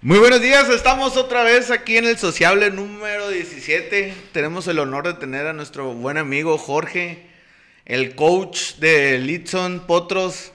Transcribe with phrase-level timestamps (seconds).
[0.00, 4.14] Muy buenos días, estamos otra vez aquí en el sociable número 17.
[4.30, 7.26] Tenemos el honor de tener a nuestro buen amigo Jorge,
[7.84, 10.52] el coach de Litson Potros.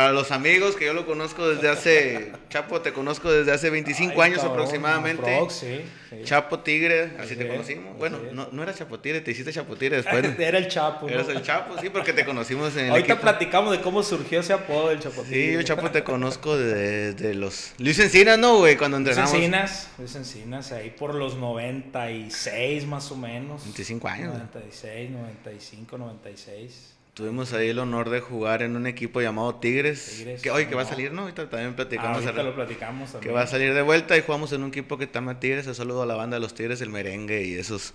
[0.00, 4.12] Para los amigos que yo lo conozco desde hace, Chapo, te conozco desde hace 25
[4.14, 5.34] Ay, años cabrón, aproximadamente.
[5.34, 6.16] aprox, sí, sí.
[6.24, 7.98] Chapo Tigre, así te conocimos.
[7.98, 10.24] Bueno, no, no era Chapo Tigre, te hiciste Chapo Tigre después.
[10.38, 11.06] Era el Chapo.
[11.06, 11.12] ¿no?
[11.12, 13.20] Eras el Chapo, sí, porque te conocimos en el Ahorita equipo.
[13.20, 15.34] platicamos de cómo surgió ese apodo del Chapotín.
[15.34, 17.74] Sí, yo Chapo te conozco desde los...
[17.76, 18.78] Luis Encinas, ¿no, güey?
[18.78, 19.34] Cuando Luis entrenamos.
[19.34, 23.64] Encinas, Luis Encinas, ahí por los 96 más o menos.
[23.64, 24.32] 25 años.
[24.32, 26.99] 96, 95, 96.
[27.20, 30.16] Tuvimos ahí el honor de jugar en un equipo llamado Tigres.
[30.18, 30.90] Tigres, que hoy que va a no.
[30.90, 31.22] salir, ¿no?
[31.22, 32.16] Ahorita también Ah, platicamos.
[32.24, 33.34] ahorita al- lo platicamos que también.
[33.36, 35.66] va a salir de vuelta y jugamos en un equipo que llama Tigres.
[35.66, 37.92] Un saludo a la banda de los Tigres, el merengue y esos.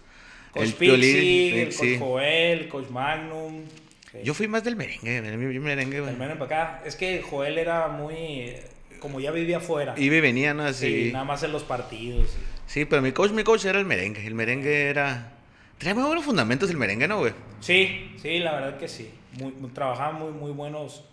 [0.53, 1.97] Coach Piolín, el sí.
[1.97, 3.63] Coach Joel, el Coach Magnum.
[4.11, 4.19] sí.
[4.23, 6.11] Yo fui más del merengue, el merengue, güey.
[6.13, 6.83] El menos para acá.
[6.85, 8.53] Es que Joel era muy.
[8.99, 9.95] Como ya vivía afuera.
[9.97, 10.63] Y venía, ¿no?
[10.71, 11.11] Sí, Así.
[11.11, 12.29] nada más en los partidos.
[12.67, 14.25] Sí, pero mi coach, mi coach era el merengue.
[14.25, 15.31] El merengue era.
[15.77, 17.33] Tenía muy buenos fundamentos el merengue, ¿no, güey?
[17.59, 19.11] Sí, sí, la verdad que sí.
[19.33, 21.03] Muy, muy- trabajaba muy, muy buenos,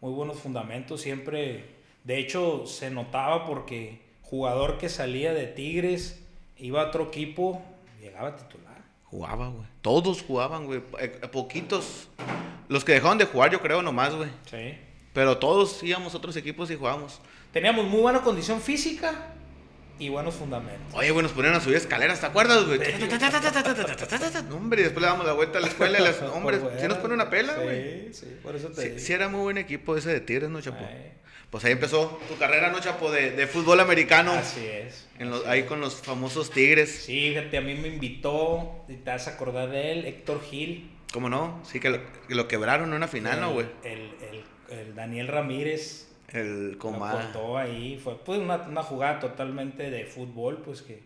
[0.00, 1.00] muy buenos fundamentos.
[1.02, 1.64] Siempre,
[2.04, 6.22] de hecho, se notaba porque jugador que salía de Tigres
[6.58, 7.62] iba a otro equipo,
[8.00, 8.76] llegaba a titular.
[9.04, 9.66] Jugaba, güey.
[9.82, 10.82] Todos jugaban, güey.
[10.98, 12.08] Eh, Poquitos.
[12.68, 14.30] Los que dejaron de jugar, yo creo, nomás, güey.
[14.50, 14.76] Sí.
[15.12, 17.20] Pero todos íbamos a otros equipos y jugábamos.
[17.52, 19.32] Teníamos muy buena condición física
[19.98, 20.92] y buenos fundamentos.
[20.94, 22.78] Oye, güey, nos ponían a subir escaleras, ¿te acuerdas, güey?
[24.48, 26.20] No, hombre, y después le damos la vuelta a la escuela y las...
[26.22, 28.12] Hombre, Por sí nos pone una pela, Sí, güey.
[28.14, 29.00] Sí, por eso te Sí, digo.
[29.00, 30.84] sí era muy buen equipo ese de Tigres, ¿no, Chapo?
[30.86, 31.12] Ay,
[31.50, 33.10] Pues ahí empezó tu carrera, ¿no, Chapo?
[33.10, 34.32] De, de fútbol americano.
[34.32, 35.06] Así es.
[35.18, 35.66] En los- así ahí es.
[35.66, 36.90] con los famosos Tigres.
[37.04, 40.90] Sí, fíjate, a mí me invitó, y te vas a acordar de él, Héctor Gil.
[41.12, 41.62] ¿Cómo no?
[41.64, 43.66] Sí, que lo, que lo quebraron en una final, ¿no, güey?
[43.84, 47.12] El, el- el Daniel Ramírez El lo coma.
[47.12, 47.98] cortó ahí.
[48.02, 51.02] Fue pues, una, una jugada totalmente de fútbol, pues que,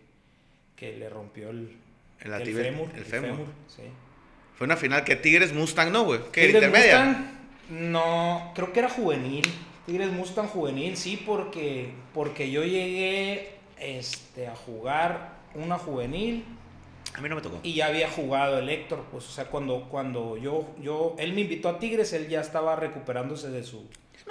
[0.75, 1.77] que le rompió el,
[2.21, 2.89] El, el fémur.
[2.95, 3.45] el fémur.
[3.67, 3.83] sí.
[4.57, 6.19] Fue una final que Tigres Mustang, ¿no, güey?
[6.31, 7.03] Que Tigres intermedia.
[7.03, 9.43] Mustang, no, creo que era juvenil.
[9.87, 16.45] Tigres Mustang juvenil, sí, porque, porque yo llegué este, a jugar una juvenil
[17.15, 17.59] A mí no me tocó.
[17.63, 21.41] y ya había jugado el Héctor, pues, o sea, cuando, cuando yo, yo, él me
[21.41, 23.87] invitó a Tigres, él ya estaba recuperándose de su...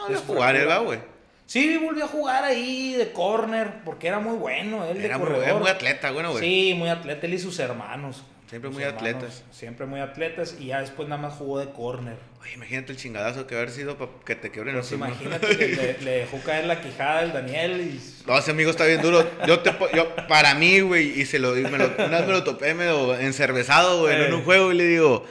[0.08, 0.54] No, su jugar.
[0.54, 0.98] ¿verdad, güey?
[1.46, 5.26] Sí, volvió a jugar ahí de corner, porque era muy bueno, él de Era muy,
[5.26, 5.48] corredor.
[5.48, 6.44] era muy atleta, bueno, güey.
[6.44, 8.24] Sí, muy atleta, él y sus hermanos.
[8.48, 9.44] Siempre Sus muy hermanos, atletas.
[9.50, 12.16] Siempre muy atletas, y ya después nada más jugó de corner.
[12.40, 15.68] Oye, imagínate el chingadazo que haber sido para que te quebren Pues el imagínate que
[15.68, 18.00] le, le dejó caer la quijada el Daniel y...
[18.26, 19.28] No, ese amigo está bien duro.
[19.46, 22.32] Yo te yo, para mí, güey, y se lo, y me lo, una vez me
[22.32, 24.34] lo topé medio encervezado, güey, en Eh.
[24.34, 25.24] un juego y le digo,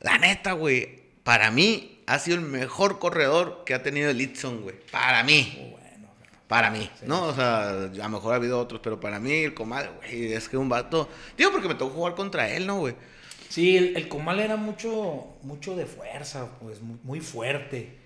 [0.00, 4.62] la neta, güey, para mí ha sido el mejor corredor que ha tenido el Litson,
[4.62, 4.76] güey.
[4.90, 6.08] Para mí, Muy bueno.
[6.48, 7.24] para mí, ¿no?
[7.24, 10.48] O sea, a lo mejor ha habido otros, pero para mí el comadre, güey, es
[10.48, 11.08] que un vato...
[11.36, 12.94] Digo, porque me tocó jugar contra él, ¿no, güey?
[13.48, 17.96] Sí, el, el comal era mucho, mucho de fuerza, pues muy, muy fuerte.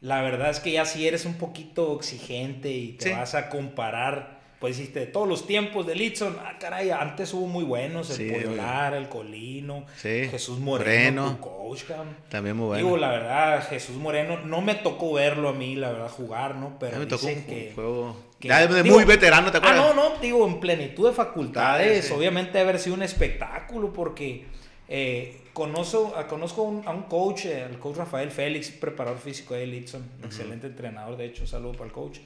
[0.00, 3.10] La verdad es que ya si eres un poquito exigente y te Sí.
[3.12, 7.64] vas a comparar, pues hiciste todos los tiempos de Litson, ah, caray, antes hubo muy
[7.64, 8.54] buenos, el Sí.
[8.56, 11.36] Lara, el Colino, Sí, Jesús Moreno, Moreno.
[11.36, 12.16] tu coach, cabrón.
[12.30, 13.06] También muy Digo, bueno.
[13.06, 16.78] la verdad, Jesús Moreno, no me tocó verlo a mí, la verdad, jugar, ¿no?
[16.78, 17.72] Pero me tocó un dicen que...
[17.74, 18.16] juego...
[18.40, 19.84] que- ya de digo, muy veterano, ¿te acuerdas?
[19.90, 22.04] Ah, no, no, digo, en plenitud de facultades.
[22.04, 22.14] Ah, sí.
[22.14, 24.46] Obviamente debe haber sido un espectáculo porque
[24.88, 29.54] eh, conozco, a, conozco un- a un coach, eh, el coach Rafael Félix, preparador físico
[29.54, 32.18] de Litson, excelente entrenador, de hecho, saludo para el coach.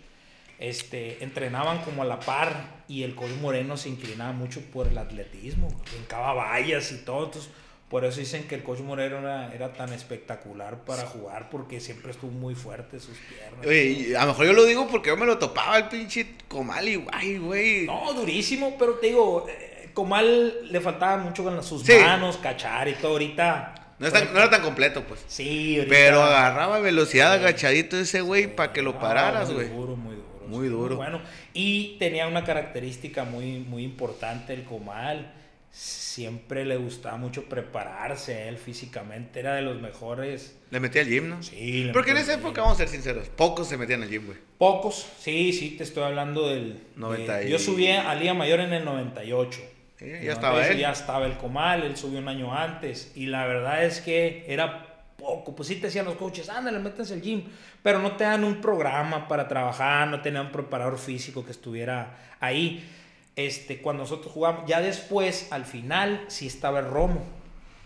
[0.60, 4.98] Este, entrenaban como a la par y el coach Moreno se inclinaba mucho por el
[4.98, 7.24] atletismo, brincaba vallas y todo.
[7.24, 7.50] Entonces,
[7.88, 12.10] por eso dicen que el coach Moreno era, era tan espectacular para jugar porque siempre
[12.10, 13.66] estuvo muy fuerte sus piernas.
[13.66, 16.86] Oye, a lo mejor yo lo digo porque yo me lo topaba el pinche comal
[16.88, 17.86] y guay, güey.
[17.86, 21.94] No, durísimo, pero te digo, eh, Comal le faltaba mucho con sus Sí.
[22.00, 23.12] manos, cachar y todo.
[23.12, 23.74] Ahorita.
[23.98, 25.20] No, es tan- no era tan completo, pues.
[25.26, 25.92] Sí, ahorita.
[25.94, 27.40] Pero agarraba velocidad Sí.
[27.40, 29.68] agachadito ese güey para que lo Ah, pararas, muy güey.
[29.68, 30.19] duro, muy duro.
[30.50, 30.96] Muy duro.
[30.96, 31.20] bueno.
[31.54, 35.32] Y tenía una característica muy, muy importante el Comal.
[35.72, 39.38] Siempre le gustaba mucho prepararse a él físicamente.
[39.40, 40.58] Era de los mejores.
[40.70, 41.42] Le metí al gym, ¿no?
[41.42, 42.64] Sí, le Porque en metía esa época, gym.
[42.64, 44.38] vamos a ser sinceros, pocos se metían al gym, güey.
[44.58, 46.80] Pocos, sí, sí, te estoy hablando del.
[46.96, 49.60] 90 de- y- yo subí a Liga Mayor en el 98.
[49.98, 50.78] Sí, ya estaba 98 él.
[50.80, 53.12] Ya estaba el Comal, él subió un año antes.
[53.14, 54.89] Y la verdad es que era
[55.20, 55.54] poco.
[55.54, 57.44] Pues sí te decían los coaches, ándale, métanse al gym.
[57.82, 62.18] Pero no te dan un programa para trabajar, no tenían un preparador físico que estuviera
[62.40, 62.88] ahí.
[63.36, 67.24] Este, cuando nosotros jugamos, ya después, al final, sí estaba el Romo.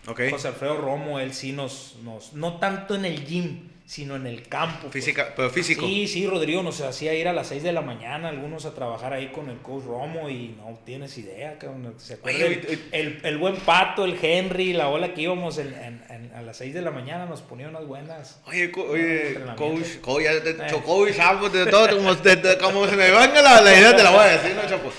[0.07, 0.21] Ok.
[0.31, 4.47] José Alfredo Romo, él sí nos, nos, no tanto en el gym, sino en el
[4.47, 4.79] campo.
[4.83, 4.93] pues.
[4.93, 5.85] Física, pero físico.
[5.85, 9.13] Sí, sí, Rodrigo nos hacía ir a las 6 de la mañana, algunos a trabajar
[9.13, 11.93] ahí con el coach Romo y no tienes idea, cabrón.
[11.97, 12.17] ¿Se?
[12.23, 16.31] Oye, el, el- el buen Pato, el Henry, la ola que íbamos en- en- en-
[16.33, 18.41] a las 6 de la mañana nos ponía unas buenas.
[18.47, 20.57] Oye, co- oye, coach, coach, ya te Eh.
[20.67, 24.01] chocó y de todo, como, de- de- como se me venga la, la idea, te
[24.03, 24.91] la voy a decir, ¿no, Chapo?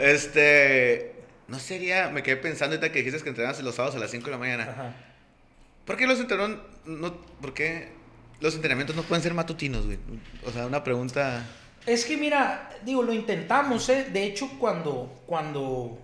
[0.00, 1.12] Este,
[1.48, 4.26] no sería, me quedé pensando ahorita que dijiste que entrenabas los sábados a las 5
[4.26, 4.62] de la mañana.
[4.64, 4.94] Ajá.
[5.84, 7.88] ¿Por qué los entrenamientos no, por qué
[8.40, 9.98] los entrenamientos no pueden ser matutinos, güey?
[10.46, 11.44] O sea, una pregunta...
[11.86, 14.08] Es que mira, digo, lo intentamos, ¿eh?
[14.12, 15.96] De hecho, cuando, cuando,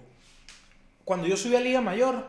[1.04, 2.24] cuando yo subí a Liga Mayor,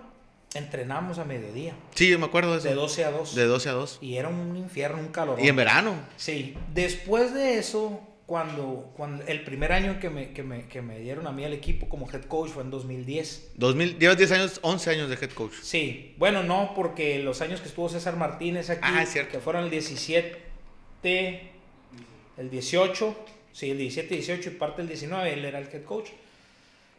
[0.56, 2.68] entrenamos a mediodía, Sí, yo me acuerdo de eso.
[2.70, 3.36] de 12 a 2.
[3.36, 4.00] De 12 a 2.
[4.02, 5.40] Y era un infierno, un calor.
[5.40, 5.94] Y en verano.
[6.18, 10.98] Sí, después de eso, cuando, cuando el primer año que me, que, me, que me
[11.00, 13.52] dieron a mí al equipo como head coach fue en 2010.
[13.56, 15.54] 2000, llevas 10 años, 11 años de head coach.
[15.62, 19.70] Sí, bueno, no, porque los años que estuvo César Martínez aquí, Ah, que fueron el
[19.70, 20.38] 17,
[22.38, 23.16] el 18,
[23.52, 26.10] sí, el 17, 18 y parte del 19, él era el head coach.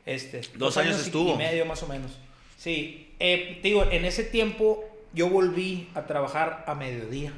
[0.07, 1.35] Este, Dos años y- estuvo.
[1.35, 2.13] Y medio más o menos.
[2.59, 4.85] Sí, eh, te digo, en ese tiempo
[5.15, 7.33] yo volví a trabajar a mediodía.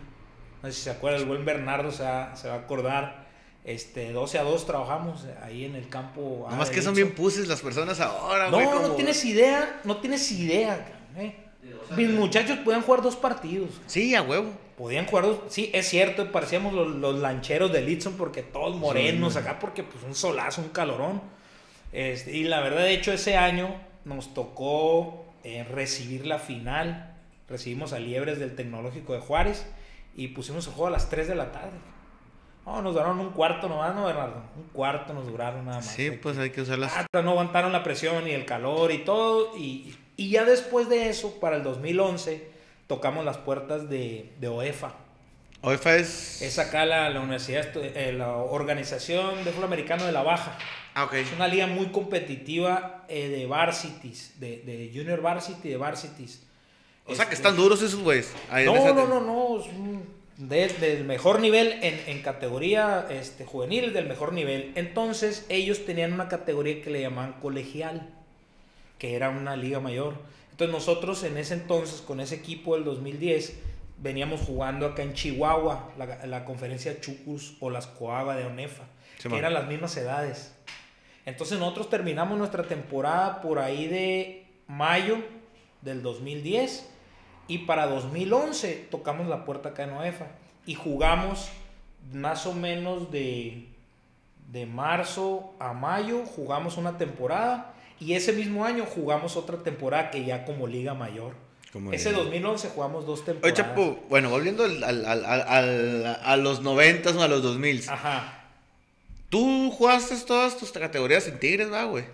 [0.62, 3.25] No sé si se acuerda, el buen Bernardo se va, se va a acordar.
[3.67, 6.47] Este, 12 a 2 trabajamos ahí en el campo.
[6.49, 8.67] Nomás que son bien puses las personas ahora, No, güey.
[8.69, 10.87] no tienes idea, no tienes idea.
[11.19, 11.35] eh.
[11.97, 13.71] Mis muchachos podían jugar dos partidos.
[13.87, 14.51] Sí, a huevo.
[14.79, 15.39] Podían jugar dos.
[15.49, 19.39] Sí, es cierto, parecíamos los, los lancheros de Litson porque todos morenos Sí.
[19.41, 21.21] acá, porque pues un solazo, un calorón.
[21.93, 23.75] Este, y la verdad, de hecho, ese año
[24.05, 27.15] nos tocó eh, recibir la final.
[27.49, 29.67] Recibimos a Liebres del Tecnológico de Juárez
[30.17, 31.79] y pusimos el juego a las 3 de la tarde.
[32.67, 34.43] No, nos duraron un cuarto nomás, ¿no, Bernardo?
[34.57, 35.87] Un cuarto nos duraron nada más.
[35.87, 36.93] Sí, pues hay que usarlas.
[36.97, 39.57] Ah, no aguantaron la presión y el calor y todo.
[39.57, 42.49] Y, y ya después de eso, para el 2011,
[42.89, 44.95] tocamos las puertas de, de OEFA.
[45.63, 46.43] OEFA es...
[46.43, 50.59] Es acá la, la universidad, eh, la Organización de Fútbol Americano de la Baja.
[50.95, 51.15] Ah, ok.
[51.15, 56.43] Es una liga muy competitiva eh, de varsities, de, de junior varsity, de varsities.
[57.05, 58.33] O sea que Este, están duros esos güeyes.
[58.65, 59.62] no, no, no, no,
[60.38, 64.73] de- del mejor nivel en, en categoría este, juvenil, del mejor nivel.
[64.75, 68.09] Entonces, ellos tenían una categoría que le llamaban colegial,
[68.99, 70.15] que era una liga mayor.
[70.50, 73.59] Entonces, nosotros en ese entonces, con ese equipo del 2010,
[73.99, 78.85] veníamos jugando acá en Chihuahua, la, la conferencia Chucus o las Coaba de ONEFA,
[79.17, 79.38] Sí, que man.
[79.38, 80.53] eran las mismas edades.
[81.25, 85.19] Entonces, nosotros terminamos nuestra temporada por ahí de mayo
[85.83, 86.88] del 2010
[87.49, 90.27] y para 2011 tocamos la puerta acá en OEFA
[90.67, 91.49] y jugamos
[92.13, 93.67] más o menos de,
[94.53, 100.25] de marzo a mayo, jugamos una temporada y ese mismo año jugamos otra temporada que
[100.25, 101.35] ya como liga mayor.
[101.73, 102.23] Como Ese liga.
[102.25, 103.57] 2011 jugamos dos Oye, temporadas.
[103.57, 107.89] Chapo, bueno, volviendo al, al- al- al- al- a los 90 o a los 2000.
[107.89, 108.45] Ajá.
[109.31, 112.05] Tú jugaste todas tus categorías en Tigres, va, güey.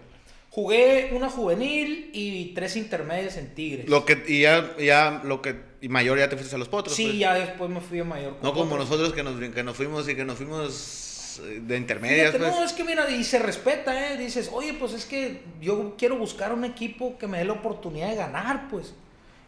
[0.52, 3.88] Jugué una juvenil y tres intermedias en Tigres.
[3.88, 6.94] Lo que, y ya, ya, lo que, y mayor ya te fuiste a los potros.
[6.94, 7.19] sí, pues.
[7.20, 8.37] ya después me fui a mayor.
[8.43, 8.90] No como otros.
[8.90, 12.50] nosotros que nos, que nos fuimos y que nos fuimos eh, de intermedias, Fíjate, pues.
[12.50, 14.19] No, es que mira, y se respeta, ¿eh?
[14.19, 18.10] Dices, oye, pues es que yo quiero buscar un equipo que me dé la oportunidad
[18.10, 18.93] de ganar, pues.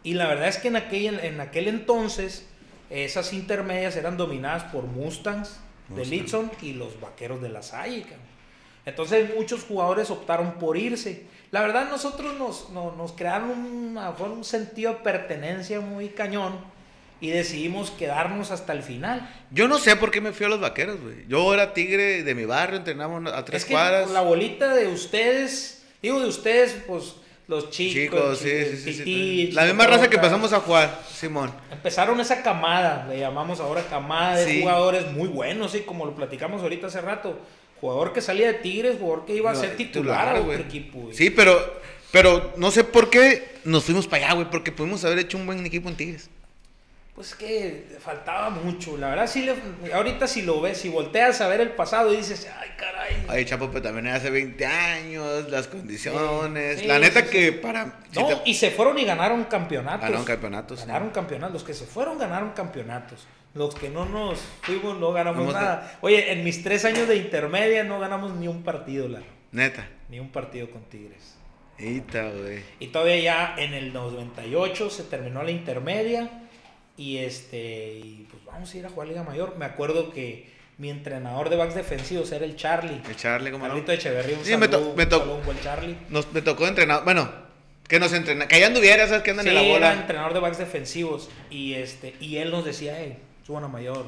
[0.05, 2.47] Y la verdad es que en aquel, en aquel entonces,
[2.89, 5.61] esas intermedias eran dominadas por Mustangs
[5.95, 6.07] de.
[6.07, 8.34] Litson y los Vaqueros de la Salle, cabrón.
[8.87, 11.25] Entonces muchos jugadores optaron por irse.
[11.51, 15.81] La verdad nosotros nos, nos, nos crearon un, a lo mejor un sentido de pertenencia
[15.81, 16.59] muy cañón
[17.21, 19.29] y decidimos quedarnos hasta el final.
[19.51, 21.27] Yo no sé por qué me fui a los vaqueros, güey.
[21.27, 24.11] Yo era tigre de mi barrio, entrenamos a tres es que cuadras.
[24.11, 27.15] la bolita de ustedes, digo de ustedes, pues
[27.47, 31.03] los chicos, Chicos, sí, chicos, sí, sí, Tití, La misma raza que empezamos a jugar,
[31.11, 31.53] Simón.
[31.71, 36.63] Empezaron esa camada, le llamamos ahora camada de jugadores muy buenos, sí, como lo platicamos
[36.63, 37.39] ahorita hace rato.
[37.85, 41.01] Jugador que salía de Tigres, jugador que iba a ser titular a otro equipo.
[41.01, 41.15] güey.
[41.15, 44.49] Sí, pero, pero no sé por qué nos fuimos para allá, güey.
[44.51, 46.31] Porque pudimos haber hecho un buen equipo en Tigres.
[47.15, 51.43] Pues es que faltaba mucho, la verdad sí le- ahorita si lo ves, si volteas
[51.43, 53.27] a ver el pasado y dices, ay caray.
[53.29, 56.81] Ay, Chapo, pero también hace 20 años, las condiciones.
[56.81, 58.01] Sí, la neta sí, que para.
[58.11, 60.01] si No, te- y se fueron y ganaron campeonatos.
[60.01, 60.81] Ganaron campeonatos.
[60.81, 61.53] Ganaron campeonatos.
[61.53, 63.27] Los que se fueron ganaron campeonatos.
[63.55, 65.99] Los que no nos fuimos no ganamos Vamos a- nada.
[66.01, 69.25] Oye, en mis tres años de intermedia no ganamos ni un partido, Lalo.
[69.53, 69.89] Neta.
[70.09, 71.37] Ni un partido con Tigres.
[71.79, 72.63] Eita, güey.
[72.81, 76.31] Y todavía ya en el 98 se terminó la intermedia.
[76.97, 79.57] Y este, y pues vamos a ir a jugar Liga Mayor.
[79.57, 83.01] Me acuerdo que mi entrenador de backs defensivos era el Charlie.
[83.09, 83.71] El Charlie, ¿cómo no?
[83.75, 85.97] Carlito Echeverría, un Sí, me to- saludo, me un to- saludo, un buen Charlie.
[86.09, 87.05] Nos, me tocó entrenar.
[87.05, 87.29] Bueno,
[87.89, 88.47] que nos entrena.
[88.47, 89.23] Que allá anduviera, ¿sabes?
[89.23, 89.77] Que andan Sí, en la bola.
[89.93, 93.17] era entrenador de backs defensivos y este y él nos decía, "Ey,
[93.47, 94.05] suban a mayor,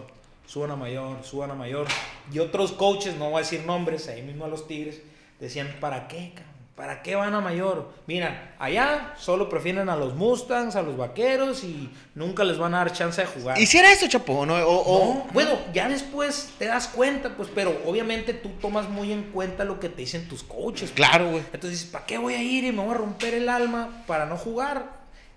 [0.47, 1.87] suban a mayor, suban a mayor.
[2.33, 5.00] Y otros coaches, no voy a decir nombres, ahí mismo a los Tigres,
[5.40, 6.57] decían, ¿para qué, cabrón?
[6.76, 7.88] ¿Para qué van a mayor?
[8.07, 12.78] Mira, allá solo prefieren a los Mustangs, a los Vaqueros y nunca les van a
[12.78, 13.59] dar chance de jugar.
[13.59, 14.45] ¿Y si era eso, Chapo?
[14.45, 14.57] ¿no?
[14.57, 19.11] O, o- No, bueno, ya después te das cuenta, pues, pero obviamente tú tomas muy
[19.11, 20.90] en cuenta lo que te dicen tus coaches.
[20.95, 21.43] Claro, güey.
[21.47, 24.26] Entonces dices, ¿para qué voy a ir y me voy a romper el alma para
[24.26, 24.85] no jugar?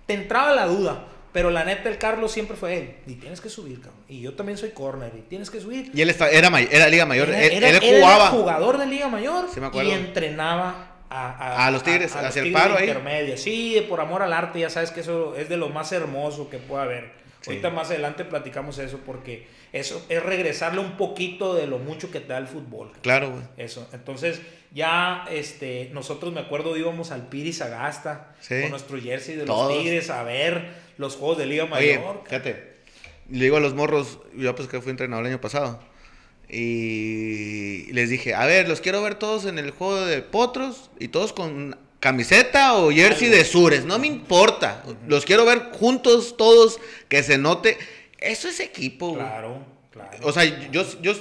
[0.08, 3.50] Te entraba la duda, pero la neta el Carlos siempre fue, "Ey, y tienes que
[3.50, 4.02] subir, cabrón.
[4.08, 5.92] Y yo también soy corner y tienes que subir.
[5.94, 7.30] Y él está- era, era Liga Mayor.
[7.30, 8.28] Era- él, era- él él era jugaba.
[8.30, 9.90] jugador de Liga Mayor Sí, me acuerdo.
[9.90, 12.88] y entrenaba a, A los Tigres, los hacia el Tigres paro ahí.
[12.88, 13.36] intermedio.
[13.38, 16.58] Sí, por amor al arte, ya sabes que eso es de lo más hermoso que
[16.60, 17.20] puede haber.
[17.42, 17.52] Sí.
[17.52, 22.20] Ahorita más adelante platicamos eso porque eso es regresarle un poquito de lo mucho que
[22.20, 22.92] te da el fútbol.
[23.02, 23.44] Claro, güey.
[23.58, 23.88] Eso.
[23.94, 28.62] Entonces, ya este, nosotros me acuerdo íbamos al Piri Sagasta Sí.
[28.62, 29.74] con nuestro jersey de Todos.
[29.74, 32.22] los Tigres a ver los juegos de Liga Oye, Mayor.
[32.26, 32.74] fíjate.
[33.32, 35.80] Le digo a los morros, yo pues que fui entrenador el año pasado.
[36.52, 41.08] Y les dije, a ver, los quiero ver todos en el juego de potros y
[41.08, 43.38] todos con camiseta o jersey Algo.
[43.38, 43.86] de Sures.
[43.86, 44.84] No me importa.
[45.08, 47.78] Los quiero ver juntos todos, que se note.
[48.20, 49.10] Eso es equipo.
[49.10, 49.20] güey.
[49.22, 50.18] Claro, claro.
[50.24, 51.14] O sea, yo, yo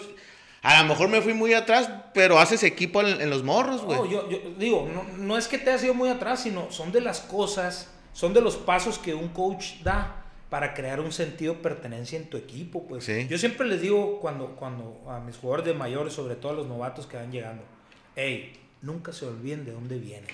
[0.63, 3.99] a lo mejor me fui muy atrás, pero haces equipo en, en los morros, güey.
[3.99, 6.91] No, yo, yo digo, no, no es que te has ido muy atrás, sino son
[6.91, 11.55] de las cosas, son de los pasos que un coach da para crear un sentido
[11.55, 12.85] de pertenencia en tu equipo.
[12.89, 13.05] Pues.
[13.05, 13.29] Sí.
[13.31, 16.67] Yo siempre les digo cuando, cuando a mis jugadores de mayores, sobre todo a los
[16.67, 17.63] novatos que van llegando,
[18.17, 20.31] hey, nunca se olviden de dónde vienen.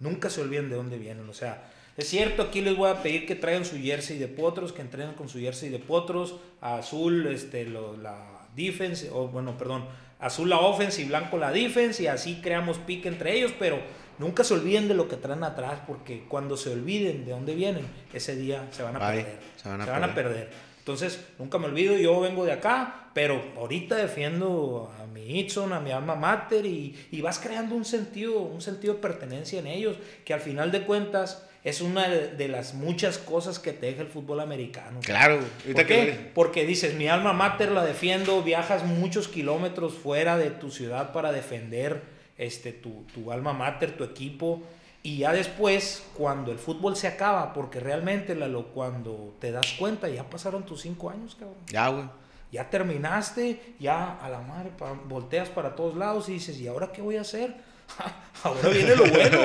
[0.00, 1.28] Nunca se olviden de dónde vienen.
[1.28, 4.72] O sea, es cierto, aquí les voy a pedir que traigan su jersey de potros,
[4.72, 9.84] que entrenen con su jersey de potros, azul este, lo- la defense, o bueno, perdón,
[10.18, 13.78] azul la offense y blanco la defense, y así creamos pique entre ellos, pero
[14.22, 17.84] nunca se olviden de lo que traen atrás, porque cuando se olviden de dónde vienen,
[18.14, 19.24] ese día se van a Bye.
[19.24, 19.38] perder.
[19.56, 20.14] Se van a perder.
[20.14, 20.48] perder.
[20.78, 25.80] Entonces, nunca me olvido, yo vengo de acá, pero ahorita defiendo a mi Itson, a
[25.80, 29.96] mi alma mater y, y vas creando un sentido, un sentido de pertenencia en ellos,
[30.24, 34.08] que al final de cuentas es una de, las muchas cosas que te deja el
[34.08, 34.98] fútbol americano.
[35.04, 35.38] Claro.
[35.64, 35.84] ¿Por qué?
[35.84, 41.12] que Porque dices, mi alma mater la defiendo, viajas muchos kilómetros fuera de tu ciudad
[41.12, 42.02] para defender
[42.44, 44.62] este, tu, tu alma mater, tu equipo.
[45.02, 50.08] Y ya después, cuando el fútbol se acaba, porque realmente, Lalo, cuando te das cuenta,
[50.08, 51.56] ya pasaron tus cinco años, cabrón.
[51.68, 52.04] Ya, güey.
[52.52, 56.92] Ya terminaste, ya a la madre, pa- volteas para todos lados y dices, ¿y ahora
[56.92, 57.54] qué voy a hacer?
[58.44, 59.38] ahora viene lo bueno.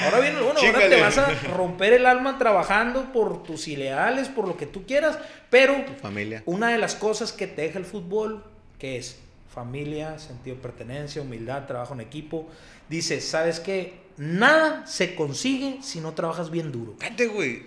[0.00, 0.60] Ahora viene lo bueno.
[0.64, 4.86] Ahora te vas a romper el alma trabajando por tus ideales, por lo que tú
[4.86, 5.18] quieras.
[5.50, 6.42] Pero Familia.
[6.46, 8.44] una de las cosas que te deja el fútbol,
[8.78, 9.20] que es
[9.56, 12.46] familia, sentido de pertenencia, humildad, trabajo en equipo,
[12.90, 13.98] dices, ¿sabes qué?
[14.18, 16.94] Nada se consigue si no trabajas bien duro.
[16.98, 17.62] Cállate, güey.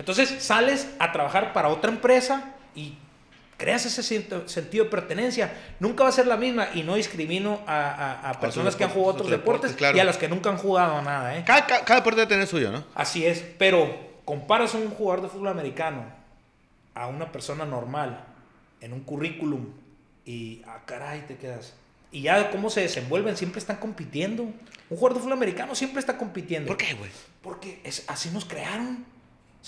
[0.00, 2.98] Entonces sales a trabajar para otra empresa y
[3.56, 5.52] creas ese sentido de pertenencia.
[5.80, 7.88] Nunca va a ser la misma y no discrimino a,
[8.24, 9.96] a- a personas que han jugado otros otros deportes, deportes, claro.
[9.96, 11.36] y a los que nunca han jugado nada.
[11.38, 11.44] ¿eh?
[11.46, 12.84] Cada, cada, cada deporte debe tener suyo, ¿no?
[12.96, 16.04] Así es, pero comparas a un jugador de fútbol americano
[16.94, 18.24] a una persona normal
[18.80, 19.66] en un currículum
[20.28, 21.72] y, ah, caray, te quedas.
[22.12, 24.42] Y ya cómo se desenvuelven, siempre están compitiendo.
[24.42, 24.54] Un
[24.90, 26.68] jugador de fútbol americano siempre está compitiendo.
[26.68, 27.10] ¿Por qué, güey?
[27.40, 29.06] Porque es, así nos crearon.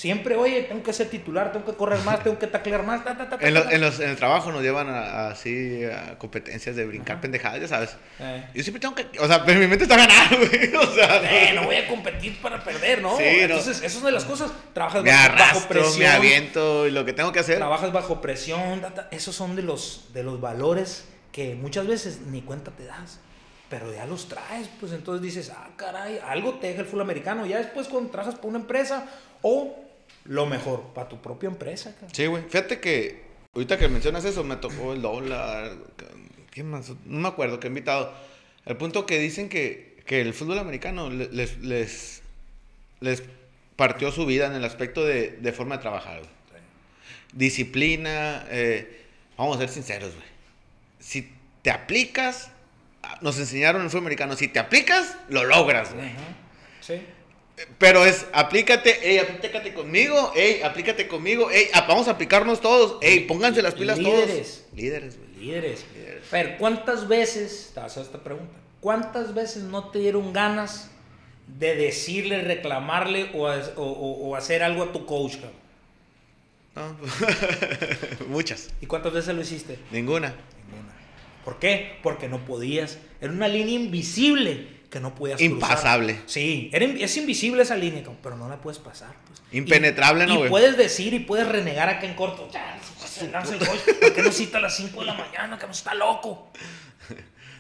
[0.01, 3.05] Siempre, oye, tengo que ser titular, tengo que correr más, tengo que taclear más.
[3.05, 5.85] ta, ta, ta, En, lo- en los, en el trabajo nos llevan a, a así
[5.85, 7.97] a competencias de brincar pendejadas, ya sabes.
[8.19, 8.47] Eh.
[8.55, 9.07] Yo siempre tengo que.
[9.19, 10.75] O sea, pero mi mente está ganada, güey.
[10.75, 13.15] O sea, Eh, no voy a competir para perder, ¿no?
[13.19, 13.29] Sí, no.
[13.43, 14.51] Entonces, eso es de las cosas.
[14.73, 15.99] Trabajas me bajo, bajo arrastro, presión.
[15.99, 17.59] me aviento y lo que tengo que hacer.
[17.59, 18.81] trabajas bajo presión,
[19.11, 23.21] esos son de los, de los valores que muchas veces ni cuenta te das,
[23.69, 27.45] pero ya los traes, pues entonces dices, ah, caray, algo te deja el fútbol americano,
[27.45, 29.05] ya después cuando trabajas para una empresa
[29.43, 29.77] o
[30.25, 31.93] lo mejor, para tu propia empresa.
[31.93, 32.11] cabrón.
[32.15, 32.43] Sí, güey.
[32.45, 33.23] Fíjate que
[33.55, 35.73] ahorita que mencionas eso, me tocó el dólar.
[36.51, 36.91] ¿Quién más?
[37.07, 38.13] No me acuerdo, he invitado.
[38.67, 42.23] El punto que dicen que, que el fútbol americano le- les, les,
[43.01, 43.23] les
[43.77, 46.31] partió su vida en el aspecto de, de forma de trabajar, güey.
[47.33, 48.45] Disciplina.
[48.51, 49.05] eh,
[49.37, 50.27] vamos a ser sinceros, güey.
[50.99, 52.51] Si te aplicas,
[53.21, 56.11] nos enseñaron en el fútbol americano, si te aplicas, lo logras, güey.
[56.81, 57.01] Sí.
[57.79, 62.97] Pero es, aplícate, ey, aplícate conmigo, ey, aplícate conmigo, ey, a- vamos a aplicarnos todos,
[63.03, 64.27] ey, pónganse las pilas Líderes.
[64.27, 64.75] todos.
[64.75, 65.19] Líderes.
[65.39, 65.85] Líderes.
[65.95, 66.23] Líderes.
[66.33, 70.33] A ver, ¿cuántas veces, te vas a hacer esta pregunta, cuántas veces no te dieron
[70.33, 70.91] ganas
[71.59, 75.35] de decirle, reclamarle o, o- o- o hacer algo a tu coach?
[75.37, 75.61] cabrón?
[76.77, 76.97] No,
[78.29, 79.79] Muchas, ¿Y cuántas veces lo hiciste?
[79.91, 80.29] ninguna.
[80.71, 80.95] Ninguna.
[81.45, 81.99] ¿Por qué?
[82.03, 82.99] Porque no podías.
[83.21, 85.53] Era una línea invisible que no podías cruzar.
[85.53, 86.21] Impasable.
[86.27, 89.15] Sí, era es invisible esa línea, pero no la puedes pasar.
[89.27, 89.41] pues.
[89.53, 90.51] Impenetrable, Y- ¿no, Y güey?
[90.51, 92.49] puedes decir y puedes renegar acá en corto.
[92.53, 92.77] Ya,
[93.23, 93.31] el.
[94.01, 95.59] ¿Por qué no cita a las 5 de la mañana?
[95.59, 96.49] Que no está loco.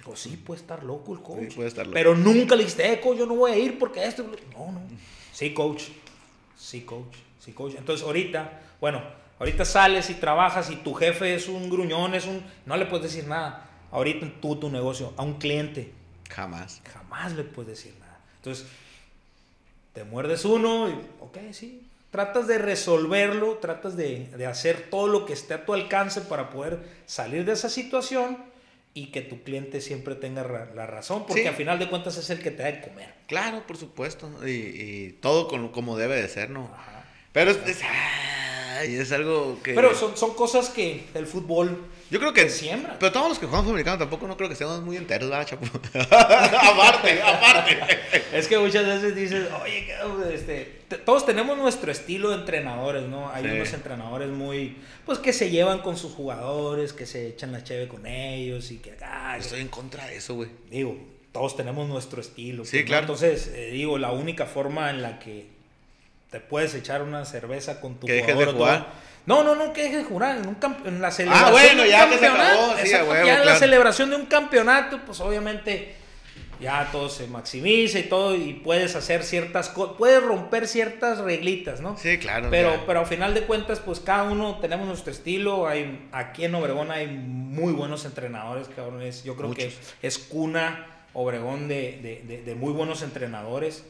[0.05, 1.41] Pues sí, puede estar loco el coach.
[1.51, 1.95] Sí, puede estar loco.
[1.95, 4.25] Pero nunca le dijiste, eh, coach, yo no voy a ir porque esto.
[4.57, 4.81] No, no.
[5.31, 5.83] Sí, coach.
[6.57, 7.17] Sí, coach.
[7.39, 7.75] Sí, coach.
[7.77, 9.03] Entonces, ahorita, bueno,
[9.39, 12.43] ahorita sales y trabajas y tu jefe es un gruñón, es un.
[12.65, 13.69] No le puedes decir nada.
[13.93, 15.93] Ahorita tú, tu negocio, a un cliente,
[16.31, 16.81] Jamás.
[16.93, 18.19] jamás le puedes decir nada.
[18.37, 18.67] Entonces,
[19.93, 21.83] te muerdes uno y, ok, sí.
[22.11, 26.51] Tratas de resolverlo, tratas de, de hacer todo lo que esté a tu alcance para
[26.51, 28.39] poder salir de esa situación
[28.95, 31.49] y que tu cliente siempre tenga ra- la razón, porque Sí.
[31.49, 33.15] al final de cuentas es el que te da de comer.
[33.29, 34.29] Claro, por supuesto.
[34.45, 36.65] Y, y todo con- como debe de ser, ¿no?
[36.75, 37.05] Ajá.
[37.33, 37.83] Pero es, es-
[38.79, 39.75] ay, es algo que...
[39.75, 42.49] Pero son, son cosas que el fútbol Yo creo que...
[42.51, 42.97] siembra.
[42.99, 45.65] Pero todos los que jugamos americano tampoco no creo que seamos muy enteros, ¿verdad, chapo?
[46.11, 47.79] aparte, aparte.
[48.33, 49.87] Es que muchas veces dices, oye,
[50.35, 53.31] este, todos tenemos nuestro estilo de entrenadores, ¿no?
[53.31, 53.51] Hay Sí.
[53.51, 54.77] unos entrenadores muy,
[55.07, 58.79] pues que se llevan con sus jugadores, que se echan la cheve con ellos y
[58.79, 60.51] que, ah, Estoy en contra de eso, güey.
[60.71, 60.97] digo,
[61.33, 62.65] todos tenemos nuestro estilo.
[62.65, 62.85] Sí, ¿no?
[62.87, 63.03] claro.
[63.03, 65.47] Entonces, eh, digo, la única forma en la que
[66.31, 69.10] te puedes echar una cerveza con tu Que dejes jugador de o todo- jugar.
[69.27, 70.39] No, no, no, que dejes de jugar.
[70.39, 71.53] En, un en la celebración.
[71.53, 74.11] bueno, de un ya que se acabó, sí, a exacto, huevo, Ya en la celebración
[74.11, 75.95] de un campeonato, pues obviamente
[76.61, 81.81] ya todo se maximiza y todo, y puedes hacer ciertas cosas, puedes romper ciertas reglitas,
[81.81, 81.97] ¿no?
[81.97, 82.49] Sí, claro.
[82.51, 82.83] Pero, ya.
[82.87, 85.67] pero al final de cuentas, pues cada uno tenemos nuestro estilo.
[85.67, 89.01] Hay, aquí en Obregón hay muy buenos entrenadores, cabrón.
[89.03, 89.73] Es, yo creo Muchos.
[90.01, 93.85] que es cuna Obregón de, de- de- de muy buenos entrenadores.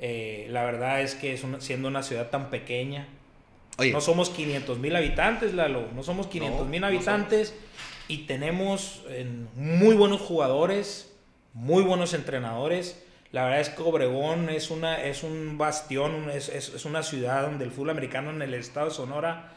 [0.00, 3.06] Eh, la verdad es que es una- siendo una ciudad tan pequeña,
[3.78, 5.88] Oye, no somos 500 mil habitantes, Lalo.
[5.94, 7.54] No somos 500 mil no habitantes
[8.08, 11.12] y tenemos eh, muy buenos jugadores,
[11.52, 13.02] muy buenos entrenadores.
[13.32, 17.42] La verdad es que Obregón es, una, es un bastión, es, es- es una ciudad
[17.42, 19.52] donde el fútbol americano en el estado de Sonora,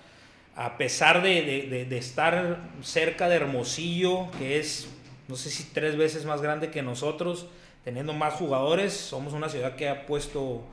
[0.55, 4.89] a pesar de, de- de- de estar cerca de Hermosillo, que es,
[5.27, 7.45] no sé si tres veces más grande que nosotros,
[7.85, 10.63] teniendo más jugadores, somos una ciudad que ha puesto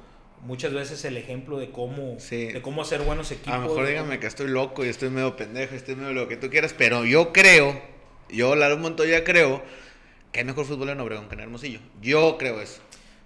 [0.42, 2.46] muchas veces el ejemplo de cómo, Sí.
[2.46, 3.52] de cómo hacer buenos equipos.
[3.54, 6.36] a lo mejor dígame que estoy loco y estoy medio pendejo, estoy medio lo que
[6.36, 7.80] tú quieras, pero yo creo,
[8.30, 9.62] yo Lalo Montoya creo
[10.32, 11.80] que hay mejor fútbol en Obregón que en Hermosillo.
[12.00, 12.80] Yo creo eso.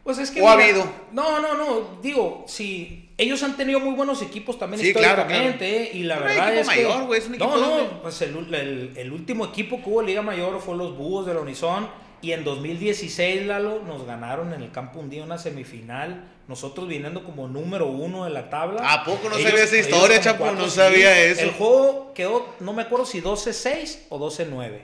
[0.05, 0.90] Pues es que ¿O ha mira, habido?
[1.12, 2.01] No, no, no.
[2.03, 5.83] Digo, si ellos han tenido muy buenos equipos también Sí, claro, históricamente.
[5.83, 5.90] ¿eh?
[5.92, 7.07] Y la Pero verdad es mayor, que.
[7.07, 8.03] güey, es un equipo no, no.
[8.03, 11.40] Pues el, el- el último equipo que hubo Liga Mayor fue los Búhos de la
[11.40, 11.87] Unison.
[12.22, 16.24] Y en 2016, Lalo, nos ganaron en el campo un día una semifinal.
[16.48, 18.92] Nosotros viniendo como número uno de la tabla.
[18.92, 20.50] ¿A poco no Ellos- sabía esa historia, Chapo?
[20.52, 20.76] No sí.
[20.76, 21.42] sabía eso.
[21.42, 24.80] El juego quedó, no me acuerdo si 12-6 o 12-9.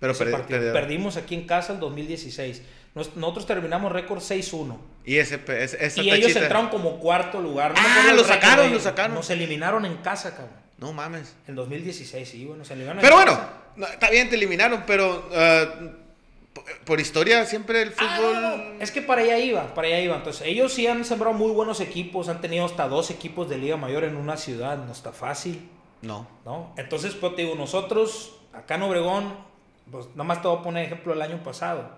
[0.00, 2.62] Pero perdi- Perdimos aquí en casa el 2016.
[2.94, 4.78] Nos- Nosotros terminamos récord 6-1.
[5.04, 7.74] Y ese, pe- ese- esa Y ellos entraron como cuarto lugar.
[7.76, 9.14] Ah, acuerdo el lo sacaron, lo sacaron.
[9.14, 10.56] Nos eliminaron en casa, cabrón.
[10.78, 11.36] No mames.
[11.46, 13.52] En 2016, sí, bueno, se eliminaron Pero en bueno, casa.
[13.76, 15.66] no, está bien, te eliminaron, pero ah,
[16.84, 18.34] por, historia siempre el Ah, fútbol...
[18.42, 20.16] no, no, Es que para allá iba, para allá iba.
[20.16, 23.76] Entonces, ellos sí han sembrado muy buenos equipos, han tenido hasta dos equipos de Liga
[23.76, 25.68] Mayor en una ciudad, no está fácil,
[26.02, 26.26] No.
[26.44, 26.72] ¿no?
[26.76, 29.32] Entonces, pues te digo, nosotros, acá en Obregón,
[29.90, 31.88] pues nada más te voy a poner ejemplo el año pasado.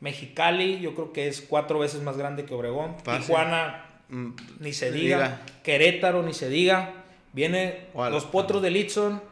[0.00, 2.96] Mexicali, yo creo que es cuatro veces más grande que Obregón.
[3.04, 3.26] Fácil.
[3.26, 5.16] Tijuana, Mm, ni se diga.
[5.18, 5.40] diga.
[5.62, 6.94] Querétaro, ni se diga.
[7.32, 9.22] Viene los potros de Litson.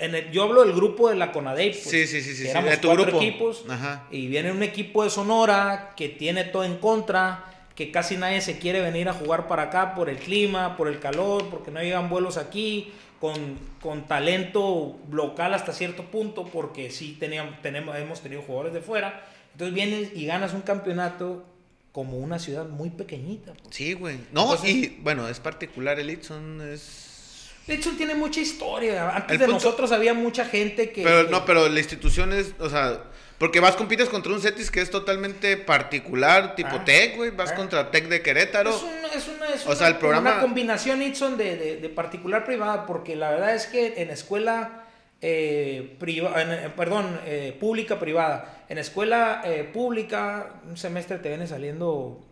[0.00, 1.70] En el- yo hablo del grupo de la Conadey.
[1.70, 3.18] pues, Sí, sí, sí, sí, de tu cuatro grupo.
[3.22, 3.64] equipos.
[3.68, 4.06] Ajá.
[4.10, 7.44] Y viene un equipo de Sonora que tiene todo en contra.
[7.74, 10.98] Que casi nadie se quiere venir a jugar para acá por el clima, por el
[11.00, 12.92] calor, porque no llegan vuelos aquí.
[13.20, 18.80] Con, con talento local hasta cierto punto, porque sí teníamos, tenemos, hemos tenido jugadores de
[18.80, 19.26] fuera.
[19.52, 21.44] Entonces vienes y ganas un campeonato
[21.92, 23.52] como una ciudad muy pequeñita.
[23.62, 23.74] pues.
[23.76, 24.16] Sí, güey.
[24.32, 27.09] No, Entonces- y bueno, es particular el Itson, es...
[27.66, 29.10] De hecho, tiene mucha historia.
[29.14, 31.02] Antes El de punto- nosotros había mucha gente que.
[31.02, 33.04] Pero que- no, pero la institución es, o sea,
[33.38, 36.84] porque vas compites contra un Cetis que es totalmente particular, tipo Ah.
[36.84, 37.54] Tech, güey, vas Ah.
[37.54, 38.70] contra Tech de Querétaro.
[38.70, 41.76] Es una, es una, es O sea, una- el programa- una combinación, Itson, de, de,
[41.76, 44.84] de particular privada, porque la verdad es que en escuela
[45.22, 51.28] eh, priva- en, eh, perdón, eh, pública privada, en escuela eh, pública, un semestre te
[51.28, 52.24] viene saliendo,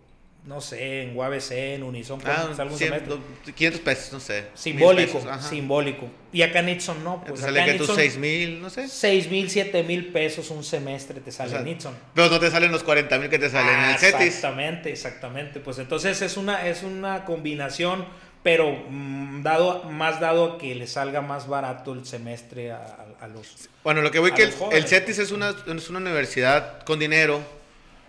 [0.49, 3.09] no sé, en UABC, en Unison, Ah, cuando salga un cien- semestre.
[3.11, 3.21] do-
[3.55, 4.47] 500 pesos, no sé.
[4.55, 6.09] Simbólico, pesos, simbólico.
[6.33, 8.61] Y acá en Itson no, pues Te sale acá que en tus Itson, 6 mil,
[8.63, 8.89] no sé.
[8.89, 11.95] 6 mil, 7 mil pesos un semestre te sale O sea, en Itson.
[12.15, 14.21] Pero no te salen los 40 mil que te salen en Ah, el Cetis.
[14.27, 15.61] Exactamente, exactamente.
[15.61, 18.07] Pues entonces es una, es una combinación,
[18.43, 22.77] pero mm, dado, más dado que le salga más barato el semestre a,
[23.21, 23.69] a- a los...
[23.85, 26.99] Bueno, lo que voy A que el, el Cetis es una, es una universidad con
[26.99, 27.41] dinero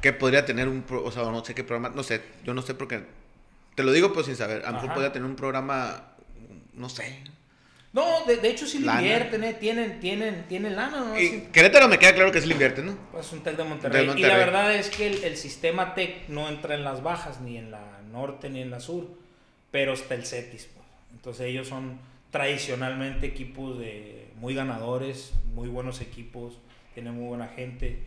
[0.01, 2.61] que podría tener un, pro- o sea, no sé qué programa, no sé, yo no
[2.61, 3.03] sé por qué,
[3.75, 6.13] te lo digo pues sin saber, a lo mejor podría tener un programa,
[6.73, 7.21] no sé,
[7.91, 11.19] No, de, de hecho sí le invierten, eh, tienen, tienen, tienen lana, ¿no?
[11.19, 11.47] Y Sí.
[11.51, 12.95] Querétaro me queda claro que sí le invierte, ¿no?
[13.11, 14.05] Pues un Tec de Monterrey.
[14.05, 17.41] De Y la verdad es que el, el sistema Tec no entra en las bajas,
[17.41, 19.07] ni en la norte ni en la sur,
[19.71, 20.65] pero está el CETIS.
[20.73, 20.85] pues.
[21.13, 26.53] Entonces ellos son tradicionalmente equipos de muy ganadores, muy buenos equipos,
[26.93, 28.03] tienen muy buena gente.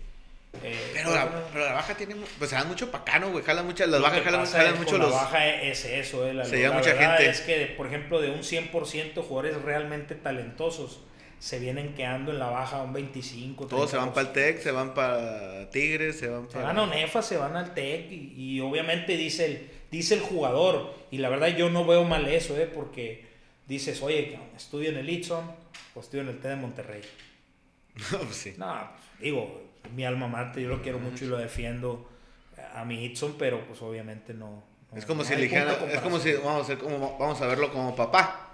[0.62, 3.42] Eh, Pero pues, la, bueno, pero la baja tiene, pues se dan mucho pacano, güey,
[3.42, 5.10] jalan muchas, las bajas jalan, jalan mucho los...
[5.10, 7.30] La baja es eso, eh, la, Se lleva mucha verdad gente.
[7.30, 11.00] es que, por ejemplo, de un 100% jugadores realmente talentosos
[11.38, 14.12] se vienen quedando en la baja un 25, Todos se van 30%.
[14.12, 16.66] para el TEC, se van para Tigres, se van Se para...
[16.66, 20.94] van a Onefa, se van al TEC y, y obviamente dice el, dice el jugador,
[21.10, 22.66] y la verdad yo no veo mal eso, ¿eh?
[22.72, 23.24] porque
[23.66, 25.50] dices, oye, estudio en el Itson
[25.94, 27.00] o estudio en el TEC de Monterrey.
[28.12, 28.54] No, pues sí.
[28.56, 32.08] No, pues, digo, mi alma mater, yo lo quiero mucho y lo defiendo
[32.74, 34.62] a mi Itson, pero pues obviamente no.
[34.90, 37.40] no- Es como no si le dijeran, es como si, vamos a, hacer como, vamos
[37.40, 38.48] a verlo como papá.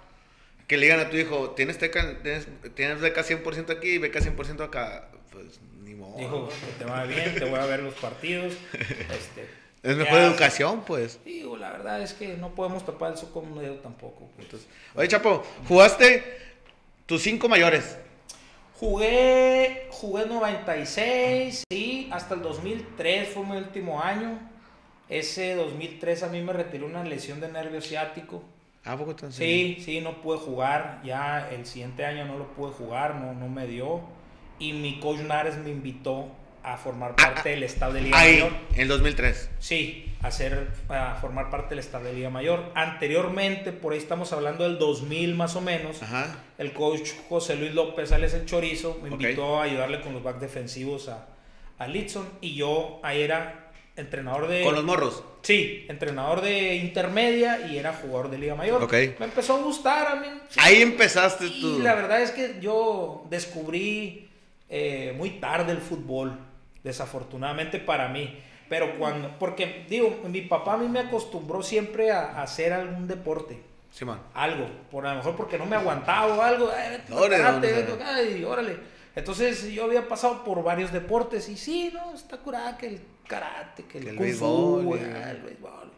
[0.67, 4.19] Que le digan a tu hijo, tienes, teca, tienes, tienes beca 100% aquí y beca
[4.19, 5.09] 100% acá.
[5.31, 6.17] Pues ni modo.
[6.17, 8.53] Dijo que te va bien, te voy a ver los partidos.
[8.73, 9.47] Este,
[9.81, 11.19] es mejor educación, pues.
[11.25, 14.29] Digo, la verdad es que no podemos tapar el sol con un dedo tampoco.
[14.35, 14.45] pues.
[14.45, 16.23] Entonces, oye, Chapo, jugaste
[17.05, 17.97] tus cinco mayores.
[18.79, 24.39] Jugué, jugué 96, sí, hasta el 2003 fue mi último año.
[25.09, 28.41] Ese 2003 a mí me retiró una lesión de nervio ciático.
[28.85, 29.37] Ah, poco entonces.
[29.37, 31.01] Sí, sí, no pude jugar.
[31.03, 33.99] Ya el siguiente año no lo pude jugar, no, no me dio.
[34.59, 36.27] Y mi coach Nares me invitó
[36.63, 38.53] a formar parte del staff de Liga Ah, Ahí, Mayor.
[38.75, 39.49] en el 2003.
[39.59, 42.71] Sí, a, ser, a formar parte del staff de Liga Mayor.
[42.75, 46.35] Anteriormente, por ahí estamos hablando del 2000 más o menos, Ajá.
[46.57, 50.39] el coach José Luis López Alex el Chorizo me invitó a ayudarle con los back
[50.39, 51.27] defensivos a,
[51.77, 54.63] a Litson y yo ahí era entrenador de...
[54.63, 55.23] Con los morros.
[55.41, 58.89] Sí, entrenador de intermedia y era jugador de Liga Mayor.
[58.91, 60.27] Me empezó a gustar a mí.
[60.49, 60.59] sí.
[60.61, 61.79] Ahí empezaste Y tú.
[61.79, 64.29] la verdad es que yo descubrí
[64.69, 66.37] eh, muy tarde el fútbol,
[66.83, 68.37] desafortunadamente para mí.
[68.69, 73.07] Pero cuando, porque digo, mi papá a mí me acostumbró siempre a, a hacer algún
[73.07, 73.59] deporte,
[73.91, 74.19] Simón.
[74.35, 77.37] algo, por a lo mejor porque no me aguantaba o algo, eh, Órale,
[77.97, 78.77] karate, órale.
[79.15, 83.83] Entonces yo había pasado por varios deportes y sí, no, está curada que el karate,
[83.85, 85.91] que el, Que el kung béisbol, fu, ah, el béisbol.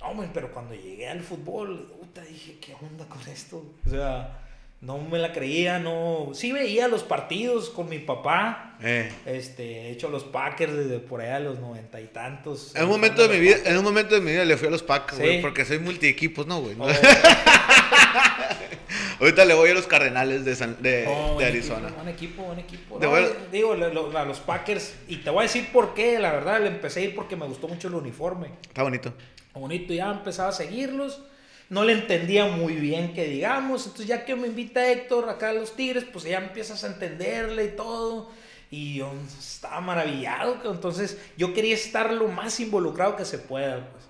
[0.00, 3.62] No, man, pero cuando llegué al fútbol, puta, dije, ¿qué onda con esto?
[3.86, 4.36] O sea,
[4.80, 6.30] no me la creía, no.
[6.32, 8.76] Sí veía los partidos con mi papá.
[8.82, 9.12] Eh.
[9.26, 12.74] Este, he hecho los Packers desde por allá a los noventa y tantos.
[12.74, 14.70] En un momento de mi vida, en un momento de mi vida le fui a
[14.70, 15.22] los Packers, Sí.
[15.22, 16.76] güey, porque soy multiequipos, ¿no, güey?
[16.78, 16.88] Oh,
[19.20, 21.88] Ahorita le voy a los Cardenales de, San- de, oh, de Arizona.
[21.88, 22.98] Equipo, buen equipo, buen equipo.
[22.98, 23.16] De No,
[23.52, 24.94] digo, lo- a los Packers.
[25.08, 27.46] Y te voy a decir por qué, la verdad, le empecé a ir porque me
[27.46, 28.48] gustó mucho el uniforme.
[28.62, 29.12] Está bonito.
[29.52, 31.20] bonito, ya empezaba a seguirlos.
[31.70, 33.86] No le entendía muy bien que digamos.
[33.86, 37.64] Entonces, ya que me invita Héctor acá a los Tigres, pues ya empiezas a entenderle
[37.66, 38.28] y todo.
[38.72, 40.58] Y yo estaba maravillado.
[40.70, 43.88] Entonces, yo quería estar lo más involucrado que se pueda.
[43.92, 44.09] Pues.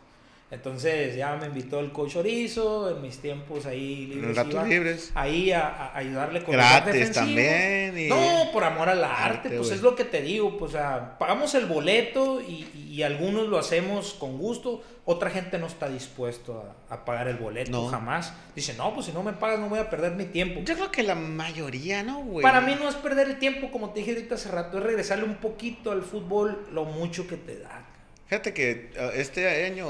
[0.50, 4.36] Entonces, ya me invitó el coach Orizo en mis tiempos ahí libres.
[4.36, 5.12] ratos libres.
[5.14, 7.96] Ahí a, a ayudarle con Gratis también.
[7.96, 10.76] y- No, por amor al arte, Arte, pues es lo que te digo, pues o
[10.78, 15.88] sea, pagamos el boleto y, y algunos lo hacemos con gusto, otra gente no está
[15.88, 17.86] dispuesto a, a pagar el boleto No.
[17.86, 18.32] jamás.
[18.56, 20.60] Dice, no, pues si no me pagas no voy a perder mi tiempo.
[20.64, 22.42] Yo creo que la mayoría, ¿no, güey?
[22.42, 25.24] Para mí no es perder el tiempo, como te dije ahorita hace rato, es regresarle
[25.24, 27.86] un poquito al fútbol lo mucho que te da.
[28.30, 29.88] Fíjate que uh, este año,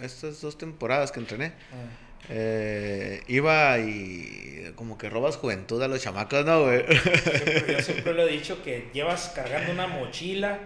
[0.00, 2.28] estas dos temporadas que entrené, Ah.
[2.28, 6.84] eh, iba y como que robas juventud a los chamacos, ¿no, güey?
[6.86, 10.60] Siempre- yo siempre lo he dicho que llevas cargando una mochila,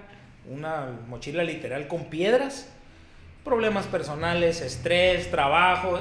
[0.51, 2.69] una mochila literal con piedras,
[3.43, 5.99] problemas personales, estrés, trabajo,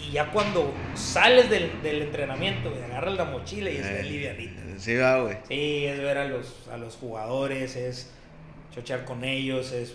[0.00, 4.60] y ya cuando sales del, del entrenamiento, güey, agarras la mochila y es Eh, livianita.
[4.78, 5.36] Sí, va, güey.
[5.46, 8.10] Sí, es ver a los, a los jugadores, es
[8.74, 9.94] chochear con ellos, es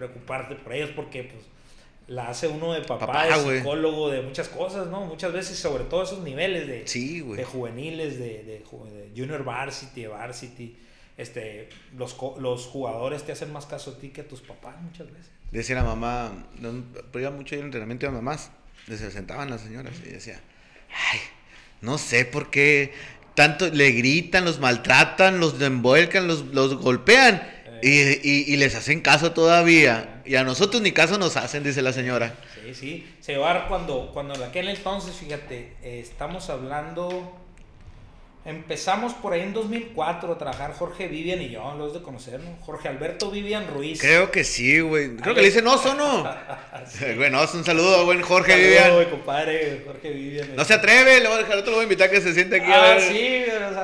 [0.00, 1.44] preocuparte por ellos porque pues
[2.08, 5.04] la hace uno de papá, Papá, de psicólogo, de muchas cosas, ¿no?
[5.04, 7.36] Muchas veces, sobre todo esos niveles de, Sí, güey.
[7.38, 10.76] de juveniles, de, de ju- de junior varsity, de varsity,
[11.16, 15.06] este, los, los jugadores te hacen más caso a ti que a tus papás muchas
[15.12, 15.30] veces.
[15.52, 16.82] Decía la mamá, no,
[17.12, 18.50] pero iba mucho el entrenamiento de mamás.
[18.88, 20.40] Se sentaban las señoras y decía,
[21.12, 21.20] ay,
[21.80, 22.92] no sé por qué
[23.36, 27.40] tanto le gritan, los maltratan, los envuelcan, los, los golpean
[27.82, 27.90] y,
[28.28, 30.22] y- y les hacen caso todavía.
[30.24, 32.34] Y a nosotros ni caso nos hacen, dice la señora.
[32.64, 33.14] Sí, sí.
[33.20, 37.36] Se va a cuando, cuando en aquel entonces, fíjate, eh, estamos hablando.
[38.42, 42.56] Empezamos por ahí en 2004 a trabajar Jorge Vivian y yo, los de conocer, ¿no?
[42.62, 44.00] Jorge Alberto Vivian Ruiz.
[44.00, 45.14] Creo que sí, güey.
[45.16, 46.22] Creo que le dicen oso, ¿no?
[47.16, 49.10] bueno, un saludo, buen Jorge Saludo, Vivian.
[49.10, 50.56] compadre, Jorge Vivian.
[50.56, 52.32] No se atreve, le voy a dejar otro, lo voy a invitar a que se
[52.32, 53.02] siente aquí Ah, a ver.
[53.02, 53.42] sí,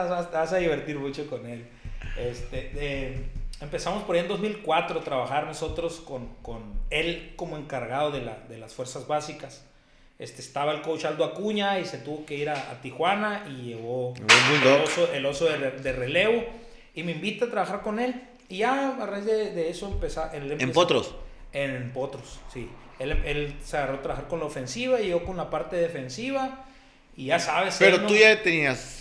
[0.09, 1.67] vas- te vas a divertir mucho con él.
[2.19, 3.19] Este, eh,
[3.61, 8.39] empezamos por ahí en 2004 a trabajar nosotros con, con él como encargado de, la,
[8.49, 9.65] de las fuerzas básicas.
[10.19, 13.65] Este, estaba el coach Aldo Acuña y se tuvo que ir a, a Tijuana y
[13.69, 16.43] llevó el oso, el oso de, de relevo
[16.95, 18.23] y me invita a trabajar con él.
[18.49, 20.25] Y ya a raíz de, de eso empezó...
[20.33, 21.15] él En empezó- Potros.
[21.53, 22.69] en Potros, sí.
[22.99, 26.65] Él, él se agarró a trabajar con la ofensiva y yo con la parte defensiva.
[27.15, 27.77] Y ya sabes.
[27.79, 28.96] Pero él no- tú ya tenías.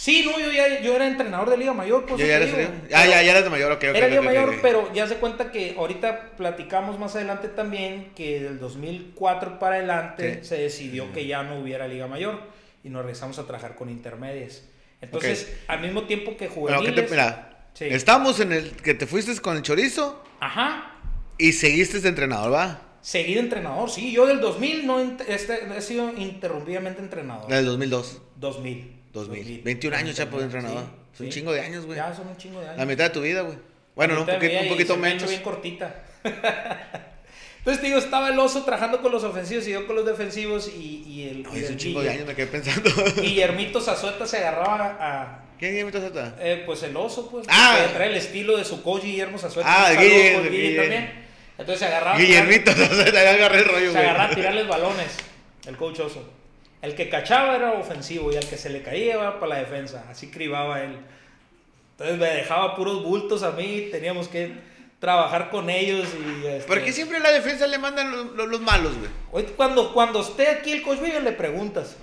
[0.00, 2.06] Sí, no, yo ya yo era entrenador de Liga Mayor.
[2.06, 2.56] Por Ya, eso ya eres.
[2.56, 2.70] digo.
[2.94, 3.96] Ah, ya, ya eres de mayor, ok, ok.
[3.96, 8.40] Era ok, Liga Mayor, pero ya se cuenta que ahorita platicamos más adelante también que
[8.40, 12.40] del 2004 para adelante se decidió que ya no hubiera Liga Mayor
[12.82, 14.62] y nos regresamos a trabajar con intermedias.
[15.02, 17.04] Entonces, al mismo tiempo que Bueno, ¿qué juveniles...
[17.04, 17.84] te, mira, Sí.
[17.90, 20.94] estamos en el que te fuiste con el chorizo Ajá.
[21.36, 22.80] y seguiste de entrenador, ¿va?
[23.02, 24.12] Seguir entrenador, sí.
[24.12, 27.48] Yo del 2000 no este, he sido interrumpidamente entrenador.
[27.48, 28.22] Del 2002.
[28.36, 28.99] 2000.
[29.12, 29.62] 2000.
[29.62, 30.84] 21 años ya por entrenador.
[31.12, 31.38] Sí, Son un sí.
[31.40, 31.96] chingo de años, güey.
[31.96, 32.78] Ya son un chingo de años.
[32.78, 33.58] La mitad de tu vida, güey.
[33.96, 35.28] Bueno, no, un poquito, un poquito menos.
[35.28, 36.02] bien cortita.
[37.58, 40.68] Entonces, te digo, estaba el oso trabajando con los ofensivos y yo con los defensivos
[40.74, 42.90] y, y el, y es un chingo de años, me quedé pensando.
[43.20, 46.36] Guillermito Zazueta se agarraba a, ¿Quién es mi Tazota?
[46.40, 47.78] eh, pues el oso, pues, Ah.
[47.86, 49.68] que trae el estilo de su coach Guillermo Zazueta.
[49.70, 50.76] Ah, Un saludo Guille, por Guille Guille.
[50.80, 51.12] también.
[51.58, 52.18] Entonces se agarraba.
[52.18, 54.04] Guillermito ya agarré el rollo, tirar- Se güey.
[54.04, 55.16] agarraba a tirarles balones,
[55.66, 56.30] el coach oso.
[56.82, 60.04] El que cachaba era ofensivo y al que se le caía iba para la defensa.
[60.10, 60.96] Así cribaba él.
[61.92, 64.52] Entonces me dejaba puros bultos a mí, teníamos que
[64.98, 66.08] trabajar con ellos
[66.42, 66.46] y...
[66.46, 69.10] este, ¿Por qué siempre la defensa le mandan los, los- los malos, güey?
[69.32, 71.96] Hoy cuando, cuando esté aquí el coach Vivian le preguntas.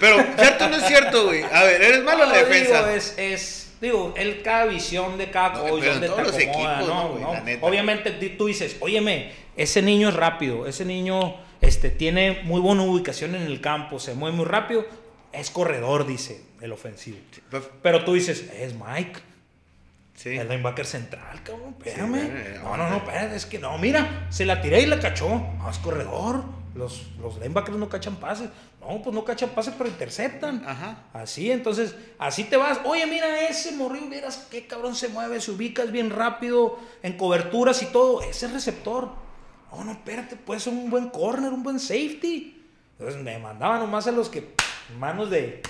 [0.00, 1.42] Pero, ¿cierto o no es cierto, güey?
[1.44, 2.78] A ver, ¿eres malo en la No, defensa?
[2.80, 6.26] Digo, es, es, digo, él cada visión de cada No, coach, en donde te todos
[6.26, 7.02] los acomoda, equipos, ¿no?
[7.02, 7.22] ¿no, güey?
[7.22, 7.32] ¿no?
[7.32, 7.66] La neta.
[7.66, 13.34] Obviamente tú dices, óyeme, ese niño es rápido, ese niño este, tiene muy buena ubicación
[13.34, 14.84] en el campo, se mueve muy rápido,
[15.32, 17.18] es corredor, dice el ofensivo.
[17.50, 19.20] Pues, Pero tú dices, es Mike.
[20.14, 20.30] Sí.
[20.36, 22.10] El linebacker central, cabrón, espérame.
[22.10, 22.30] güey,
[22.62, 25.28] no, no, no, espérate, es que no, mira, se la tiré y la cachó.
[25.28, 26.44] No, es corredor.
[26.74, 28.48] Los, los linebackers no cachan pases.
[28.80, 30.62] No, pues no cachan pases, pero interceptan.
[30.66, 31.04] Ajá.
[31.12, 32.80] Así, entonces, así te vas.
[32.84, 37.16] Oye, mira, ese morrillo, vieras qué cabrón se mueve, se ubica, es bien rápido, en
[37.16, 38.22] coberturas y todo.
[38.22, 39.23] Ese receptor.
[39.76, 42.62] No, no, espérate, puede ser un buen corner, un buen safety.
[42.98, 44.48] Entonces me mandaban nomás a los que,
[44.98, 45.62] manos de.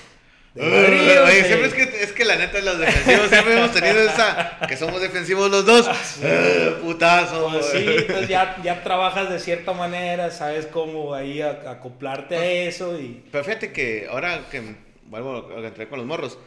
[0.55, 3.99] de Oye, de- siempre es que, es que la neta, los defensivos siempre hemos tenido
[4.03, 4.59] esa.
[4.69, 5.89] Que somos defensivos los dos.
[5.89, 7.49] Ah, putazo.
[7.51, 12.45] Pues sí, entonces ya, ya trabajas de cierta manera, sabes cómo ahí a- acoplarte a
[12.45, 13.25] eso y...
[13.33, 14.63] Pero fíjate que ahora que
[15.07, 16.39] vuelvo a entrar con los morros,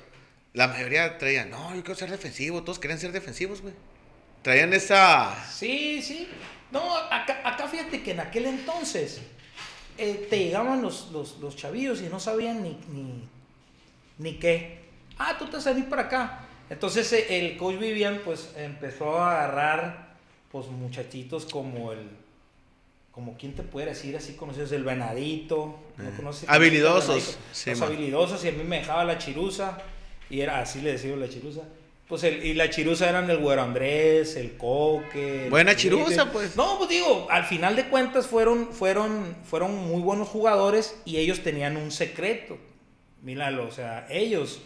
[0.54, 3.74] la mayoría traían, no, yo quiero ser defensivo, todos querían ser defensivos, güey.
[4.44, 5.36] Traían esa.
[5.52, 6.28] Sí, sí.
[6.72, 9.22] No, acá, acá fíjate que en aquel entonces
[9.98, 13.24] eh, te llegaban los, los, los chavillos y no sabían ni, ni,
[14.18, 14.80] ni qué.
[15.18, 16.48] Ah, tú te venir para acá.
[16.70, 20.16] Entonces eh, el coach Vivian pues empezó a agarrar
[20.52, 22.10] pues muchachitos como el...
[23.12, 26.48] Como quién te puede decir así conocidos, el venadito, ¿no conoces?
[26.48, 27.38] habilidosos, venadito?
[27.52, 27.90] sí, los man.
[27.90, 29.80] habilidosos y a mí me dejaba la chirusa
[30.30, 31.64] y era así le decía la chirusa.
[32.08, 35.46] Pues el, y la chirusa eran el güero Andrés, el coque.
[35.46, 35.98] el Buena Felipe.
[36.06, 36.56] chirusa, pues.
[36.56, 41.42] No, pues digo, al final de cuentas fueron, fueron, fueron muy buenos jugadores y ellos
[41.44, 42.58] tenían un secreto.
[43.22, 44.62] Míralo, o sea, ellos,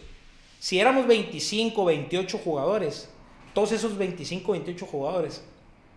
[0.60, 3.08] si éramos 25, 28 jugadores,
[3.54, 5.42] todos esos 25, 28 jugadores,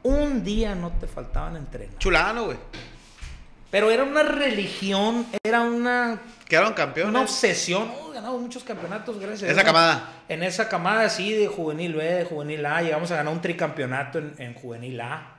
[0.02, 1.98] un día no te faltaban entrenar.
[2.00, 2.58] Chulano, güey.
[3.70, 7.10] Pero era una religión, era una, Quedaron campeones.
[7.10, 7.92] una obsesión.
[8.26, 9.50] Ganamos muchos campeonatos, gracias.
[9.50, 10.24] a Esa camada.
[10.28, 14.18] En esa camada, sí, de juvenil B, de juvenil A, llegamos a ganar un tricampeonato
[14.18, 15.36] en, en juvenil A.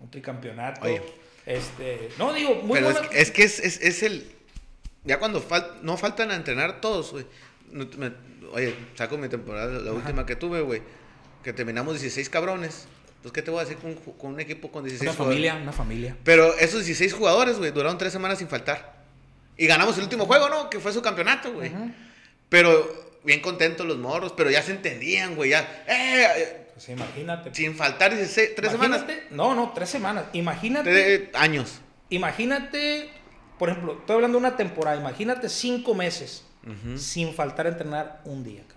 [0.00, 0.80] Un tricampeonato.
[0.86, 1.02] Oye.
[1.44, 4.26] Este, no, digo, muy Pero es, que- es que es, es, es el.
[5.04, 7.26] Ya cuando fal- no faltan a entrenar todos, güey.
[7.70, 8.12] Me-
[8.54, 10.80] oye, saco mi temporada, la última que tuve, güey.
[11.42, 12.86] Que terminamos 16 cabrones.
[13.20, 15.36] Pues, ¿qué te voy a decir con, con un equipo con 16 Una jugadores?
[15.36, 16.16] familia, una familia.
[16.24, 18.94] Pero esos 16 jugadores, güey, duraron tres semanas sin faltar.
[19.58, 20.70] Y ganamos el último juego, ¿no?
[20.70, 21.70] Que fue su campeonato, güey.
[22.54, 25.50] Pero bien contentos los morros, pero ya se entendían, güey.
[25.50, 27.52] Ya, eh, Pues imagínate.
[27.52, 29.02] sin faltar 16, tres semanas.
[29.02, 30.26] Imagínate- No, no, tres semanas.
[30.34, 30.88] Imagínate.
[30.88, 31.80] Tres años.
[32.10, 33.10] Imagínate,
[33.58, 34.96] por ejemplo, estoy hablando de una temporada.
[34.96, 36.44] Imagínate cinco meses
[36.96, 38.60] sin faltar a entrenar un día.
[38.60, 38.74] cabrón.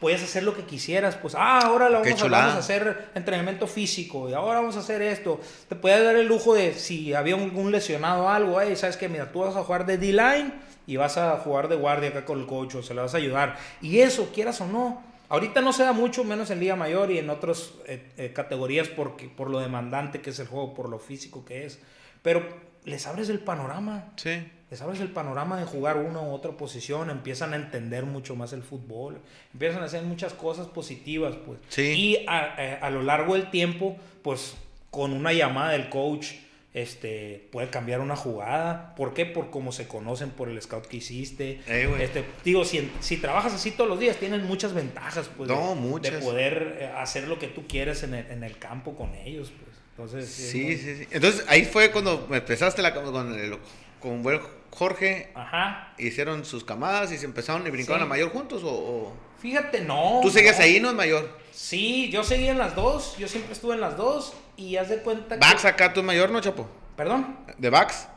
[0.00, 3.66] Puedes hacer lo que quisieras, pues, ah, ahora Qué vamos, a, vamos a hacer entrenamiento
[3.66, 5.38] físico y ahora vamos a hacer esto.
[5.68, 9.08] Te puedes dar el lujo de, si había algún lesionado o algo, hey, sabes que,
[9.10, 10.52] mira, tú vas a jugar de D-line
[10.86, 13.18] y vas a jugar de guardia acá con el coach, o se le vas a
[13.18, 13.56] ayudar.
[13.82, 17.18] Y eso, quieras o no, ahorita no se da mucho, menos en Liga Mayor y
[17.18, 20.98] en otras eh, eh, categorías porque, por lo demandante que es el juego, por lo
[20.98, 21.80] físico que es.
[22.22, 24.12] pero les abres el panorama.
[24.14, 24.46] Sí.
[24.70, 28.52] Les abres el panorama de jugar una u otra posición, empiezan a entender mucho más
[28.52, 29.18] el fútbol,
[29.52, 31.58] empiezan a hacer muchas cosas positivas, pues.
[31.68, 31.82] Sí.
[31.82, 34.56] Y a, a- a lo largo del tiempo, pues
[34.90, 36.32] con una llamada del coach,
[36.76, 38.94] este, puede cambiar una jugada.
[38.96, 39.24] ¿Por qué?
[39.24, 41.60] Por cómo se conocen, por el scout que hiciste.
[41.66, 45.48] Eh, este, digo, si, si trabajas así todos los días, tienes muchas ventajas, pues.
[45.48, 46.12] No, de, muchas.
[46.12, 49.50] De poder eh, hacer lo que tú quieres en el, en el campo con ellos,
[49.58, 49.76] pues.
[49.92, 51.08] Entonces, es Sí, muy- sí, sí.
[51.10, 53.56] Entonces ahí fue cuando empezaste la, con el
[53.98, 55.30] con buen Jorge.
[55.34, 55.94] Ajá.
[55.96, 58.04] Hicieron sus camadas y se empezaron y brincaron Sí.
[58.04, 60.20] a mayor juntos o, o- Fíjate, no.
[60.22, 60.64] tú seguías no.
[60.64, 61.38] ahí, no es mayor.
[61.56, 64.98] Sí, yo seguí en las dos, yo siempre estuve en las dos y haz de
[64.98, 65.68] cuenta Bax que...
[65.68, 66.68] acá tú es mayor, ¿no, Chapo?
[66.98, 67.34] Perdón.
[67.56, 68.08] De Bax,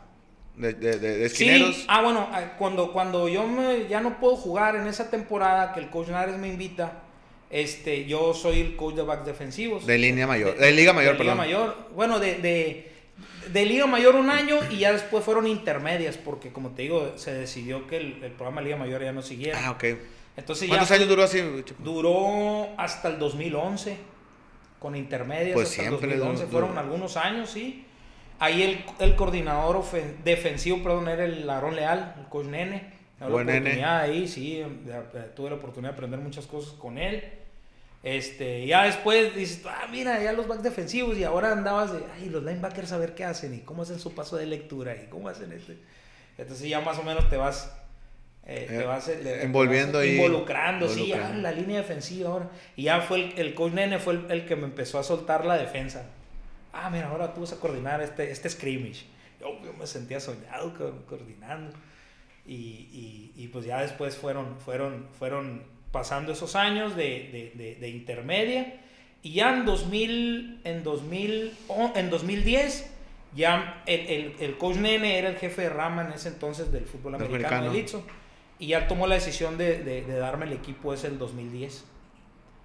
[0.57, 1.73] de, de, de, de esquineros.
[1.73, 5.71] Sí, ah, bueno, ah, cuando, cuando yo me, ya no puedo jugar en esa temporada
[5.71, 7.01] que el coach Nares me invita,
[7.49, 9.85] este, yo soy el coach de backs defensivos.
[9.85, 11.37] De línea mayor, de Liga Mayor, de Liga perdón.
[11.37, 11.77] Mayor.
[11.95, 12.91] Bueno, de, de,
[13.53, 17.33] de Liga Mayor un año y ya después fueron intermedias, porque como te digo, se
[17.33, 19.61] decidió que el, el programa Liga Mayor ya no siguiera.
[19.63, 19.85] Ah, ok.
[20.39, 21.41] Entonces ¿Cuántos ya años duró así?
[21.79, 23.97] Duró hasta el 2011,
[24.79, 26.43] con intermedias Pues hasta siempre el 2011.
[26.45, 26.79] duró- Fueron duró.
[26.81, 27.85] algunos años, sí.
[28.39, 32.97] Ahí el, el coordinador ofen- defensivo, perdón, era el Aarón Leal, el coach Nene.
[33.29, 33.83] Buen la nene.
[33.83, 37.21] ahí, sí, de- tuve la oportunidad de aprender muchas cosas con él.
[38.01, 42.29] Este, ya después dices, ah, mira, ya los backs defensivos y ahora andabas de, ay,
[42.29, 45.27] los linebackers a ver qué hacen y cómo hacen su paso de lectura y cómo
[45.27, 45.77] hacen este.
[46.37, 47.75] Entonces ya más o menos te vas,
[48.45, 50.15] eh, te Eh, vas eh, te envolviendo vas ahí.
[50.15, 52.49] involucrando, sí, ah, la línea defensiva ahora.
[52.75, 55.45] Y ya fue el, el coach Nene fue el, el que me empezó a soltar
[55.45, 56.05] la defensa.
[56.73, 59.05] Ah, mira, ahora tú vas a coordinar este, este scrimmage.
[59.39, 61.75] Yo, yo me sentía soñado co- coordinando.
[62.45, 67.75] Y, y, y pues ya después fueron, fueron, fueron pasando esos años de, de, de,
[67.75, 68.73] de intermedia.
[69.21, 72.89] Y ya en, 2000, en, 2000, o- en 2010,
[73.35, 76.85] ya el, el, el coach Nene era el jefe de rama en ese entonces del
[76.85, 77.73] fútbol americano americano.
[77.73, 78.03] de.
[78.59, 81.85] Y ya tomó la decisión de, de, de darme el equipo ese el 2010.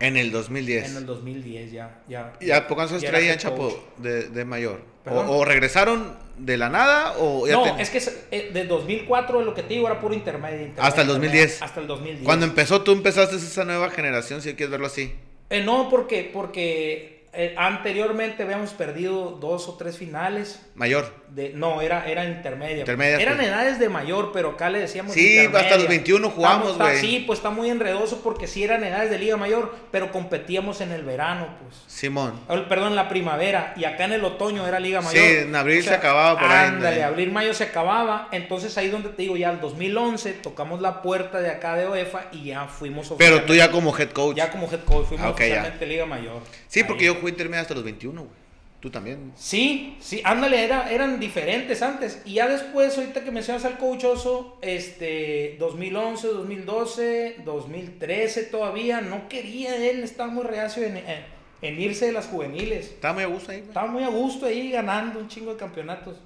[0.00, 0.90] En el 2010.
[0.90, 2.02] En el 2010 ya.
[2.08, 4.82] ya ¿Y a pocos años ya era traían, head Chapo, de, de mayor?
[5.06, 9.42] O, regresaron de la nada o ya No, ten- es que es- eh, de 2004
[9.42, 10.56] lo que te digo era puro intermedio.
[10.62, 11.62] intermedio, Hasta el intermedio, 2010.
[11.62, 12.24] Hasta el 2010.
[12.24, 15.14] Cuando empezó, tú empezaste esa nueva generación, si quieres verlo así.
[15.50, 20.60] Eh, no, porque, porque eh, anteriormente habíamos perdido dos o tres finales.
[20.74, 21.12] Mayor.
[21.34, 22.78] De, no, era, era intermedia.
[22.78, 23.48] Intermedia, Eran pues.
[23.48, 25.60] edades de mayor, pero acá le decíamos Sí, intermedia.
[25.62, 26.96] hasta los 21 jugamos, güey.
[27.00, 30.92] Sí, pues está muy enredoso porque sí eran edades de Liga Mayor, pero competíamos en
[30.92, 31.74] el verano, pues.
[31.88, 32.38] Simón.
[32.46, 33.74] O, Perdón, en la primavera.
[33.76, 35.24] Y acá en el otoño era Liga Sí, Mayor.
[35.48, 38.28] en abril se acababa por ahí, Ándale, abril, mayo se acababa.
[38.30, 42.26] Entonces ahí donde te digo, ya el 2011 tocamos la puerta de acá de UEFA
[42.30, 44.36] y ya fuimos Pero tú ya como head coach.
[44.36, 45.32] Ya como head coach, fuimos Ah, ya.
[45.34, 46.42] oficialmente Liga Mayor.
[46.68, 48.43] Sí, porque yo jugué intermedia hasta los 21, güey.
[48.84, 49.32] Tú también.
[49.34, 52.20] Sí, sí, ándale, era, eran diferentes antes.
[52.26, 59.26] Y ya después, ahorita que mencionas al coach Oso, este, 2011, 2012, 2013 todavía, no
[59.30, 61.24] quería él, estaba muy reacio en, en-
[61.62, 62.88] en irse de las juveniles.
[62.88, 63.68] Estaba muy a gusto ahí, güey.
[63.68, 66.18] Estaba muy a gusto ahí ganando un chingo de campeonatos.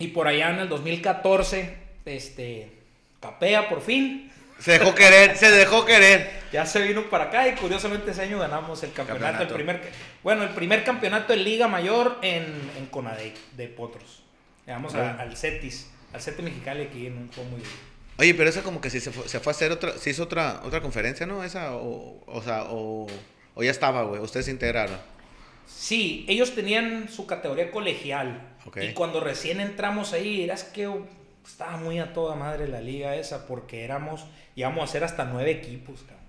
[0.00, 1.72] Y por allá en el 2014,
[2.04, 2.68] este,
[3.20, 4.28] capea por fin.
[4.58, 6.30] Se dejó querer, se dejó querer.
[6.52, 9.38] Ya se vino para acá y curiosamente ese año ganamos el campeonato.
[9.38, 9.56] Campeonato.
[9.56, 12.44] El primer, bueno, el primer campeonato de Liga Mayor en,
[12.78, 14.22] en Conadec, de Potros.
[14.66, 17.62] Llegamos a- al CETIS, al CETIS Mexicali aquí en un juego muy
[18.16, 20.22] Oye, pero esa como que sí se fue, se fue a hacer otra, se hizo
[20.22, 21.42] otra, otra conferencia, ¿no?
[21.42, 23.08] Esa, o, o sea, o,
[23.54, 24.22] o ya estaba, güey.
[24.22, 24.96] Ustedes se integraron.
[25.66, 28.40] Sí, ellos tenían su categoría colegial.
[28.80, 30.88] Y cuando recién entramos ahí, eras que
[31.46, 34.24] estaba muy a toda madre la liga esa, porque éramos,
[34.56, 36.24] íbamos a ser hasta nueve equipos, cabrón.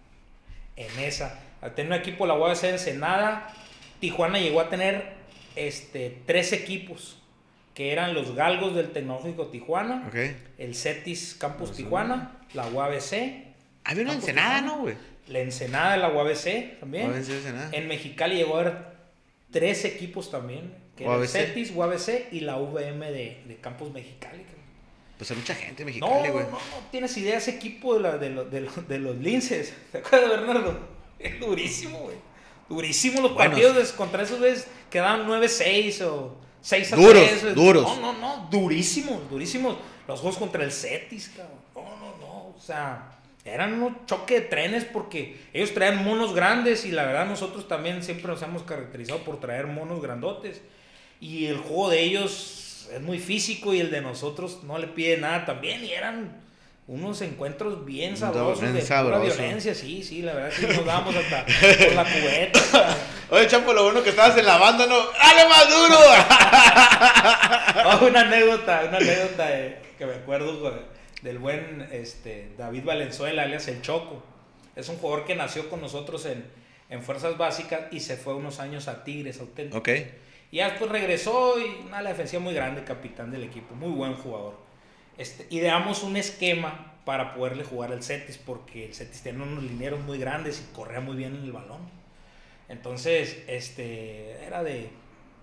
[0.75, 1.39] En esa.
[1.61, 3.53] Al tener un equipo la UABC Ensenada,
[3.99, 5.13] Tijuana llegó a tener
[5.55, 7.17] este, tres equipos,
[7.73, 10.09] que eran los Galgos del Tecnológico Tijuana,
[10.57, 13.45] el CETIS Campus Tijuana, la UABC,
[13.83, 14.61] Había una ensenada.
[14.61, 14.95] ¿no, güey?
[15.27, 17.09] la Ensenada de la UABC también.
[17.09, 17.69] UABC Ensenada.
[17.71, 18.77] En Mexicali llegó a haber
[19.51, 21.31] tres equipos también, que era el UABC.
[21.31, 24.45] CETIS, UABC y la VM de, de Campus Mexicali.
[25.17, 26.45] Pues hay mucha gente en No, Mexicali, no, güey.
[26.45, 29.73] no, no tienes idea ese equipo de, la- de, lo- de lo- de los linces.
[29.91, 30.77] ¿Te acuerdas, Bernardo?
[31.19, 32.15] Es durísimo, güey.
[32.67, 37.55] Durísimo los partidos contra esos güeyes quedaban 9-6 o 6 a Duros, 3.
[37.55, 37.83] duros.
[37.99, 39.77] No, no, no, durísimos, durísimos.
[40.07, 41.59] Los juegos contra el Cetis, cabrón.
[41.75, 42.33] No, no, no.
[42.55, 43.11] O sea,
[43.45, 48.03] eran un choque de trenes porque ellos traían monos grandes y la verdad nosotros también
[48.03, 50.61] siempre nos hemos caracterizado por traer monos grandotes.
[51.21, 55.17] Y el juego de ellos es muy físico y el de nosotros no le pide
[55.17, 55.83] nada también.
[55.83, 56.43] Y eran
[56.87, 59.23] unos encuentros bien sabrosos Bien de pura sabroso.
[59.37, 62.59] violencia, sí, sí, la verdad que nos dábamos hasta por la cubeta.
[62.59, 62.97] hasta-
[63.31, 64.97] Oye, Chapo, lo bueno que estabas en la banda, ¿no?
[64.97, 65.97] ¡Dale más duro!
[68.01, 70.73] Oh, una anécdota, una anécdota eh, que me acuerdo güey,
[71.21, 74.23] del buen este, David Valenzuela, alias El Choco.
[74.75, 76.45] Es un jugador que nació con nosotros en,
[76.89, 79.77] en Fuerzas Básicas y se fue unos años a Tigres, auténtico.
[79.79, 79.89] ok.
[80.55, 84.55] Y ya después regresó y una defensiva muy grande, capitán del equipo, muy buen jugador.
[85.17, 89.99] Este, ideamos un esquema para poderle jugar al Cetis, porque el Cetis tenía unos linieros
[89.99, 91.81] muy grandes y corría muy bien en el balón.
[92.69, 94.91] Entonces, este, era de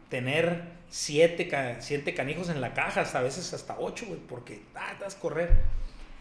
[0.09, 1.47] tener siete,
[1.81, 5.51] siete canijos en la caja, hasta a veces hasta ocho, güey, porque ah, a correr.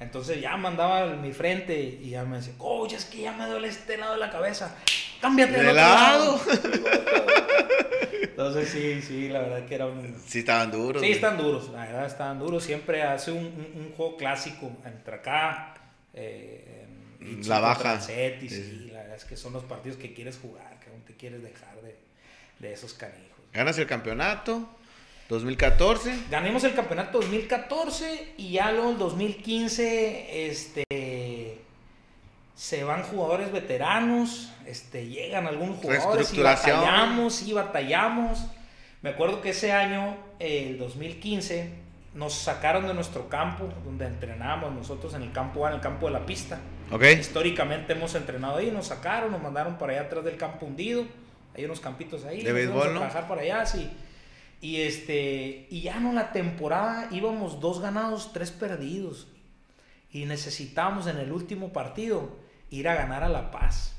[0.01, 3.69] Entonces ya mandaba mi frente y ya me decía, coach, es que ya me duele
[3.69, 4.75] este lado de la cabeza.
[5.21, 6.41] Cámbiate ¿De del otro lado?
[8.21, 10.15] Entonces sí, sí, la verdad que era un...
[10.25, 11.01] Sí, estaban duros.
[11.01, 11.11] Sí, güey.
[11.11, 12.63] están duros, la verdad están duros.
[12.63, 15.73] Siempre hace un, un- un juego clásico entre acá,
[16.13, 16.85] eh,
[17.19, 17.99] en- y La baja.
[18.01, 18.13] Sí,
[18.49, 21.41] sí, la verdad es que son los partidos que quieres jugar, que aún te quieres
[21.43, 21.95] dejar de,
[22.59, 23.37] de esos canijos.
[23.53, 24.67] Ganas el campeonato.
[25.29, 26.13] 2014.
[26.29, 30.83] Ganemos el campeonato 2014 y ya luego el 2015 este,
[32.61, 38.45] se van jugadores veteranos, este, llegan algunos jugadores y batallamos y batallamos.
[39.01, 41.71] Me acuerdo que ese año, el 2015,
[42.13, 46.05] nos sacaron de nuestro campo, donde entrenábamos nosotros en el campo A, en el campo
[46.05, 46.59] de la pista.
[46.91, 47.01] Ok.
[47.19, 51.07] Históricamente hemos entrenado ahí, nos sacaron, nos mandaron para allá atrás del campo hundido.
[51.55, 52.43] Hay unos campitos ahí.
[52.43, 53.89] De béisbol, trabajar para allá, sí.
[54.61, 59.29] Y este, y ya no la temporada íbamos dos ganados, tres perdidos.
[60.11, 62.39] Y necesitábamos en el último partido
[62.71, 63.95] ir a ganar a La Paz.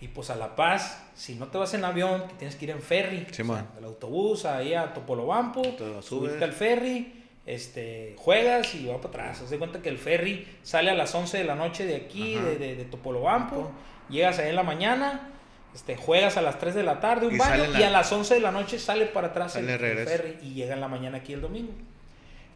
[0.00, 2.70] Y pues a La Paz, si no te vas en avión, te tienes que ir
[2.70, 3.20] en ferry.
[3.30, 3.68] Sí, O sea, man.
[3.74, 5.62] del autobús ahí a Topolobampo,
[6.02, 9.40] subirte al ferry, este, juegas y va para atrás.
[9.42, 12.34] Haz de cuenta que el ferry sale a las 11 de la noche de aquí,
[12.34, 13.70] de, de, de Topolobampo.
[14.10, 15.30] Llegas ahí en la mañana,
[15.74, 18.12] este, juegas a las 3 de la tarde un Y baño la- y a las
[18.12, 20.88] 11 de la noche sale para atrás Sale el, el ferry y llega en la
[20.88, 21.72] mañana aquí el domingo.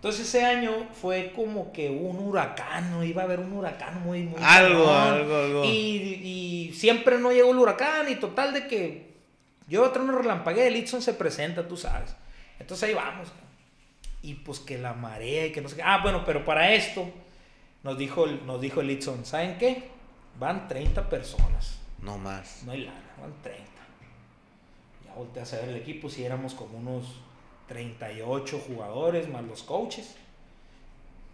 [0.01, 3.05] Entonces ese año fue como que un huracán, ¿no?
[3.05, 5.15] iba a haber un huracán muy, muy Algo, cabrón.
[5.21, 5.65] algo, algo.
[5.67, 9.11] Y, y siempre no llegó el huracán y total de que
[9.69, 12.17] yo otra una relampaguea, el Itson se presenta, tú sabes.
[12.59, 13.29] Entonces ahí vamos.
[14.23, 15.83] Y pues que la marea y que no sé qué.
[15.83, 17.07] Ah, bueno, pero para esto
[17.83, 19.85] nos dijo, el- nos dijo el Itson, ¿saben qué?
[20.39, 21.79] Van 30 personas.
[22.01, 22.63] No más.
[22.65, 23.65] No hay lana, van 30.
[25.07, 27.05] Ya volteas a ver el equipo, si éramos como unos
[27.71, 30.17] 38 jugadores más los coaches.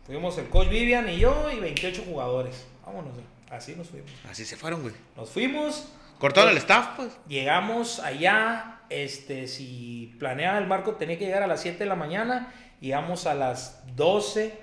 [0.07, 2.67] Fuimos el coach Vivian y yo y 28 jugadores.
[2.85, 3.13] Vámonos,
[3.51, 4.11] así nos fuimos.
[4.31, 4.95] Así se fueron, güey.
[5.17, 7.11] Nos fuimos, Cortaron el staff, pues.
[7.27, 11.97] llegamos allá, este, si planeaba el barco tenía que llegar a las 7 de la
[11.97, 14.61] mañana, llegamos a las 12,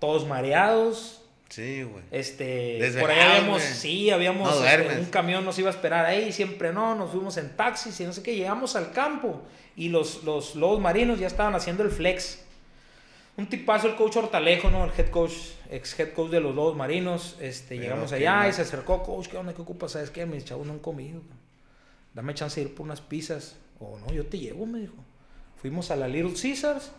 [0.00, 2.02] todos mareados, Sí, güey.
[2.10, 6.32] este, por ahí habíamos, sí, habíamos, No este, un camión nos iba a esperar ahí,
[6.32, 9.42] siempre no, nos fuimos en taxis y no sé qué, llegamos al campo
[9.76, 12.40] y los, los lobos marinos ya estaban haciendo el flex.
[13.36, 14.84] Un tipazo el coach Hortalejo, ¿no?
[14.84, 15.32] El head coach,
[15.68, 19.26] ex head coach de los lobos marinos, este, Pero llegamos allá y se acercó, coach,
[19.26, 19.52] ¿qué onda?
[19.54, 19.92] ¿Qué ocupas?
[19.92, 20.24] ¿Sabes qué?
[20.24, 21.20] Mis chavos no han comido.
[22.14, 23.56] Dame chance de ir por unas pizzas.
[23.80, 24.94] O no, yo te llevo, me dijo.
[25.60, 26.92] Fuimos a la Little Caesars,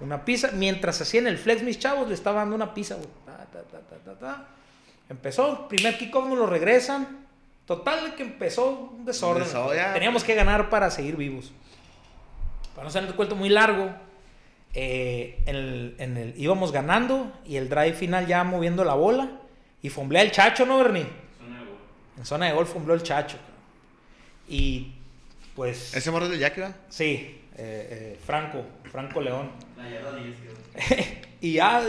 [0.00, 0.50] una pizza.
[0.52, 3.08] Mientras hacían el flex, mis chavos le estaban dando una pizza, güey.
[3.52, 4.46] Ta, ta, ta, ta, ta, ta.
[5.08, 7.26] Empezó, primer kickoff nos lo regresan.
[7.66, 9.44] Total de que empezó un desorden.
[9.94, 11.52] Teníamos que ganar para seguir vivos.
[12.74, 13.90] Para no ser el cuento muy largo,
[14.74, 19.30] eh, en el, en el- íbamos ganando y el drive final ya moviendo la bola
[19.82, 21.06] y fomblea el chacho, ¿no, Bernie?
[22.16, 23.36] En zona de gol fombló el chacho.
[24.48, 24.92] Y
[25.54, 25.94] pues...
[25.94, 26.72] Ese morro del Jackie, ¿va?
[26.88, 29.50] Sí, eh, eh, Franco, Franco León.
[31.40, 31.82] y ya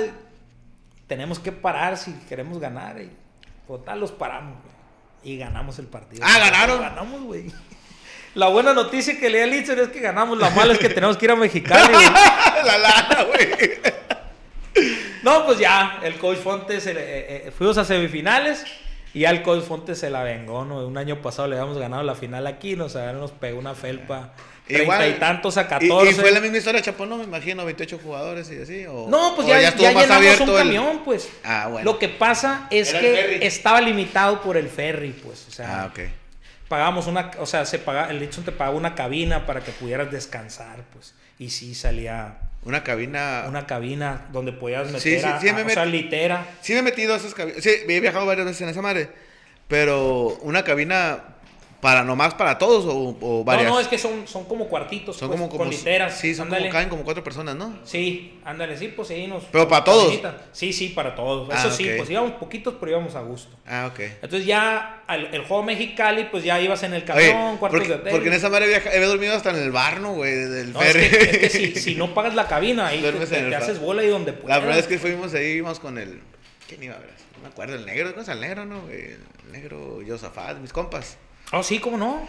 [1.09, 3.01] tenemos que parar si queremos ganar.
[3.01, 3.11] Y
[3.67, 4.57] total, los paramos.
[4.61, 5.33] güey.
[5.33, 6.23] Y ganamos el partido.
[6.25, 6.79] Ah, ¿ganaron?
[6.79, 7.51] Ganamos, güey.
[8.35, 10.37] La buena noticia que le el Itzer es que ganamos.
[10.37, 12.05] La mala es que tenemos que ir a Mexicali, güey.
[12.65, 13.49] la lana, güey.
[15.23, 18.63] No, pues ya, el coach Fontes, eh, eh, eh, fuimos a semifinales
[19.13, 20.87] y ya el coach Fontes se la vengó, ¿no?
[20.87, 24.31] Un año pasado le habíamos ganado la final aquí, nos, nos pegó una felpa.
[24.69, 25.09] Treinta Igual.
[25.09, 26.11] y tantos a Y- 14.
[26.11, 28.85] Y, fue la misma historia, Chapo, no me imagino, 28 jugadores y así.
[28.85, 31.27] O, No, pues o ya, ya, más llenamos un el- camión, pues.
[31.43, 31.91] Ah, bueno.
[31.91, 35.45] Lo que pasa es Era el que estaba limitado por el ferry, pues.
[35.47, 35.99] O sea, Ah, ok.
[36.67, 40.11] pagábamos una, o sea, se paga, el Dixon te pagaba una cabina para que pudieras
[40.11, 41.15] descansar, pues.
[41.39, 43.45] Y sí salía Una cabina.
[43.47, 46.45] una cabina donde podías meter Sí, sí, a- sí, a- me o sea, met- litera.
[46.61, 47.63] Sí me he metido a esas cabinas.
[47.63, 49.09] Sí, he viajado varias veces en esa madre.
[49.67, 51.23] Pero una cabina
[51.81, 53.69] ¿Para nomás para todos o, o varias?
[53.69, 56.17] No, no, es que son, son como cuartitos, son pues, como, como con literas.
[56.19, 56.63] Sí, son ándale.
[56.63, 57.79] como caen como cuatro personas, ¿no?
[57.85, 59.27] Sí, ándale, sí, pues sí.
[59.27, 60.03] Nos, ¿Pero para todos?
[60.05, 60.41] caminita.
[60.51, 61.47] Sí, sí, para todos.
[61.49, 63.55] Ah, Eso sí, pues íbamos poquitos, pero íbamos a gusto.
[63.65, 63.99] Ah, ok.
[64.21, 67.93] Entonces ya al, el juego Mexicali, pues ya ibas en el camión, cuartos porque, de
[67.95, 68.11] hotel.
[68.11, 70.33] porque en esa madre viaja, he dormido hasta en el bar, ¿no, güey?
[70.33, 71.09] Del No, es ferry.
[71.09, 74.33] que, es que si, si no pagas la cabina, ahí te, haces bola y donde
[74.33, 74.49] puedas.
[74.49, 76.19] La primera vez que fuimos ahí íbamos con el.
[76.67, 77.11] ¿Quién iba a ver?
[77.37, 78.81] No me acuerdo, el negro, ¿cómo es el negro, no?
[78.89, 79.19] El
[79.51, 81.17] negro Yosafat, mis compas.
[81.51, 82.21] Oh, sí, ¿cómo no?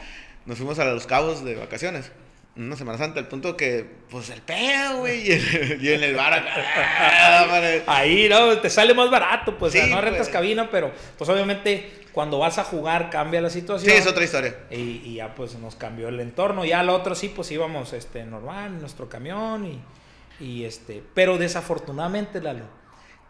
[0.47, 2.11] Nos fuimos a los cabos de vacaciones.
[2.57, 5.29] Una Semana Santa, al punto que, pues el pedo, güey.
[5.29, 6.53] Y, en- y en el bar acá.
[6.57, 7.47] ah.
[7.87, 10.31] Ahí, no, te sale más barato, pues, o sea, Sí, no rentas pues.
[10.31, 13.97] cabina, pero pues obviamente cuando vas a jugar cambia la Sí, situación.
[13.97, 14.57] es otra historia.
[14.71, 16.65] Y, y ya pues nos cambió el entorno.
[16.65, 21.03] Ya al otro sí, pues íbamos este, normal en nuestro camión y, y este.
[21.15, 22.65] Pero desafortunadamente, Lalo,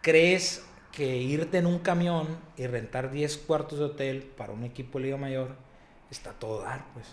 [0.01, 4.97] ¿crees que irte en un camión y rentar 10 cuartos de hotel para un equipo
[4.97, 5.55] de Liga Mayor
[6.11, 7.07] está todo dar, pues?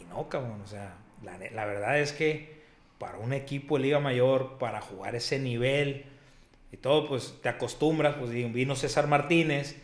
[0.00, 2.62] Y no, cabrón, o sea, la, la verdad es que
[2.98, 6.06] para un equipo de Liga Mayor, para jugar ese nivel
[6.72, 9.76] y todo, pues te acostumbras, pues vino César Martínez,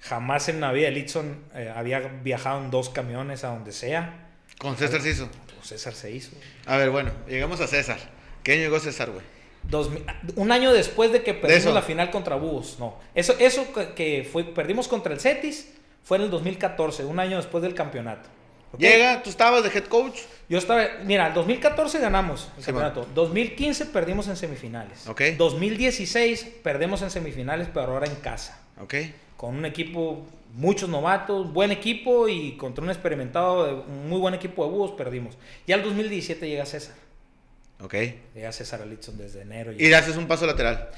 [0.00, 4.28] jamás en la vida Litson eh, había viajado en dos camiones a donde sea,
[4.58, 5.28] Con César se hizo.
[5.56, 6.32] pues César se hizo.
[6.66, 7.98] A ver, bueno, llegamos a César.
[8.42, 9.24] ¿Qué año llegó César, güey?
[9.62, 9.90] Dos
[10.34, 12.98] un año después de que perdimos la final contra Búhos, no.
[13.14, 15.72] Eso, eso que, que fue, perdimos contra el Cetis
[16.02, 18.28] fue en el 2014, un año después del campeonato.
[18.78, 20.20] Llega, tú estabas de head coach.
[20.48, 23.06] Yo estaba, mira, el 2014 ganamos el Sí, campeonato.
[23.14, 25.06] 2015 perdimos en semifinales.
[25.08, 25.22] Ok.
[25.36, 28.58] 2016 perdemos en semifinales, pero ahora en casa.
[28.80, 28.94] Ok.
[29.36, 30.24] Con un equipo,
[30.54, 35.36] muchos novatos, buen equipo y contra un experimentado, un muy buen equipo de búhos perdimos.
[35.66, 36.94] Ya el 2017 llega César.
[37.82, 37.94] Ok.
[38.34, 39.72] Llega César Alitson desde enero.
[39.72, 40.88] Y le haces un paso lateral.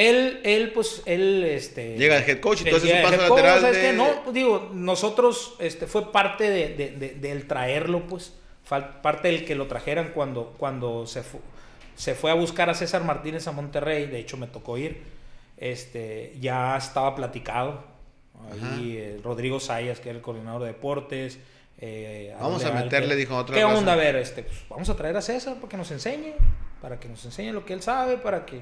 [0.00, 1.96] Él, él, pues, él, este...
[1.98, 3.92] Llega de head coach haces llega un paso coach, lateral ¿sabes de- qué?
[3.92, 8.32] No, pues, digo, nosotros, este, fue parte de, de- de- del traerlo, pues,
[9.02, 11.40] parte del que lo trajeran cuando, cuando se, fu-
[11.96, 15.02] se fue a buscar a César Martínez a Monterrey, de hecho me tocó ir,
[15.58, 17.82] este, ya estaba platicado,
[18.52, 21.38] ahí eh, Rodrigo Sayas, que era el coordinador de deportes,
[21.82, 23.94] eh, Vamos a meterle, dijo, otra ¿Qué onda?
[23.94, 26.34] A ver, este, pues, vamos a traer a César para que nos enseñe,
[26.80, 28.60] para que nos enseñe lo que él sabe, para que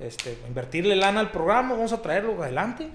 [0.00, 2.88] este, invertirle lana al programa, vamos a traerlo adelante.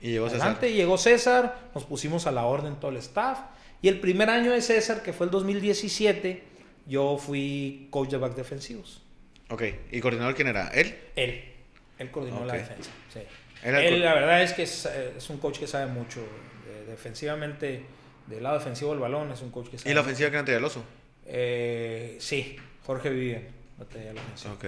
[0.00, 0.42] Y llegó César.
[0.42, 3.38] Adelante, llegó César, nos pusimos a la orden todo el staff.
[3.82, 6.42] Y el primer año de César, que fue el 2017,
[6.86, 9.02] yo fui coach de back defensivos.
[9.50, 9.62] Ok.
[9.90, 10.68] ¿Y coordinador quién era?
[10.68, 10.96] ¿Él?
[11.16, 11.44] Él,
[11.98, 12.58] él coordinó la Ok.
[12.60, 12.90] defensa.
[13.12, 13.20] sí.
[13.62, 16.20] Él, co- la verdad es que es, es un coach que sabe mucho.
[16.20, 17.82] eh, defensivamente,
[18.26, 19.90] del lado defensivo del balón, es un coach que sabe.
[19.90, 20.82] ¿Y la ofensiva que era el oso?
[21.26, 23.42] Eh, sí, Jorge Vivian.
[23.78, 23.84] la
[24.20, 24.54] ofensiva.
[24.54, 24.64] Ok.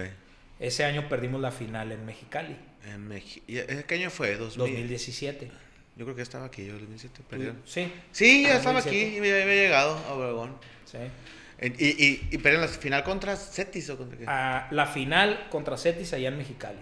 [0.59, 3.11] Ese año perdimos la final en Mexicali, En
[3.47, 4.35] ¿y ¿ese ¿Qué año fue?
[4.35, 4.57] 2000.
[4.57, 5.51] 2017.
[5.95, 7.21] Yo creo que estaba aquí, yo 2007.
[7.29, 7.61] perdieron.
[7.65, 9.17] Sí, Sí, ya estaba aquí 2007.
[9.17, 10.55] y me había llegado a Obregón.
[10.85, 10.97] sí.
[11.61, 14.25] Y, y, y pero en la final contra Cetis o contra qué?
[14.27, 16.79] a la final contra Cetis allá en Mexicali.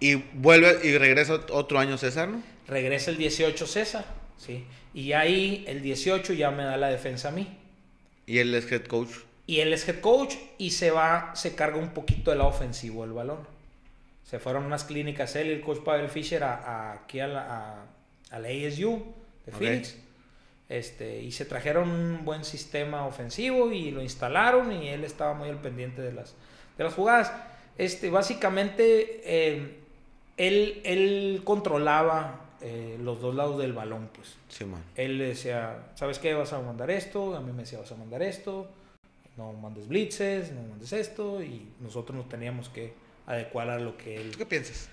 [0.00, 2.42] Y vuelve y regresa otro año César, ¿no?
[2.66, 4.06] Regresa el 18 César,
[4.38, 4.64] ¿sí?
[4.94, 7.58] Y ahí el 18 ya me da la defensa a mí.
[8.26, 9.10] Y él es head coach.
[9.46, 13.02] Y él es head coach y se va, se carga un poquito del lado ofensivo
[13.02, 13.38] del balón.
[14.24, 17.40] Se fueron unas clínicas él y el coach Pavel Fischer a, a- aquí a la,
[17.42, 17.84] a-
[18.30, 19.04] a la ASU
[19.46, 19.58] de Ok.
[19.58, 19.96] Phoenix.
[20.70, 25.50] Este, y se trajeron un buen sistema ofensivo y lo instalaron y él estaba muy
[25.50, 26.34] al pendiente de las,
[26.78, 27.30] de las jugadas.
[27.76, 29.76] Este, básicamente, eh,
[30.38, 34.36] él, él controlaba eh, los dos lados del balón, pues.
[34.48, 34.82] Sí, man.
[34.96, 36.32] Él decía, ¿sabes qué?
[36.32, 37.36] Vas a mandar esto.
[37.36, 38.66] A mí me decía, vas a mandar esto.
[39.36, 41.42] No mandes blitzes, no mandes esto.
[41.42, 42.92] Y nosotros nos teníamos que
[43.26, 44.30] adecuar a lo que él...
[44.32, 44.88] ¿Tú qué piensas?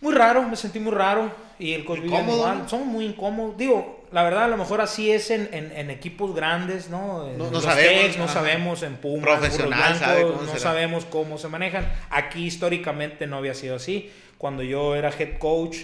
[0.00, 1.30] Muy raro, me sentí muy raro.
[1.58, 2.00] Y el coach.
[2.00, 2.68] ¿no?
[2.68, 3.56] Son muy incómodos.
[3.56, 7.28] Digo, la verdad, a lo mejor así es en, en- en equipos grandes, ¿no?
[7.28, 8.32] En No- sabemos, no ajá.
[8.32, 10.58] sabemos en Pumas, Profesional, sabe no será.
[10.58, 11.84] sabemos cómo se manejan.
[12.10, 14.10] Aquí históricamente no había sido así.
[14.38, 15.78] Cuando yo era head coach,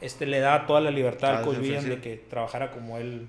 [0.00, 1.70] este le daba toda la libertad al coach sí.
[1.70, 3.26] de que trabajara como él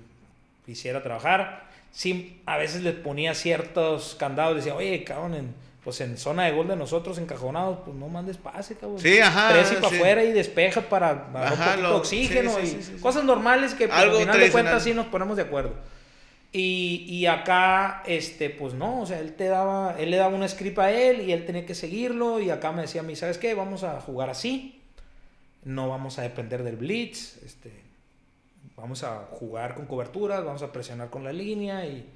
[0.66, 1.69] quisiera trabajar.
[1.92, 6.52] Sí, a veces les ponía ciertos candados, decía, oye, cabrón, en, pues en zona de
[6.52, 9.00] gol de nosotros encajonados, pues no mandes pase, cabrón.
[9.00, 9.96] Sí, ajá, Tres y para sí.
[9.96, 13.24] afuera y despeja para dar un Ajá, poquito lo- de oxígeno sí, sí, y cosas
[13.24, 15.74] normales que Algo al final de cuentas sí nos ponemos de acuerdo.
[16.52, 20.48] Y, y acá, este, pues no, o sea, él te daba, él le daba un
[20.50, 23.38] script a él y él tenía que seguirlo y acá me decía a mí, ¿sabes
[23.38, 23.54] qué?
[23.54, 24.82] Vamos a jugar así,
[25.64, 27.72] no vamos a depender del blitz, este,
[28.80, 32.10] vamos a jugar con coberturas, vamos a presionar con la línea y,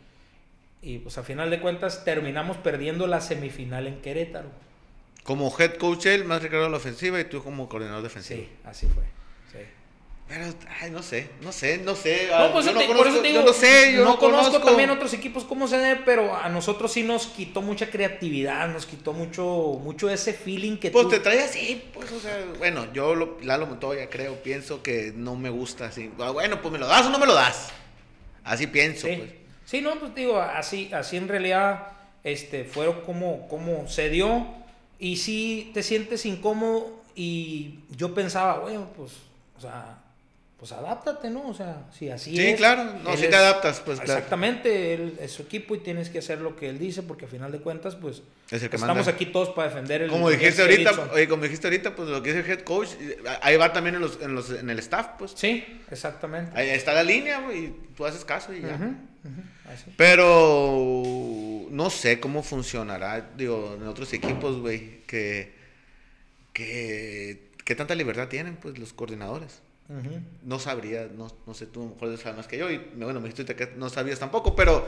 [0.81, 4.49] y pues a final de cuentas terminamos perdiendo la semifinal en Querétaro.
[5.23, 8.41] Como head coach él, más recargado la ofensiva y tú como coordinador defensivo.
[8.41, 9.03] Sí, así fue.
[10.35, 10.45] Pero,
[10.81, 12.27] ay, no sé, no sé, no sé.
[12.31, 14.65] No, pues yo conozco- por eso te digo, yo no sé, yo no, conozco, conozco.
[14.67, 18.87] también otros equipos cómo se ve, pero a nosotros sí nos quitó mucha creatividad, nos
[18.87, 21.09] quitó mucho, mucho ese feeling que Pues tú...
[21.11, 25.35] te trae así, pues, o sea, bueno, yo, lo, Lalo Montoya, creo, pienso que no
[25.35, 26.09] me gusta así.
[26.19, 27.69] Ah, Bueno, pues me lo das o no me lo das.
[28.43, 29.15] Así pienso, Sí.
[29.17, 29.29] pues.
[29.65, 31.89] Sí, no, pues digo, así, así en realidad
[32.23, 34.47] este, fueron como, como se dio
[34.97, 39.11] y sí te sientes incómodo y yo pensaba, bueno, pues,
[39.57, 39.99] o sea,
[40.63, 41.45] pues adáptate, ¿no?
[41.49, 42.55] O sea, si así Sí, es.
[42.55, 44.13] claro, no, si es- te adaptas, pues claro.
[44.13, 47.31] Exactamente, él es su equipo y tienes que hacer lo que él dice porque al
[47.31, 49.11] final de cuentas, pues, Es el que estamos manda.
[49.11, 51.09] aquí todos para defender el Como dijiste ahorita, Edison.
[51.11, 52.87] oye, como dijiste ahorita, pues lo que es el head coach,
[53.41, 55.33] ahí va también en, los, en, los, en el staff, pues.
[55.35, 56.57] Sí, exactamente.
[56.57, 58.79] Ahí está la línea, güey, y tú haces caso y ya.
[59.69, 59.91] Así.
[59.97, 65.51] Pero no sé cómo funcionará, digo, en otros equipos, güey, que,
[66.53, 69.59] que, que tanta libertad tienen, pues, los coordinadores.
[70.43, 73.19] No sabría, no, no sé, tú a lo mejor sabes más que yo, y bueno,
[73.19, 74.87] me dijiste que no sabías tampoco, pero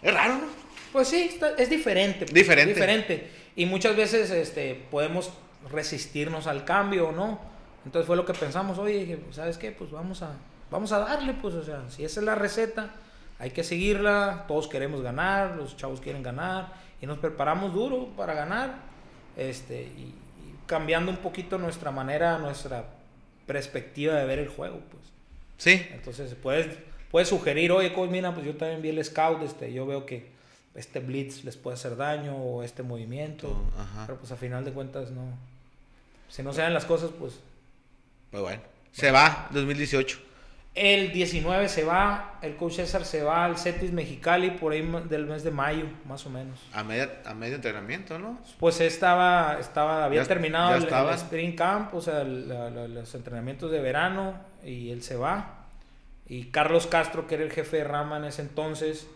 [0.00, 0.46] es raro, ¿no?
[0.92, 2.24] Pues sí, está- es diferente.
[2.26, 2.72] Diferente.
[2.74, 3.30] Diferente.
[3.56, 5.30] Y muchas veces este, podemos
[5.70, 7.40] resistirnos al cambio, ¿no?
[7.84, 9.72] Entonces fue lo que pensamos, oye, dije, ¿sabes qué?
[9.72, 10.32] Pues vamos a,
[10.70, 12.94] vamos a darle, pues, o sea, si esa es la receta,
[13.38, 18.32] hay que seguirla, todos queremos ganar, los chavos quieren ganar, y nos preparamos duro para
[18.32, 18.76] ganar,
[19.36, 20.14] este, y, y
[20.66, 22.84] cambiando un poquito nuestra manera, nuestra
[23.46, 25.02] perspectiva de ver el juego, pues.
[25.56, 26.66] Sí, Entonces puedes,
[27.10, 30.26] puedes sugerir, oye, coach, mira, pues yo también vi el scout, este, yo veo que
[30.74, 34.06] este blitz les puede hacer daño o este movimiento, Ajá.
[34.06, 35.22] pero pues a final de cuentas no.
[36.28, 37.34] Si no se dan las cosas, pues
[38.30, 38.60] pues bueno.
[38.90, 40.18] Se va 2018.
[40.74, 45.26] El 19 se va, el coach César se va al Cetis Mexicali por ahí del
[45.26, 46.60] mes de mayo, más o menos.
[46.72, 48.40] A, media, a medio entrenamiento, ¿no?
[48.58, 51.14] Pues estaba, estaba había Ya- terminado ya el, el.
[51.14, 52.48] Spring Camp, o sea, el-
[52.92, 55.66] los entrenamientos de verano, y él se va.
[56.26, 59.06] Y Carlos Castro, que era el jefe de Rama en ese entonces,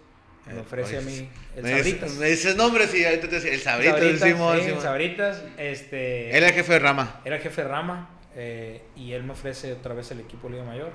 [0.46, 2.12] me Eh, ofrece a mí el me, Sabritas.
[2.14, 4.82] me dices nombres y ahorita te decía, el Sabritas, Sabritas, Simón, sí, Simón.
[4.82, 7.20] Sabritas, este, Él era el jefe de rama.
[7.24, 10.62] era el jefe de Rama, eh, y él me ofrece otra vez el equipo Liga
[10.64, 10.92] Mayor.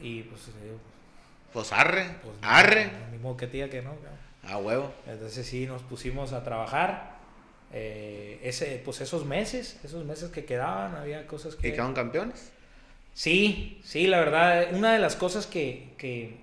[0.00, 0.78] Y pues, le digo,
[1.52, 2.90] Pues arre, pues arre.
[2.92, 3.94] no, ni modo que te diga que no.
[4.42, 4.92] A huevo.
[5.06, 7.16] Entonces sí, nos pusimos a trabajar.
[7.72, 11.72] eh, ese, pues esos meses, esos meses que quedaban, había cosas ¿Y que...
[11.72, 12.52] quedaron campeones?
[13.12, 16.36] Sí, sí, la verdad, una de las cosas que, que,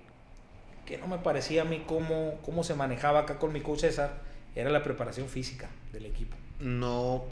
[0.86, 4.22] que no me parecía a mí cómo, cómo se manejaba acá con mi coach César
[4.54, 6.36] era la preparación física del equipo.
[6.58, 7.24] No,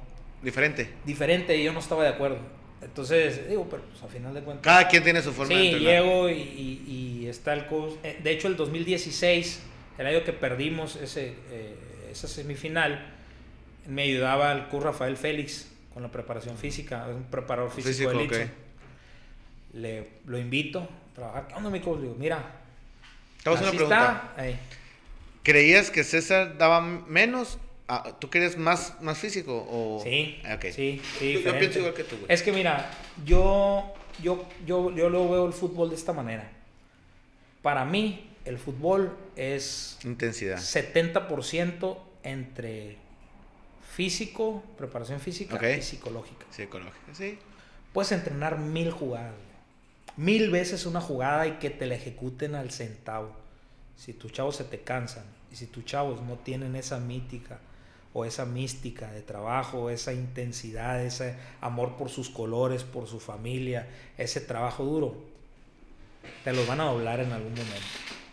[0.43, 0.91] diferente.
[1.05, 2.39] Diferente, y yo no estaba de acuerdo.
[2.83, 4.65] Entonces, digo, pero pues, al final de cuentas...
[4.65, 6.03] Cada quien tiene su forma de Sí, entrenar.
[6.03, 6.85] llego y, y-
[7.23, 7.93] y está el coach.
[8.03, 9.61] eh, De hecho, el 2016,
[9.99, 11.77] el año que perdimos ese, eh,
[12.11, 13.07] esa semifinal,
[13.87, 18.11] me ayudaba el coach Rafael Félix con la preparación física, es un preparador físico, Físico,
[18.11, 18.23] de ok.
[18.23, 18.51] Litson.
[19.75, 21.49] Le, lo invito a trabajar.
[21.49, 21.97] ¿Qué onda, mi coach?
[21.99, 22.43] Le digo, mira,
[23.43, 24.33] Te a una pregunta.
[24.37, 24.59] está.
[25.43, 27.59] ¿Creías que César daba menos?
[27.89, 29.67] Ah, ¿Tú querías más, más físico?
[29.71, 30.01] O...
[30.03, 30.67] Sí, Ah, ok.
[30.73, 31.43] sí, sí.
[31.45, 32.27] Yo- pienso igual que tú, güey.
[32.33, 32.91] Es que mira,
[33.25, 36.51] yo, yo, yo, yo lo veo el fútbol de esta manera.
[37.61, 40.59] Para mí, el fútbol es Intensidad.
[40.59, 42.97] 70% entre
[43.95, 46.47] físico, preparación física y psicológica.
[46.51, 47.39] Psicológica, sí.
[47.93, 49.35] Puedes entrenar mil jugadas,
[50.17, 53.33] mil veces una jugada y que te la ejecuten al centavo.
[53.97, 57.59] Si tus chavos se te cansan y si tus chavos no tienen esa mítica
[58.15, 63.87] o esa mística de trabajo, esa intensidad, ese amor por sus colores, por su familia,
[64.19, 65.17] ese trabajo duro,
[66.45, 67.87] te los van a doblar en algún momento.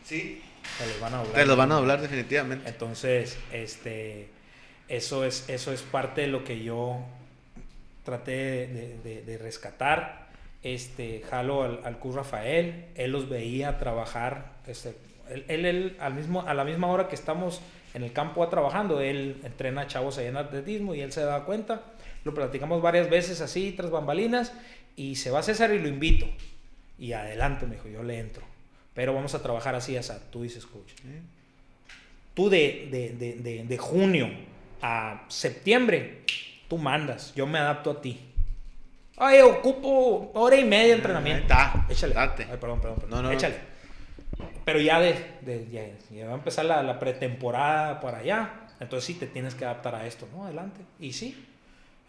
[0.03, 0.41] Sí.
[0.77, 1.35] Te los van a doblar.
[1.35, 2.69] Te los van a doblar definitivamente.
[2.69, 4.29] Entonces, este,
[4.87, 6.99] eso es, eso es parte de lo que yo
[8.03, 8.31] traté
[8.67, 10.27] de, de- de rescatar.
[10.61, 14.93] Este, jalo al, al Cruz Rafael, él los veía trabajar, este,
[15.29, 17.61] él, él- él al mismo, a la misma hora que estamos
[17.93, 21.81] en el campo trabajando, él entrena chavos ahí en atletismo y él se da cuenta.
[22.23, 24.53] Lo platicamos varias veces así, tras bambalinas,
[24.95, 26.27] y se va César y lo invito.
[26.97, 28.43] Y adelante, me dijo, yo le entro.
[28.93, 30.91] Pero vamos a trabajar así, asa, tú dices, coach
[32.39, 34.29] tú de, de, de, de, junio
[34.81, 36.21] a septiembre,
[36.69, 38.17] tú mandas, yo me adapto a ti.
[39.17, 41.53] Ay, ocupo hora y media de entrenamiento.
[41.53, 42.13] Ahí está, Échale.
[42.13, 42.47] date.
[42.49, 43.23] Ay, perdón, perdón, perdón.
[43.23, 43.31] No, no.
[43.31, 43.55] Échale.
[44.65, 45.83] Pero ya de, de- ya,
[46.15, 48.53] ya va a empezar la, la pretemporada para allá.
[48.79, 50.45] Entonces sí te tienes que adaptar a esto, ¿no?
[50.45, 50.81] Adelante.
[50.99, 51.45] Y sí.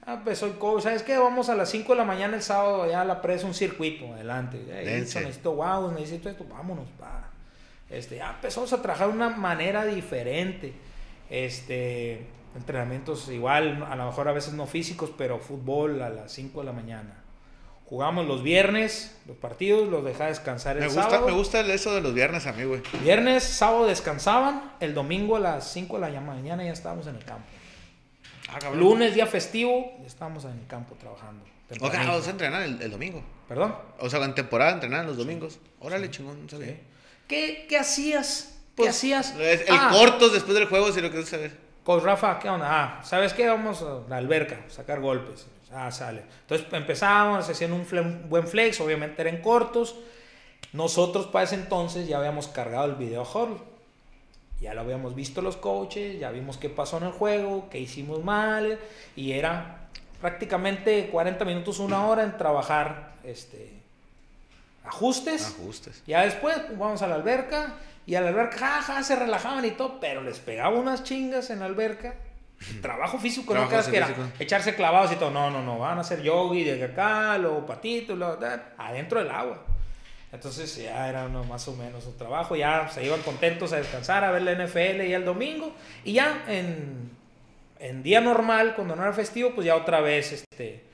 [0.07, 0.83] Ah, empezó el coach.
[0.85, 1.17] ¿Sabes qué?
[1.19, 4.13] Vamos a las 5 de la mañana el sábado allá a la presa, un circuito.
[4.15, 4.63] Adelante.
[4.71, 5.21] Hey, Dense.
[5.21, 6.45] necesito wow, necesito esto.
[6.49, 6.87] Vámonos.
[7.03, 7.29] Va.
[7.91, 10.73] Este, ya empezamos a trabajar de una manera diferente.
[11.29, 12.27] Este,
[12.57, 16.67] entrenamientos igual, a lo mejor a veces no físicos, pero fútbol a las 5 de
[16.67, 17.20] la mañana.
[17.91, 21.27] Jugamos los viernes, los partidos, los dejaba descansar el Me gusta, sábado.
[21.27, 22.81] me gusta eso de los viernes a mí, güey.
[23.03, 27.25] Viernes, sábado descansaban, el domingo a las 5 de la mañana ya estábamos en el
[27.25, 27.45] campo.
[28.49, 28.59] Ah.
[28.75, 31.43] Lunes, día festivo, ya estábamos en el campo trabajando.
[31.43, 32.13] O sea, tempranito.
[32.13, 33.23] vamos a entrenar el, el domingo.
[33.49, 33.75] ¿Perdón?
[33.99, 35.59] O sea, en temporada entrenar los domingos.
[35.81, 36.59] Órale, chingón, no.
[36.59, 36.77] Sí.
[37.27, 38.57] ¿Qué, qué hacías?
[38.77, 39.35] ¿Qué Pues, hacías?
[39.37, 41.57] El Ah, cortos después del juego, si lo quieres saber.
[41.83, 42.67] Coach Rafa, ¿qué onda?
[42.71, 43.49] Ah, ¿sabes qué?
[43.49, 45.47] Vamos a la alberca, sacar golpes.
[45.73, 46.23] Ah, sale.
[46.43, 49.97] Entonces empezamos, hacían un, un buen flex, obviamente eran cortos.
[50.73, 53.59] Nosotros para ese entonces ya habíamos cargado el video huddle.
[54.61, 58.23] Ya lo habíamos visto los coaches, ya vimos qué pasó en el juego, qué hicimos
[58.23, 58.79] mal.
[59.17, 59.89] Y era
[60.21, 63.73] prácticamente 40 minutos, una hora en trabajar este,
[64.85, 65.47] ajustes.
[65.59, 66.03] Ajustes.
[66.07, 67.75] Ya después pues, vamos a la alberca
[68.07, 71.49] y a la alberca ja, ja, se relajaban y todo, pero les pegaba unas chingas
[71.51, 72.15] en la alberca.
[72.83, 75.31] Trabajo físico, no creas que era echarse clavados y todo.
[75.31, 78.39] No, no, no, van a hacer yogi de acá, luego patitos, luego
[78.77, 79.65] adentro del agua.
[80.33, 84.23] Entonces ya era uno más o menos un trabajo, ya se iban contentos a descansar,
[84.25, 85.75] a ver la NFL ya el domingo.
[86.05, 87.11] Y ya en,
[87.79, 90.85] en día normal, cuando no era festivo, pues ya otra vez este,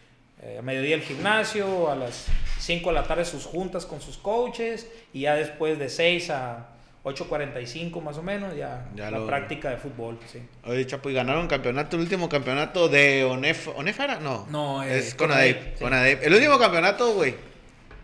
[0.43, 2.27] eh, a mediodía el gimnasio, a las
[2.61, 6.69] 5 de la tarde sus juntas con sus coaches y ya después de 6 a
[7.07, 10.19] 8.45 más o menos ya, Ya la lo- práctica de fútbol.
[10.31, 10.43] Sí.
[10.65, 13.69] Oye, Chapo, y ganaron campeonato, el último campeonato de ONEF.
[13.77, 14.19] ¿ONEF era?
[14.19, 14.47] No.
[14.51, 15.17] No, eh, es sí.
[15.17, 16.23] Conadep.
[16.25, 17.35] El último campeonato, güey.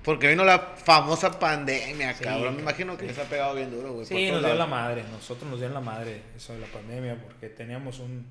[0.05, 2.55] Porque vino la famosa pandemia, Sí, cabrón.
[2.57, 3.09] Me imagino que sí.
[3.09, 4.07] les ha pegado bien duro, güey.
[4.07, 7.49] Sí, nos dio la madre, nosotros nos dio la madre eso de la pandemia porque
[7.49, 8.25] teníamos un,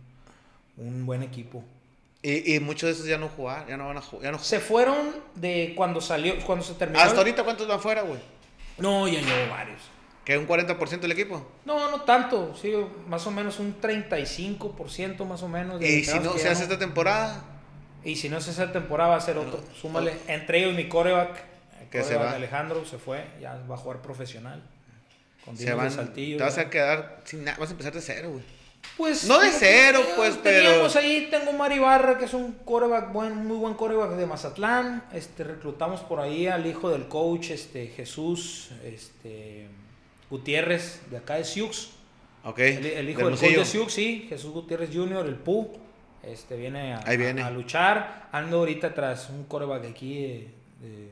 [0.78, 1.64] un buen equipo.
[2.22, 4.26] Y, y muchos de esos ya no jugar, ya no van a jugar.
[4.26, 4.98] Ya no Se fueron
[5.36, 7.00] de cuando salió, cuando se terminó.
[7.00, 8.20] Hasta el- ahorita, ¿cuántos van fuera, güey?
[8.78, 9.80] No, ya llevo varios.
[10.26, 11.46] Que un 40% del equipo.
[11.66, 12.74] No, no tanto, sí,
[13.08, 15.80] más o menos un 35% más o menos.
[15.80, 17.44] de Y si no que se hace esta temporada,
[18.04, 19.64] Y si no se hace temporada va a ser otro.
[19.80, 21.44] Súmale, entre ellos mi coreback,
[21.82, 22.32] el Que se va.
[22.32, 24.62] Alejandro se fue, ya va a jugar profesional.
[25.46, 25.90] Con se van.
[25.92, 26.38] Saltillo.
[26.38, 27.58] te vas a quedar sin nada.
[27.60, 28.44] Vas a empezar de cero, güey.
[28.98, 32.54] Pues, No de cero, eh, pues, pero- Teníamos ahí, tengo Mari Barra, que es un
[32.66, 35.04] coreback, buen, muy buen coreback de Mazatlán.
[35.14, 39.68] Este, reclutamos por ahí al hijo del coach, este, Jesús, este,
[40.32, 41.90] Gutiérrez, de acá de Siux.
[42.44, 42.58] Ok.
[42.60, 45.78] El, el hijo de del coach de Siux, sí, Jesús Gutiérrez Jr., el PU.
[46.24, 47.42] Este, viene a, Ahí viene.
[47.44, 48.30] a- a luchar.
[48.32, 50.48] Ando ahorita tras un coreback de aquí de,
[50.80, 51.12] de,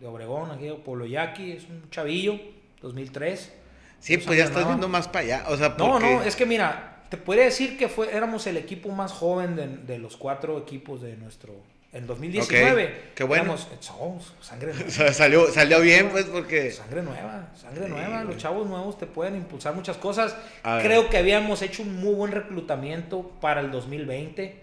[0.00, 2.38] de Obregón, aquí de Polo Yaqui, es un chavillo,
[2.80, 3.52] 2003.
[3.98, 5.44] Sí, pues ya estás viendo más para allá.
[5.48, 8.88] O sea, No, no, es que mira, te podría decir que fue, éramos el equipo
[8.90, 11.54] más joven de, de los cuatro equipos de nuestro.
[11.92, 12.84] En 2019.
[12.84, 13.42] Ok, qué bueno.
[13.44, 14.90] Éramos, somos sangre O nueva.
[14.90, 16.70] sea, salió, salió bien, pues, porque...
[16.70, 18.22] Sangre nueva, sangre Sí, nueva.
[18.22, 18.34] güey.
[18.34, 20.34] Los chavos nuevos te pueden impulsar muchas cosas.
[20.80, 24.60] Creo que habíamos hecho un muy buen reclutamiento para el 2020.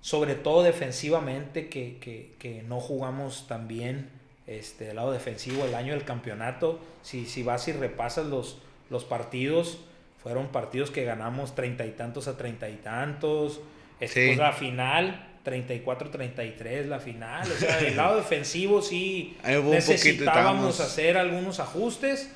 [0.00, 4.08] Sobre todo defensivamente, que, que- que no jugamos tan bien
[4.46, 6.80] este, del lado defensivo el año del campeonato.
[7.02, 9.78] Si, si vas y repasas los, los partidos,
[10.22, 13.60] fueron partidos que ganamos treinta y tantos a treinta y tantos.
[14.00, 14.26] Este, Sí.
[14.28, 17.50] pues, la final, 34-33, la final.
[17.50, 22.30] O sea, del lado defensivo sí necesitábamos hacer algunos ajustes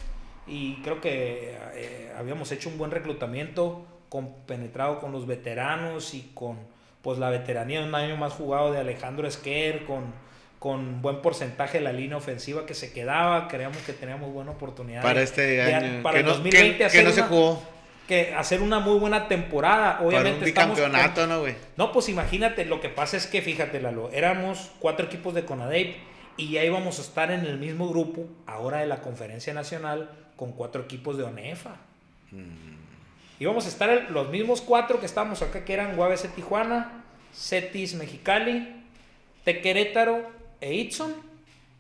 [0.47, 6.59] y creo que eh, habíamos hecho un buen reclutamiento compenetrado con los veteranos y con
[7.03, 10.23] pues la veteranía de un año más jugado de Alejandro Esquer con
[10.59, 15.03] con buen porcentaje de la línea ofensiva que se quedaba creíamos que teníamos buena oportunidad
[15.03, 16.03] Para este de- año.
[16.03, 17.63] para que el no, 2020 que- no se una- jugó.
[18.09, 21.55] Que hacer una muy buena temporada obviamente un estamos con- bicampeonato, ¿no, güey?
[21.77, 25.97] no, pues imagínate, lo que pasa es que, fíjate, Lalo, éramos cuatro equipos de Conadep
[26.37, 30.53] y ya íbamos a estar en el mismo grupo, ahora de la Conferencia Nacional, con
[30.53, 31.77] cuatro equipos de ONEFA.
[33.41, 37.95] Íbamos a estar el- los mismos cuatro que estábamos acá, que eran UABC Tijuana, Cetis
[37.95, 38.83] Mexicali,
[39.45, 40.31] Tequerétaro
[40.61, 41.15] e Itson,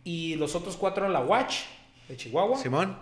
[0.05, 1.61] y los otros cuatro eran la Watch
[2.09, 2.97] de Chihuahua, Simón.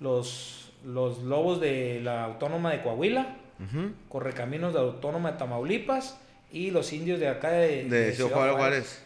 [0.00, 0.55] los,
[0.86, 3.92] los Lobos de la Autónoma de Coahuila, Ujú.
[4.08, 6.18] Correcaminos de Autónoma de Tamaulipas
[6.52, 8.56] y los indios de acá de, De Ciudad Juárez.
[8.56, 9.02] Juárez.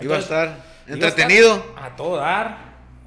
[0.00, 1.64] Iba a estar a entretenido.
[1.76, 2.58] A todo dar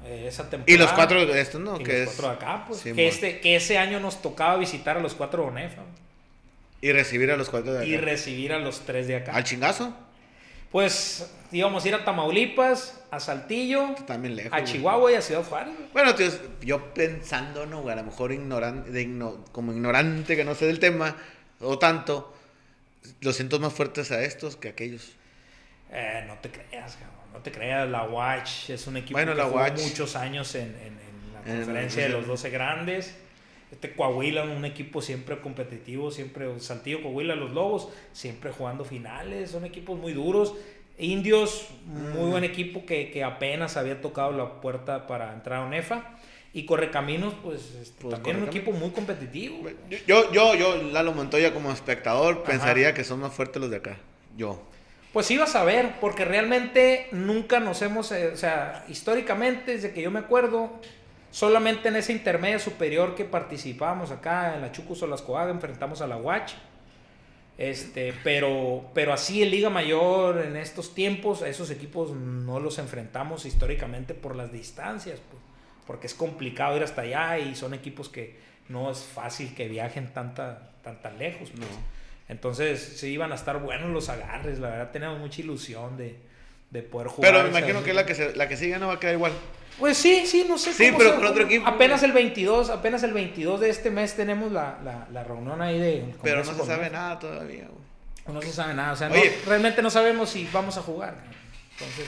[0.06, 0.72] eh, esa temporada.
[0.72, 1.78] Y los cuatro de estos, ¿no?
[1.78, 2.06] Y que los es...
[2.20, 2.82] cuatro de acá, pues.
[2.82, 5.82] Que, este, que ese año nos tocaba visitar a los cuatro de ONEFA
[6.80, 8.04] Y recibir a los cuatro de y acá.
[8.06, 9.32] recibir a los tres de acá.
[9.34, 9.94] ¿Al chingazo?
[10.70, 14.52] Pues íbamos a ir a Tamaulipas, a Saltillo, También lejos.
[14.52, 14.70] a güey.
[14.72, 15.74] Chihuahua y a Ciudad Juárez.
[15.94, 16.28] Bueno, tío,
[16.60, 17.80] yo pensando, ¿no?
[17.82, 17.94] güey?
[17.94, 21.16] A lo mejor ignorante, de igno- como ignorante que no sé del tema,
[21.60, 22.34] o tanto,
[23.22, 25.12] los siento más fuertes a estos que a aquellos.
[25.90, 27.88] Eh, no te creas, cabrón, no te creas.
[27.88, 29.80] La Watch es un equipo Bueno, que la jugó Watch.
[29.80, 32.28] muchos años en, en- en la En la conferencia de los conferencia.
[32.28, 33.14] 12 grandes.
[33.70, 39.64] Este Coahuila, un equipo siempre competitivo, siempre Saltillo, Coahuila, los Lobos, siempre jugando finales, son
[39.64, 40.54] equipos muy duros.
[40.98, 46.18] Indios, muy buen equipo que, que apenas había tocado la puerta para entrar a UNEFA.
[46.52, 49.68] Y Correcaminos, pues, este, Pues, también un equipo muy competitivo.
[50.06, 53.98] Yo, yo, yo, Lalo Montoya como espectador, pensaría que son más fuertes los de acá.
[54.36, 54.60] Yo.
[55.12, 60.02] Pues ibas a ver, porque realmente nunca nos hemos, eh, o sea, históricamente, desde que
[60.02, 60.80] yo me acuerdo,
[61.30, 66.00] solamente en esa intermedia superior que participábamos acá en la Chucus o las Coaga, enfrentamos
[66.00, 66.52] a la Watch.
[67.56, 72.78] Este, pero, pero así en Liga Mayor, en estos tiempos, a esos equipos no los
[72.78, 75.42] enfrentamos históricamente por las distancias, pues,
[75.84, 80.12] porque es complicado ir hasta allá y son equipos que no es fácil que viajen
[80.12, 81.50] tanta, tan, tan lejos.
[81.50, 81.60] pues.
[81.60, 81.66] No.
[82.28, 84.58] Entonces, sí iban a estar buenos los agarres.
[84.58, 86.16] La verdad, teníamos mucha ilusión de,
[86.70, 87.32] de poder jugar.
[87.32, 89.32] Pero me imagino que la que, se- la que sigue no va a quedar igual.
[89.78, 90.72] Pues sí, sí, no sé.
[90.72, 91.66] Sí, pero con otro equipo.
[91.66, 95.78] Apenas el 22, apenas el 22 de este mes tenemos la, la, la reunión ahí
[95.78, 96.14] de.
[96.22, 98.34] Pero no se sabe nada todavía, güey.
[98.34, 98.92] No se sabe nada.
[98.92, 99.14] O sea, no-
[99.46, 101.14] realmente no sabemos si vamos a jugar.
[101.72, 102.06] Entonces,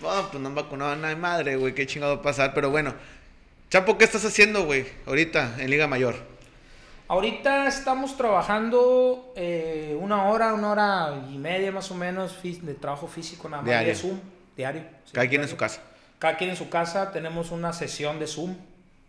[0.00, 1.74] No, pues no han vacunado a nadie madre, güey.
[1.74, 2.54] Qué chingado va a pasar.
[2.54, 2.94] Pero bueno.
[3.68, 4.84] Chapo, ¿qué estás haciendo, güey?
[5.06, 6.16] Ahorita, en Liga Mayor.
[7.10, 13.08] Ahorita estamos trabajando eh, una hora, una hora y media más o menos de trabajo
[13.08, 13.88] físico, nada más Diario.
[13.88, 14.20] de Zoom,
[14.56, 14.82] diario.
[15.04, 15.82] sí, Cada quien en su casa.
[16.20, 18.54] Cada quien en su casa tenemos una sesión de Zoom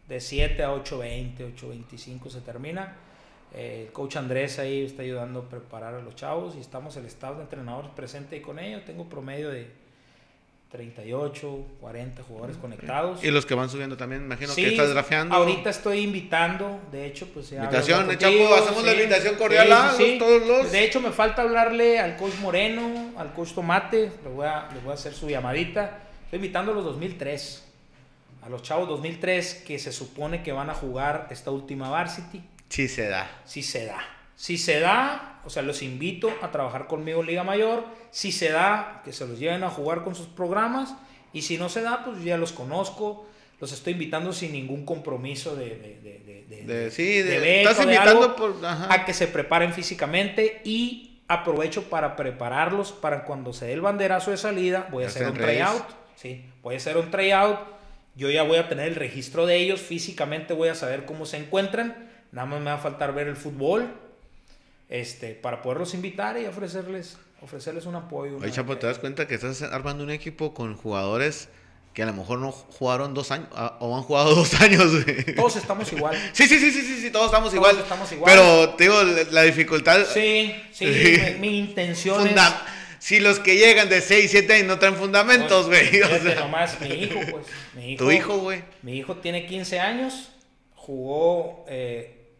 [0.10, 2.96] de 7 a 8.20, 8.25 se termina.
[3.54, 7.06] Eh, el coach Andrés ahí está ayudando a preparar a los chavos y estamos el
[7.06, 8.84] staff de entrenadores presente ahí con ellos.
[8.84, 9.72] Tengo promedio de
[10.72, 13.24] 38, 40 jugadores conectados.
[13.24, 15.36] Y los que van subiendo también, imagino Sí, que estás drafeando.
[15.36, 17.58] Ahorita estoy invitando, de hecho, pues ya.
[17.64, 21.42] Invitación, eh, contigo, hacemos la invitación cordial a los- todos los- De hecho, me falta
[21.42, 25.30] hablarle al coach Moreno, al coach Tomate, le voy a, le voy a hacer su
[25.30, 26.00] llamadita.
[26.26, 27.66] Estoy invitando a los 2003,
[28.42, 32.42] a los chavos 2003 que se supone que van a jugar esta última varsity.
[32.70, 33.30] Sí se da.
[33.46, 34.00] Si se da.
[34.42, 37.84] Si se da, o sea, los invito a trabajar conmigo en Liga Mayor.
[38.10, 40.96] Si se da, que se los lleven a jugar con sus programas.
[41.32, 43.28] Y si no se da, pues yo ya los conozco.
[43.60, 47.84] Los estoy invitando sin ningún compromiso de, de, de, de- de- De- sí, de- estás
[47.84, 48.92] invitando por- ajá.
[48.92, 54.32] a que se preparen físicamente y aprovecho para prepararlos para cuando se dé el banderazo
[54.32, 54.88] de salida.
[54.92, 55.84] Voy a hacer un tryout.
[56.16, 57.60] Sí, voy a hacer un tryout.
[58.16, 59.80] Yo ya voy a tener el registro de ellos.
[59.82, 62.10] Físicamente voy a saber cómo se encuentran.
[62.32, 63.88] Nada más me va a faltar ver el fútbol.
[64.92, 68.38] Este, para poderlos invitar y ofrecerles, ofrecerles un apoyo.
[68.38, 71.48] Oye, Chapo, ¿te das cuenta que estás armando un equipo con jugadores
[71.94, 75.34] que a lo mejor no jugaron dos años ah, o han jugado dos años, güey?
[75.36, 76.16] Todos estamos igual.
[76.34, 77.78] Sí, sí, sí, sí, sí, sí, todos estamos Todos igual.
[77.84, 78.34] estamos igual.
[78.34, 80.06] Pero te digo, la, dificultad.
[80.14, 81.22] Sí, sí, Sí.
[81.40, 82.28] Mi, mi intención es...
[82.28, 82.66] funda-
[83.00, 86.02] Si los que llegan de 6, 7 años no traen fundamentos, güey.
[86.02, 87.46] o sea, nomás, mi hijo, pues.
[87.76, 88.62] Mi hijo, tu hijo, güey.
[88.84, 90.32] Mi hijo tiene 15 años,
[90.76, 92.34] jugó eh,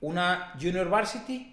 [0.00, 1.51] una Junior Varsity.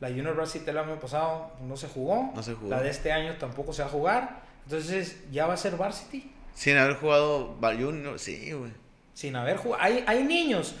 [0.00, 2.32] La Junior Varsity el año pasado no se jugó.
[2.34, 2.70] No se jugó.
[2.70, 4.42] La de este año tampoco se va a jugar.
[4.64, 6.30] Entonces ya va a ser Varsity.
[6.54, 8.72] Sin haber jugado Junior, sí, güey.
[9.14, 9.82] Sin haber jugado.
[9.82, 10.74] Hay, hay niños.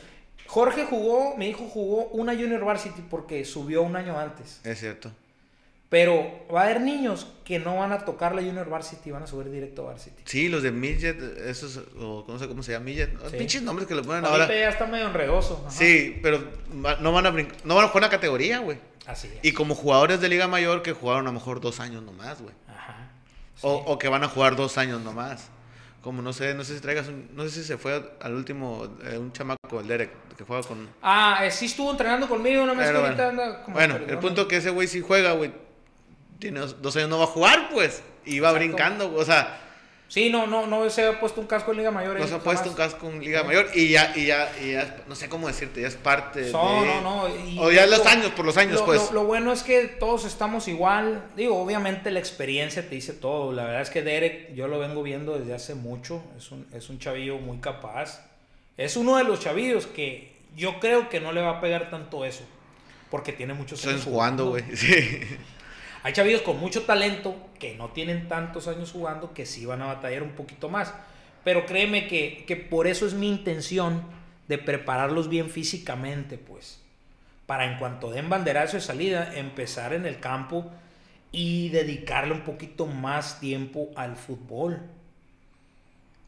[0.46, 4.60] Jorge jugó, mi hijo jugó una Junior Varsity porque subió un año antes.
[4.64, 5.10] Es cierto.
[5.88, 9.26] Pero va a haber niños que no van a tocar la Junior Varsity, van a
[9.28, 10.22] subir directo a Varsity.
[10.24, 13.16] Sí, los de Midget, esos, o no sé cómo se llama, Midget.
[13.30, 13.36] Sí.
[13.36, 14.48] pinches nombres que le ponen ahora.
[14.48, 15.62] ya está medio enredoso.
[15.64, 15.70] ajá.
[15.70, 16.40] Sí, pero
[17.00, 18.78] no van a brincar, no van a jugar una categoría, güey.
[19.06, 19.38] Así es.
[19.44, 22.54] Y como jugadores de Liga Mayor que jugaron a lo mejor dos años nomás, güey.
[22.66, 23.12] Ajá.
[23.62, 23.82] O, Sí.
[23.86, 25.50] o que van a jugar dos años nomás.
[26.02, 28.88] Como no sé, no sé si traigas un, no sé si se fue al último,
[29.04, 30.88] eh, un chamaco, el Derek, que juega con...
[31.02, 34.56] Ah, eh, sí estuvo entrenando conmigo, no me bueno, anda como bueno el punto que
[34.56, 35.52] ese güey sí juega, güey.
[36.38, 38.02] Tiene dos, años no va a jugar, pues.
[38.24, 38.58] Y va Exacto.
[38.58, 39.62] brincando, o sea,
[40.08, 42.16] Sí, no, no, no se ha puesto un casco en Liga Mayor.
[42.16, 44.70] no eh, se ha puesto un casco en Liga Mayor y ya, y ya, y
[44.70, 46.86] ya, no sé cómo decirte, ya es parte No, de...
[46.86, 47.28] no, no.
[47.44, 49.06] y- O ya lo- los años, por los años, lo, pues.
[49.08, 51.24] Lo, lo bueno es que todos estamos igual.
[51.36, 53.52] Digo, obviamente la experiencia te dice todo.
[53.52, 56.22] La verdad es que Derek, yo lo vengo viendo desde hace mucho.
[56.38, 58.24] Es un, es un chavillo muy capaz.
[58.76, 62.24] Es uno de los chavillos que yo creo que no le va a pegar tanto
[62.24, 62.44] eso.
[63.10, 64.62] Porque tiene muchos años jugando, güey.
[64.76, 65.20] Sí.
[66.06, 69.86] Hay chavillos con mucho talento que no tienen tantos años jugando que sí van a
[69.86, 70.94] batallar un poquito más.
[71.42, 74.04] Pero créeme que, que por eso es mi intención
[74.46, 76.78] de prepararlos bien físicamente, pues.
[77.46, 80.70] Para en cuanto den banderazo de salida, empezar en el campo
[81.32, 84.82] y dedicarle un poquito más tiempo al fútbol.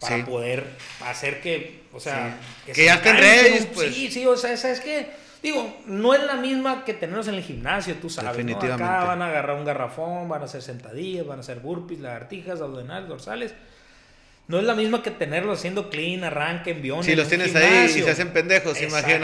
[0.00, 0.22] Para Sí.
[0.24, 0.64] poder
[1.04, 3.94] hacer que, o sea, Que se ya estén pues.
[3.94, 5.08] Sí, sí, o sea, es que,
[5.43, 8.30] digo, no es la misma que tenerlos en el gimnasio, tú sabes.
[8.30, 8.36] ¿no?
[8.36, 8.84] Definitivamente.
[8.84, 12.61] Acá van a agarrar un garrafón, van a hacer sentadillas, van a hacer burpees, lagartijas,
[12.61, 13.55] abdominales, dorsales.
[14.49, 17.05] No es la misma que tenerlos haciendo clean, arranque, envión.
[17.05, 18.05] Si en los tienes ahí y gimnasio.
[18.07, 19.14] se hacen pendejos, imagínate.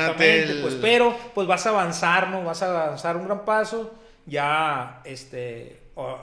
[0.42, 2.44] Exactamente, el- Pues, pero pues vas a avanzar, ¿no?
[2.44, 3.94] Vas a avanzar un gran paso.
[4.26, 5.80] Ya, este,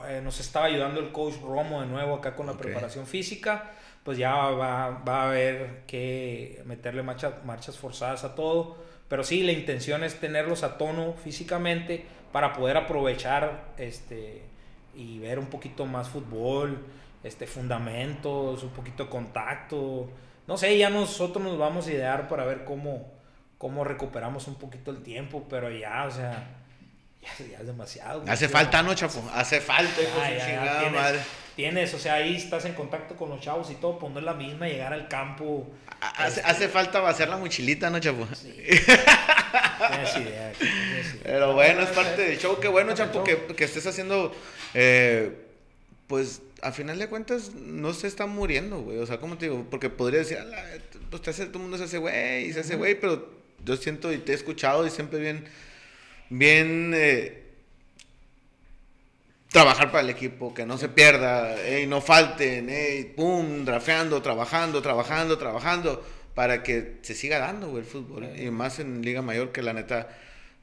[0.08, 3.70] eh, nos estaba ayudando el coach Romo de nuevo acá con la preparación física,
[4.04, 8.76] pues ya va, va a haber que meterle marchas forzadas a todo.
[9.12, 12.02] Pero sí, la intención es tenerlos a tono físicamente
[12.32, 14.40] para poder aprovechar este,
[14.94, 16.82] y ver un poquito más fútbol,
[17.22, 20.10] este, fundamentos, un poquito contacto.
[20.46, 23.12] No sé, ya nosotros nos vamos a idear para ver cómo,
[23.58, 26.48] cómo recuperamos un poquito el tiempo, pero ya, o sea,
[27.20, 28.24] ya, es demasiado.
[28.26, 29.22] Hace falta, ¿no, Chapo?
[29.34, 31.20] Hace falta, tienes, madre.
[31.56, 34.68] Tienes, o sea, ahí estás en contacto con los chavos y todo, poner la misma,
[34.68, 35.70] llegar al campo.
[36.00, 38.26] Hace, este, hace falta vaciar la mochilita, ¿no, Chapo?
[38.34, 38.52] Sí.
[38.56, 40.52] tienes idea,
[41.22, 42.58] Pero bueno, es parte del show.
[42.58, 44.34] Qué bueno, Chapo, que, que, estés haciendo,
[44.72, 45.30] eh,
[46.06, 48.98] pues, a final de cuentas, no se está muriendo, güey.
[48.98, 49.66] O sea, ¿cómo te digo?
[49.70, 50.38] Porque podría decir,
[51.10, 53.30] pues, todo el mundo se hace güey, y se hace güey, pero
[53.64, 55.44] yo siento y te he escuchado y siempre bien
[56.32, 57.41] bien eh,
[59.52, 64.80] trabajar para el equipo, que no se pierda, y no falten, ey, pum, drafeando, trabajando,
[64.80, 66.02] trabajando, trabajando,
[66.34, 68.28] para que se siga dando, el fútbol.
[68.36, 70.08] Y más en Liga Mayor, que la neta,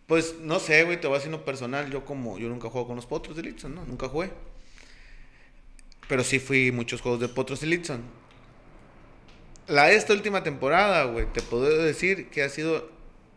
[0.07, 2.87] pues no sé, güey, te voy a decir no personal, yo como, yo nunca juego
[2.87, 3.85] con los Potros de Litson, ¿no?
[3.85, 4.31] Nunca jugué.
[6.07, 8.01] Pero sí fui muchos juegos de Potros de Litson.
[9.67, 12.89] La esta última temporada, güey, te puedo decir que ha sido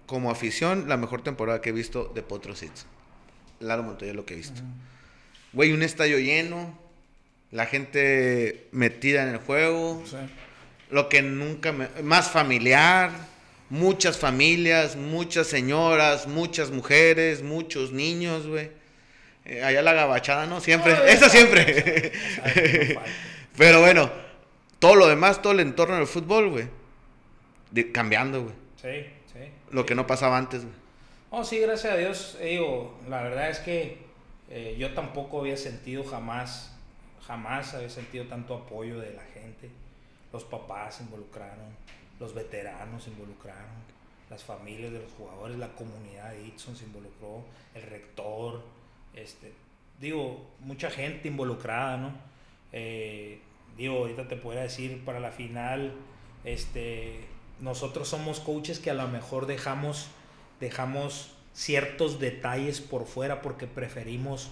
[0.07, 2.86] como afición, la mejor temporada que he visto de Potro Seeds.
[3.61, 4.62] Laro Montoya lo que he visto.
[5.53, 6.78] Güey, un estadio lleno,
[7.50, 10.03] la gente metida en el juego,
[10.90, 11.88] lo que nunca me...
[12.03, 13.11] Más familiar,
[13.68, 18.70] muchas familias, muchas señoras, muchas mujeres, muchos niños, güey.
[19.44, 20.61] Eh, allá la gabachada, ¿no?
[20.61, 22.12] Siempre, eso siempre.
[23.57, 24.11] Pero bueno,
[24.78, 26.68] todo lo demás, todo el entorno del fútbol, güey.
[27.92, 28.55] cambiando, güey.
[28.80, 29.07] Sí
[29.72, 30.62] lo que no pasaba antes.
[31.30, 32.38] Oh, sí, gracias a Dios.
[32.40, 33.98] Digo, la verdad es que
[34.55, 36.76] eh, yo tampoco había sentido jamás,
[37.26, 39.70] jamás había sentido tanto apoyo de la gente.
[40.30, 41.74] Los papás se involucraron,
[42.20, 43.80] los veteranos se involucraron,
[44.28, 47.42] las familias de los jugadores, la comunidad de Itson se involucró,
[47.74, 48.62] el rector,
[49.14, 49.55] este,
[49.98, 52.12] digo, mucha gente involucrada, ¿no?
[52.72, 53.40] Eh,
[53.78, 55.94] digo, ahorita te puedo decir para la final,
[56.44, 57.24] este,
[57.59, 60.09] nosotros somos coaches que a lo mejor dejamos,
[60.61, 64.50] dejamos ciertos detalles por fuera porque preferimos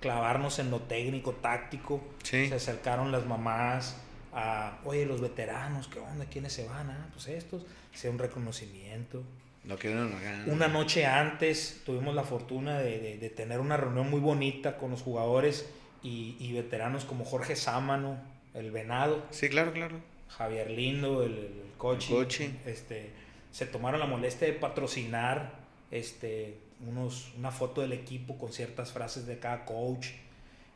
[0.00, 2.02] clavarnos en lo técnico, táctico.
[2.22, 3.96] Se acercaron las mamás
[4.32, 6.26] a, oye, los veteranos, ¿qué onda?
[6.26, 6.90] ¿Quiénes se van?
[6.90, 7.64] Ah, pues estos.
[7.92, 9.22] Sea un reconocimiento.
[9.64, 10.14] No quieren
[10.46, 15.68] Una noche antes tuvimos la fortuna de, tener una reunión muy bonita con los jugadores
[16.02, 18.18] y, veteranos como Jorge Sámano,
[18.54, 19.26] el Venado.
[19.30, 19.96] Sí, claro, claro.
[20.28, 23.10] Javier Lindo, el coche, Este,
[23.50, 25.57] se tomaron la molestia de patrocinar
[25.90, 30.08] este, unos, una foto del equipo con ciertas frases de cada coach.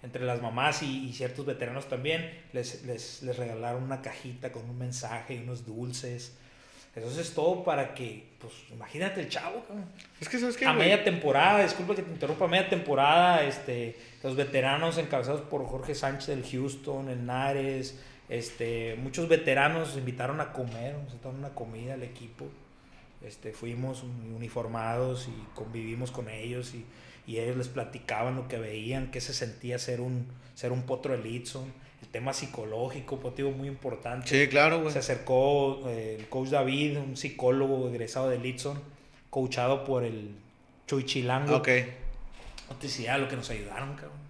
[0.03, 4.77] Entre las mamás y, ciertos veteranos también les, les, les, regalaron una cajita con un
[4.77, 6.37] mensaje y unos dulces.
[6.95, 9.65] Eso es todo para que, pues, imagínate el chavo,
[10.21, 13.97] Es que, ¿sabes qué, A media temporada, disculpa que te interrumpa, a media temporada, este,
[14.23, 17.99] los veteranos encabezados por Jorge Sánchez del Houston, el Nares,
[18.29, 22.47] este, muchos veteranos nos invitaron a comer, nos invitaron una comida al equipo.
[23.27, 26.85] Este, fuimos uniformados y convivimos con ellos y,
[27.31, 31.17] y, ellos les platicaban lo que veían, qué se sentía ser un, ser un potro
[31.17, 34.29] de Litson, el tema psicológico, motivo muy importante.
[34.29, 38.81] Sí, claro, Se acercó eh, el coach David, un psicólogo egresado de Litson,
[39.31, 40.35] coachado por el
[40.87, 41.57] Chuy Chilango.
[41.57, 41.69] Ok.
[42.69, 44.23] No lo que nos ayudaron, cabrón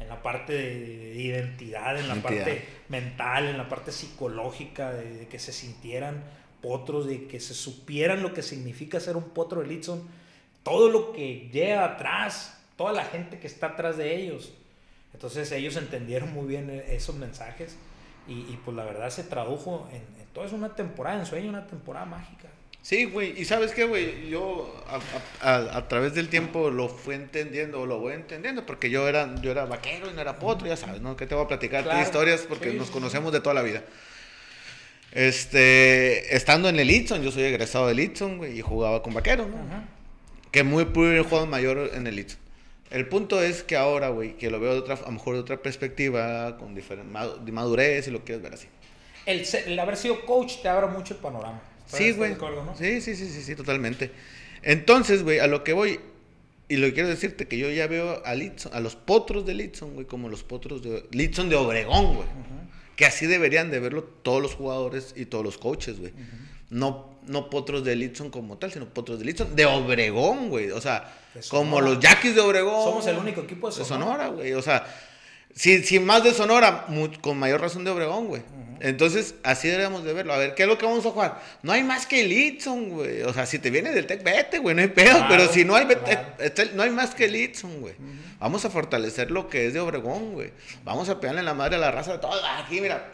[0.00, 5.38] en la parte de, identidad, en la parte mental, en la parte psicológica, de, que
[5.38, 6.22] se sintieran
[6.60, 10.02] potros, de que se supieran lo que significa ser un potro de Litson,
[10.62, 14.52] todo lo que lleva atrás, toda la gente que está atrás de ellos.
[15.14, 17.76] Entonces ellos entendieron muy bien esos mensajes
[18.28, 21.66] y, y pues la verdad se tradujo en, en toda una temporada en sueño, una
[21.66, 22.48] temporada mágica.
[22.88, 23.38] Sí, güey.
[23.38, 24.72] Y sabes qué, güey, yo
[25.42, 29.66] a, través del tiempo lo fui entendiendo, lo voy entendiendo, porque yo era, yo era
[29.66, 31.16] vaquero y no era potro, ya sabes, ¿no?
[31.16, 33.82] Que te voy a platicar historias porque nos conocemos de toda la vida.
[35.12, 39.48] Este, estando en el Itson, yo soy egresado del Itson, güey, y jugaba con vaqueros,
[39.48, 39.56] ¿no?
[40.50, 42.38] Que muy pude haber jugado mayor en el Itson.
[42.90, 45.40] El punto es que ahora, güey, que lo veo de otra, a lo mejor de
[45.40, 47.10] otra perspectiva, con diferente
[47.52, 48.66] madurez, y lo quieres ver así.
[49.26, 51.60] El, el haber sido coach te abre mucho el panorama.
[51.86, 52.34] Sí, güey.
[52.78, 54.10] Sí, sí, sí, sí, sí, totalmente.
[54.62, 56.00] Entonces, güey, a lo que voy,
[56.68, 59.54] y lo que quiero decirte que yo ya veo a Litson, a los potros de
[59.54, 62.28] Litson, güey, como los potros de Litson de Obregón, güey.
[62.98, 66.12] Que así deberían de verlo todos los jugadores y todos los coaches, güey.
[66.68, 70.72] No, no potros de Litson como tal, sino potros de Litson de Obregón, güey.
[70.72, 71.16] O sea,
[71.48, 71.94] como Sonora.
[71.94, 72.82] los Yaquis de Obregón.
[72.82, 74.24] Somos el único equipo de de Sonora.
[74.24, 74.52] Sonora, güey.
[74.54, 74.84] O sea,
[75.54, 76.88] si, si más de Sonora,
[77.20, 78.42] con mayor razón de Obregón, güey.
[78.80, 80.32] Entonces, así deberíamos de verlo.
[80.32, 81.42] A ver, ¿qué es lo que vamos a jugar?
[81.62, 83.22] No hay más que Litson, güey.
[83.22, 85.10] O sea, si te viene del Tec, vete, güey, no hay pedo.
[85.16, 86.28] Claro, pero si no hay, vete- claro.
[86.38, 87.94] este- no hay más que Litson, güey.
[88.38, 90.52] Vamos a fortalecer lo que es de Obregón, güey.
[90.84, 92.40] Vamos a pegarle la madre a la raza de todos.
[92.64, 93.12] Aquí, mira.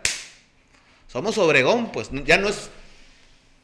[1.09, 2.11] Somos Obregón, pues.
[2.25, 2.71] Ya no es.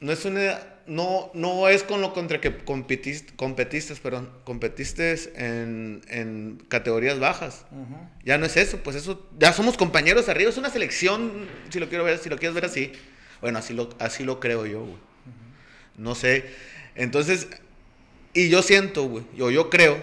[0.01, 0.59] No es una.
[0.91, 7.65] No, no es con lo contra que competiste, competiste, perdón, competiste en, en categorías bajas.
[8.25, 11.89] Ya no es eso, pues eso, ya somos compañeros arriba, es una selección, si lo
[11.89, 12.91] quiero ver, si lo quieres ver así.
[13.41, 14.99] Bueno, así lo, así lo creo yo, güey.
[15.97, 16.51] No sé.
[16.97, 17.47] Entonces,
[18.35, 19.97] y yo siento, güey, yo, yo creo,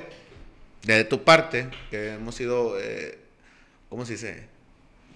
[0.83, 3.19] de tu parte, que hemos sido, eh,
[3.89, 4.45] ¿cómo se dice?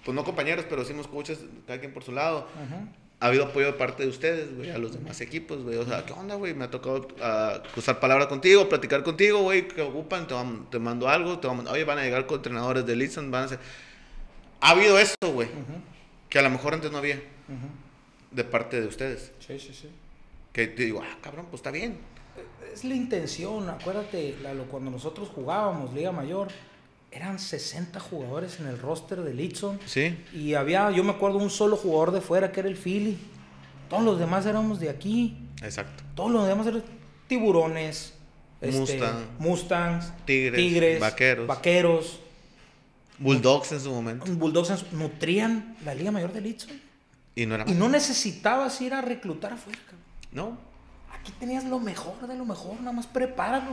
[0.04, 2.46] Pues no compañeros, pero sí hemos coaches, cada quien por su lado.
[3.22, 5.76] Ha habido apoyo de parte de ustedes, güey, a los demás equipos, güey.
[5.76, 6.54] O sea, ¿qué onda, güey?
[6.54, 7.06] Me ha tocado
[7.72, 9.68] cruzar palabra contigo, platicar contigo, güey.
[9.68, 10.26] ¿Qué ocupan?
[10.26, 11.38] Te, vam- te mando algo.
[11.38, 13.58] Te vamos- Oye, van a llegar con entrenadores de Liston, van a ser...
[14.60, 15.48] Ha habido eso, güey,
[16.28, 17.22] que a lo mejor antes no había
[18.30, 19.30] de parte de ustedes.
[19.38, 19.88] Sí, sí, sí.
[20.52, 21.98] Que te digo, ah, cabrón, pues está bien.
[22.72, 24.34] Es la intención, acuérdate,
[24.70, 26.48] cuando nosotros jugábamos Liga Mayor,
[27.12, 29.78] eran 60 jugadores en el roster de Litson.
[29.86, 33.18] Sí, Y había, yo me acuerdo, un solo jugador de fuera que era el Philly.
[33.88, 35.36] Todos los demás éramos de aquí.
[35.62, 36.02] exacto.
[36.14, 36.82] Todos los demás eran
[37.28, 38.14] tiburones,
[38.60, 39.24] este, Mustang.
[39.38, 41.46] Mustangs, Tigres, vaqueros.
[41.46, 42.18] vaqueros,
[43.18, 44.24] Bulldogs en su momento.
[44.32, 46.70] Bulldogs nutrían la Liga Mayor de Litson.
[47.34, 49.78] Y no era Y no necesitabas ir a reclutar afuera.
[50.32, 50.58] No.
[51.12, 53.72] Aquí tenías lo mejor de lo mejor, nada más prepáralo.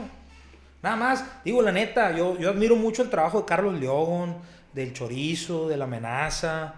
[0.82, 4.36] Nada más, digo la neta, yo, yo admiro mucho el trabajo de Carlos León,
[4.72, 6.74] del Chorizo, de la Amenaza,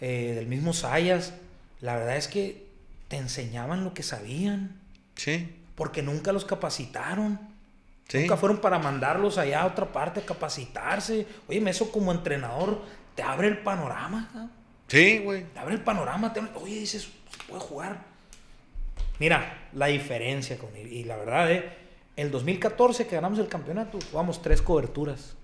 [0.00, 1.34] eh, del mismo Sayas.
[1.80, 2.66] La verdad es que
[3.08, 4.80] te enseñaban lo que sabían,
[5.16, 7.38] Sí, porque nunca los capacitaron.
[8.08, 8.20] sí.
[8.20, 11.26] Nunca fueron para mandarlos allá a otra parte a capacitarse.
[11.48, 12.82] Oye, eso como entrenador
[13.14, 14.50] te abre el panorama.
[14.88, 15.44] Sí, güey.
[15.52, 16.32] Te abre el panorama.
[16.32, 17.98] te oye, dices, se puede jugar.
[19.18, 20.92] Mira, la diferencia con él.
[20.92, 21.64] Y la verdad, eh,
[22.16, 25.34] el 2014 que ganamos el campeonato, jugamos tres coberturas.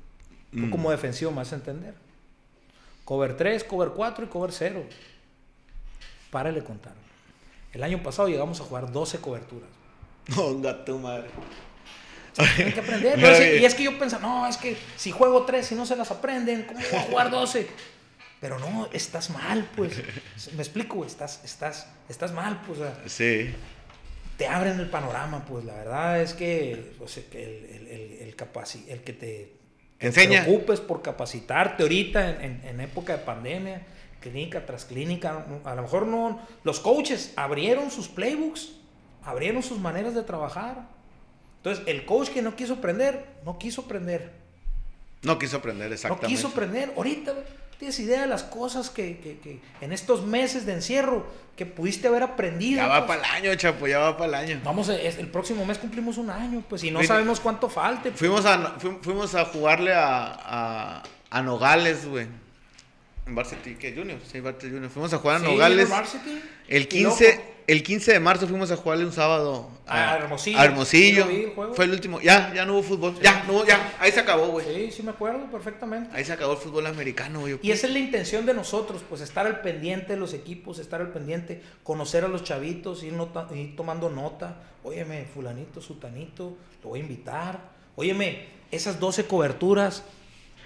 [0.52, 0.70] Tú Mm.
[0.70, 1.94] como defensivo me vas a entender.
[3.04, 4.84] Cover 3, cover 4 y cover 0.
[6.30, 6.92] Párale contar.
[7.72, 9.68] El año pasado llegamos a jugar 12 coberturas.
[10.34, 11.28] Ponga tu madre.
[12.36, 13.18] Hay que aprender.
[13.20, 13.28] ¿no?
[13.28, 16.10] Y es que yo pensaba, no, es que si juego 3 y no se las
[16.10, 17.68] aprenden, ¿cómo voy a jugar 12?
[18.40, 20.00] Pero no, estás mal, pues.
[20.54, 22.78] Me explico, estás, estás, estás mal, pues.
[22.80, 23.54] o sea, Sí.
[24.41, 25.66] Te abren el panorama, pues.
[25.66, 26.95] La verdad es que,
[27.30, 29.53] que el, el, el, el capaci- el que te,
[29.99, 30.45] te Enseña.
[30.45, 33.82] preocupes por capacitarte ahorita en, en- en época de pandemia,
[34.20, 36.41] clínica tras clínica, a lo mejor no.
[36.64, 38.72] Los coaches abrieron sus playbooks,
[39.24, 40.88] abrieron sus maneras de trabajar.
[41.59, 44.32] Entonces, el coach que no quiso aprender, no quiso aprender.
[45.22, 46.26] No quiso aprender, exactamente.
[46.26, 46.95] No quiso aprender.
[46.97, 47.34] Ahorita
[47.81, 51.26] tienes idea de las cosas que, que- que en estos meses de encierro
[51.57, 52.76] que pudiste haber aprendido.
[52.83, 53.18] Ya va pues.
[53.18, 54.61] para el año, chapo, ya va para el año.
[54.64, 58.11] Vamos, es- el próximo mes cumplimos un año, pues, y no Fui- sabemos cuánto falte.
[58.11, 58.18] pues.
[58.20, 62.26] Fuimos a, fu- fuimos a jugarle a, a, a Nogales, güey.
[63.26, 63.93] En Varsity, ¿qué?
[63.95, 64.91] Junior, sí, Varsity Junior.
[64.91, 65.89] Fuimos a jugar a Sí, Nogales.
[65.91, 66.43] Varsity.
[66.68, 70.58] El Y 15, luego- el 15 de marzo fuimos a jugarle un sábado A Hermosillo.
[70.58, 71.24] a Hermosillo.
[71.26, 71.74] Sí, lo vi, el juego.
[71.74, 72.20] Fue el último.
[72.20, 73.18] Ya, ya no hubo fútbol.
[73.20, 73.94] Ya, no, hubo- ya.
[74.00, 74.66] Ahí se acabó, güey.
[74.66, 76.14] Sí, sí me acuerdo perfectamente.
[76.16, 77.58] Ahí se acabó el fútbol americano, güey.
[77.62, 81.00] Y esa es la intención de nosotros, pues estar al pendiente de los equipos, estar
[81.00, 84.56] al pendiente, conocer a los chavitos, ir, nota- ir tomando nota.
[84.82, 87.60] Óyeme, fulanito, sutanito, lo voy a invitar.
[87.96, 90.02] Óyeme, esas 12 coberturas,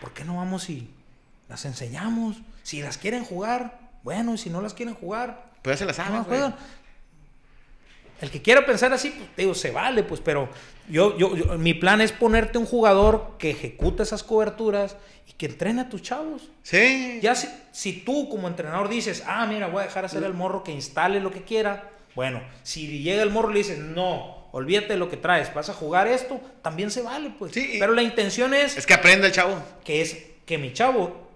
[0.00, 0.88] ¿por qué no vamos y
[1.48, 2.36] las enseñamos?
[2.62, 5.92] Si las quieren jugar, bueno, y si no las quieren jugar, Pues ya se la
[5.92, 6.38] no saben, las güey.
[6.40, 6.56] juegan.
[8.24, 10.48] El que quiera pensar así, pues te digo, se vale, pues, pero
[10.88, 14.96] yo, yo, yo- mi plan es ponerte un jugador que ejecute esas coberturas
[15.28, 16.48] y que entrene a tus chavos.
[16.62, 17.18] Sí.
[17.22, 20.64] Ya si, si tú como entrenador dices, ah, mira, voy a dejar hacer al morro
[20.64, 24.94] que instale lo que quiera, bueno, si llega el morro y le dices, no, olvídate
[24.94, 27.52] de lo que traes, vas a jugar esto, también se vale, pues.
[27.52, 29.56] Sí, Pero la intención es, Es que aprenda el chavo.
[29.84, 30.16] que es
[30.46, 31.28] que mi chavo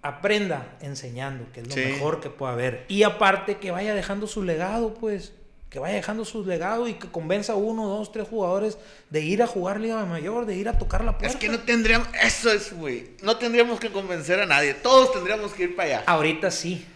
[0.00, 1.80] aprenda enseñando, que es lo Sí.
[1.80, 2.84] mejor que pueda haber.
[2.88, 5.34] Y aparte que vaya dejando su legado, pues.
[5.72, 8.76] Que vaya dejando su legado y que convenza a uno, dos, tres jugadores
[9.08, 11.28] de ir a jugar Liga Mayor, de ir a tocar la puerta.
[11.28, 12.08] Es que no tendríamos.
[12.22, 13.12] Eso es, güey.
[13.22, 14.74] No tendríamos que convencer a nadie.
[14.74, 16.04] Todos tendríamos que ir para allá.
[16.06, 16.86] Ahorita sí.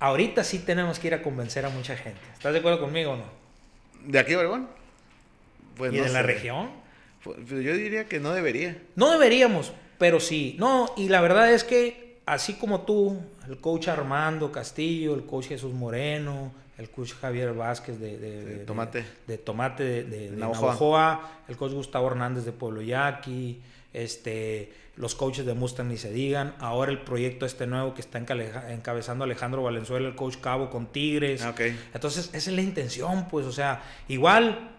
[0.00, 2.20] Ahorita sí tenemos que ir a convencer a mucha gente.
[2.32, 3.24] ¿Estás de acuerdo conmigo o no?
[4.04, 4.68] ¿De aquí, Obregón?
[5.76, 6.68] Pues ¿Y no de la región?
[7.22, 8.76] Pues, pues yo diría que no debería.
[8.96, 10.56] No deberíamos, pero sí.
[10.58, 15.46] No, y la verdad es que así como tú, el coach Armando Castillo, el coach
[15.46, 19.04] Jesús Moreno, el coach Javier Vázquez de, de, De de- Tomate.
[19.26, 20.60] de, Tomate de, Navajoa.
[20.68, 23.60] Navajoa, el coach Gustavo Hernández de Pueblo Yaqui,
[23.92, 28.18] este, los coaches de Mustang ni se digan, ahora el proyecto este nuevo que está
[28.18, 31.42] encabezando Alejandro Valenzuela, el coach Cabo con Tigres.
[31.94, 34.70] Entonces, esa es la intención, pues, o sea, igual,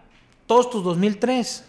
[0.46, 1.64] todos tus 2003,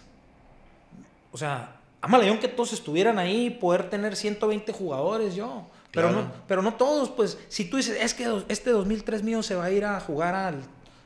[1.32, 5.66] o sea, Amalayón que todos estuvieran ahí, poder tener 120 jugadores yo.
[5.94, 9.42] Pero, no, pero no todos, pues, si tú dices, es que dos- este 2003 mío
[9.42, 10.60] se va a ir a jugar al,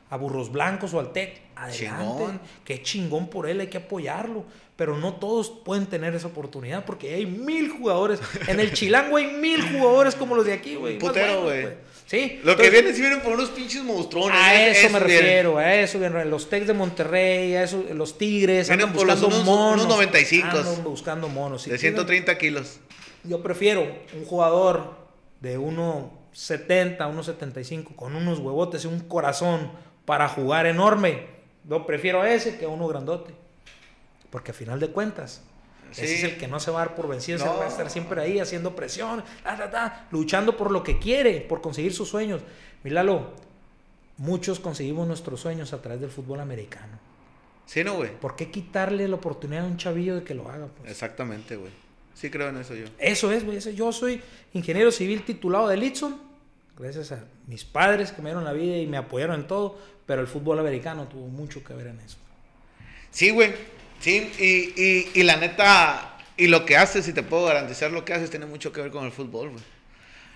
[0.09, 2.41] a Burros Blancos o al TEC, adelante, Chingón.
[2.65, 4.43] qué chingón por él, hay que apoyarlo.
[4.75, 8.21] Pero no todos pueden tener esa oportunidad porque hay mil jugadores.
[8.47, 10.97] En el Chilango hay mil jugadores como los de aquí, güey.
[10.97, 11.61] Putero, güey.
[11.63, 11.73] pues.
[12.07, 12.39] Sí.
[12.43, 14.39] Lo que vienen, sí vienen por unos pinches monstruones.
[14.41, 15.19] a Es- eso es me bien.
[15.19, 19.05] refiero, a eso, bien, los Tex de Monterrey, a eso, los Tigres, Vienen andan por
[19.05, 19.85] los buscando unos- monos.
[19.85, 20.47] unos 95.
[20.47, 21.61] andan buscando monos.
[21.63, 22.79] Si De quieren- 130 kilos.
[23.23, 23.81] Yo prefiero
[24.15, 24.97] un jugador
[25.41, 29.71] de 1.70, 1.75, con unos huevotes y un corazón
[30.05, 31.27] para jugar enorme.
[31.67, 33.33] Yo prefiero a ese que a uno grandote.
[34.29, 35.41] Porque a final de cuentas,
[35.91, 37.57] ese es el que no se va a dar por vencido, No.
[37.57, 41.41] va a estar siempre ahí haciendo presión, ta, ta, ta, luchando por lo que quiere,
[41.41, 42.41] por conseguir sus sueños.
[42.83, 43.31] Milalo,
[44.17, 46.99] muchos conseguimos nuestros sueños a través del fútbol americano.
[47.65, 48.11] Sí, no, güey.
[48.19, 50.67] ¿Por qué quitarle la oportunidad a un chavillo de que lo haga?
[50.67, 50.91] Pues?
[50.91, 51.71] Exactamente, güey.
[52.19, 52.85] Sí creo en eso yo.
[52.97, 53.59] Eso es, güey.
[53.75, 54.21] Yo soy
[54.53, 56.19] ingeniero civil titulado de Litson,
[56.77, 60.21] gracias a mis padres que me dieron la vida y me apoyaron en todo, pero
[60.21, 62.17] el fútbol americano tuvo mucho que ver en eso.
[63.11, 63.53] Sí, güey.
[64.01, 68.05] Sí, y, y, y la neta, y lo que haces, si te puedo garantizar lo
[68.05, 69.63] que haces, tiene mucho que ver con el fútbol, güey.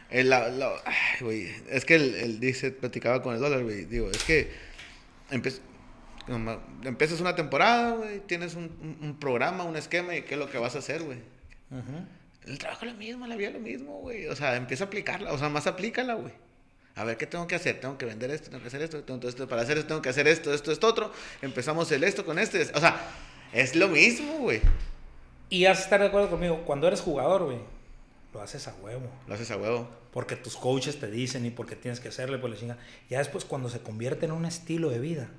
[0.09, 3.85] El, la- la- ay, güey, es que él, él dice, platicaba con el dólar, güey.
[3.85, 4.51] Digo, es que
[5.31, 5.59] empe-
[6.83, 10.75] empiezas una temporada, güey, tienes un programa, un esquema, y qué es lo que vas
[10.75, 11.19] a hacer, güey.
[12.45, 14.27] El trabajo es lo mismo, la vida es lo mismo, güey.
[14.27, 16.33] O sea, empieza a aplicarla, o sea, más aplícala, güey.
[16.95, 17.79] A ver, ¿qué tengo que hacer?
[17.79, 20.09] Tengo que vender esto, tengo que hacer esto, tengo esto, para hacer esto tengo que
[20.09, 21.11] hacer esto, esto, esto, otro.
[21.41, 22.61] Empezamos el esto con este.
[22.75, 22.99] O sea,
[23.51, 24.61] es lo mismo, güey.
[25.49, 27.59] Y has de estar de acuerdo conmigo, cuando eres jugador, güey,
[28.33, 29.09] lo haces a huevo.
[29.27, 29.89] Lo haces a huevo.
[30.11, 32.77] Porque tus coaches te dicen y porque tienes que hacerle, pues la chinga.
[33.09, 35.29] Ya después, cuando se convierte en un estilo de vida,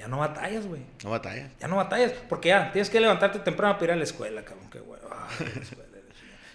[0.00, 0.80] ya no batallas, güey.
[1.04, 1.50] No batallas.
[1.60, 4.70] Ya no batallas, porque ya tienes que levantarte temprano para ir a la escuela, cabrón,
[4.70, 5.06] qué huevo.
[5.38, 5.88] Chingada.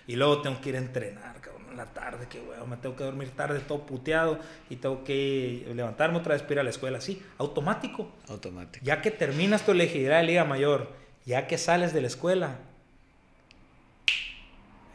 [0.08, 2.66] y luego tengo que ir a entrenar, cabrón, en la tarde, qué huevo.
[2.66, 6.60] Me tengo que dormir tarde, todo puteado, y tengo que levantarme otra vez para ir
[6.62, 8.12] a la escuela, así, automático.
[8.30, 8.84] Automático.
[8.84, 10.92] Ya que terminas tu elegibilidad de Liga Mayor,
[11.28, 12.58] ya que sales de la escuela,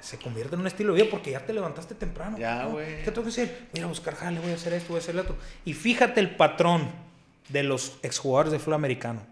[0.01, 2.37] se convierte en un estilo de vida porque ya te levantaste temprano.
[2.37, 2.71] Ya, ¿no?
[2.71, 3.05] güey.
[3.05, 3.69] ¿Qué tengo que hacer?
[3.71, 5.37] Voy a ir a buscar jale, voy a hacer esto, voy a hacer lo otro.
[5.65, 7.10] Y fíjate el patrón
[7.49, 9.23] de los exjugadores de fútbol americano.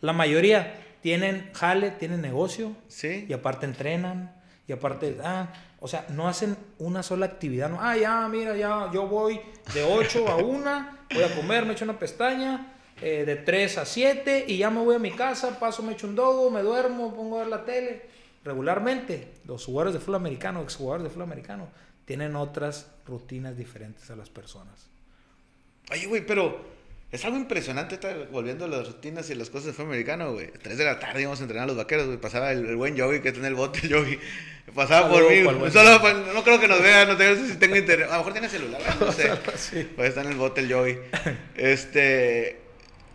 [0.00, 3.26] La mayoría tienen jale, tienen negocio, Sí.
[3.28, 4.34] y aparte entrenan,
[4.66, 7.68] y aparte, ah, o sea, no hacen una sola actividad.
[7.70, 9.40] No, ah, ya, mira, ya, yo voy
[9.74, 12.72] de 8 a 1, voy a comer, me echo una pestaña,
[13.02, 16.06] eh, de 3 a 7, y ya me voy a mi casa, paso, me echo
[16.06, 18.02] un dogo, me duermo, pongo a ver la tele.
[18.44, 21.68] Regularmente, los jugadores de fútbol americano, exjugadores de fútbol americano,
[22.04, 24.86] tienen otras rutinas diferentes a las personas.
[25.90, 26.60] Oye, güey, pero
[27.10, 30.50] es algo impresionante estar volviendo a las rutinas y las cosas de fútbol americano, güey.
[30.62, 32.18] Tres de la tarde íbamos a entrenar a los vaqueros, güey.
[32.18, 34.18] Pasaba el, el buen Yogi que está en el bote, el Yogi.
[34.74, 35.42] Pasaba por mí.
[35.70, 38.08] Solo, no creo que nos vea, no sé si tengo internet.
[38.08, 39.30] A lo mejor tiene celular, no sé.
[39.56, 39.88] Sí.
[39.94, 40.96] Pues está en el bote el Yogi.
[41.54, 42.60] Este.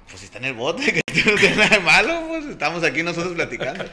[0.07, 3.03] Pues si está en el bote, que no tiene nada de malo, pues estamos aquí
[3.03, 3.85] nosotros platicando.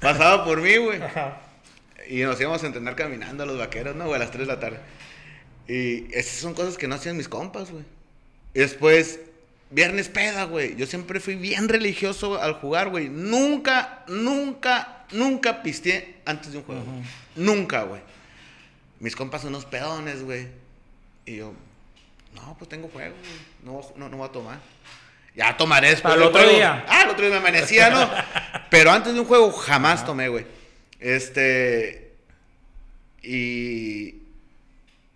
[0.00, 1.02] Pasaba por mí, güey.
[1.02, 1.42] Ajá.
[2.08, 4.04] Y nos íbamos a entrenar caminando a los vaqueros, ¿no?
[4.06, 4.16] güey?
[4.16, 4.78] A las 3 de la tarde.
[5.68, 7.84] Y esas son cosas que no hacían mis compas, güey.
[8.54, 9.20] Y después,
[9.70, 10.76] viernes peda, güey.
[10.76, 13.08] Yo siempre fui bien religioso al jugar, güey.
[13.08, 16.84] Nunca, nunca, nunca pisteé antes de un juego.
[17.36, 18.00] Nunca, güey.
[19.00, 20.48] Mis compas son unos pedones, güey.
[21.24, 21.52] Y yo,
[22.34, 23.32] no, pues tengo juego, güey.
[23.64, 24.58] No, no, no voy a tomar.
[25.34, 26.56] Ya tomaré después Al otro juego.
[26.56, 26.84] día.
[26.88, 28.10] Ah, el otro día me amanecía, ¿no?
[28.70, 30.44] Pero antes de un juego jamás tomé, güey.
[31.00, 32.12] Este.
[33.22, 34.21] Y.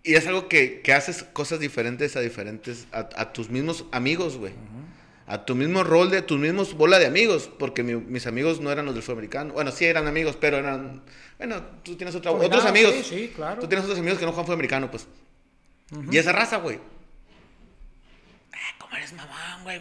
[0.07, 2.87] Y es algo que, que haces cosas diferentes a diferentes.
[2.93, 4.53] A, a tus mismos amigos, güey.
[5.27, 7.51] A tu mismo rol de tus mismos bola de amigos.
[7.59, 9.53] Porque mi- mis amigos no eran los del fútbol americano.
[9.55, 11.03] Bueno, sí eran amigos, pero eran.
[11.39, 12.95] Bueno, tú tienes otra- otros Combinado, amigos.
[12.95, 13.61] sí, sí, claro.
[13.61, 15.09] Tú tienes otros amigos que no juegan fútbol americano, pues.
[16.12, 16.78] Y esa raza, güey.
[18.53, 19.81] Ah, ¿Cómo eres mamón, güey?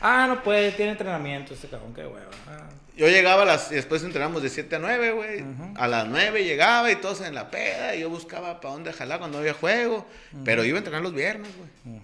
[0.00, 2.30] Ah, no puede, tiene entrenamiento este cabrón, qué hueva.
[2.48, 2.68] Ah.
[2.96, 3.70] Yo llegaba a las.
[3.70, 5.44] y Después entrenamos de 7 a 9, güey.
[5.76, 7.94] A las 9 llegaba y todos en la peda.
[7.94, 10.06] Y yo buscaba para dónde jalar cuando había juego.
[10.44, 12.00] Pero iba a entrenar los viernes, güey.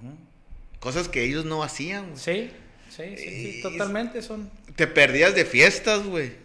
[0.81, 2.19] Cosas que ellos no hacían, güey.
[2.19, 2.51] Sí,
[2.91, 4.51] sí, sí, sí, totalmente son.
[4.77, 6.43] Te perdías de fiestas, güey.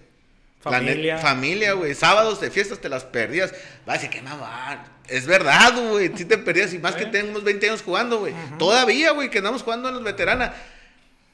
[0.60, 1.18] Familia.
[1.18, 1.94] familia, güey.
[1.94, 3.53] Sábados de fiestas te las perdías.
[3.88, 4.86] Va a decir, qué mamá.
[5.07, 6.11] Es verdad, güey.
[6.15, 6.74] Sí te perdías.
[6.74, 8.34] Y más que tenemos 20 años jugando, güey.
[8.57, 10.52] Todavía, güey, que andamos jugando en los veteranas.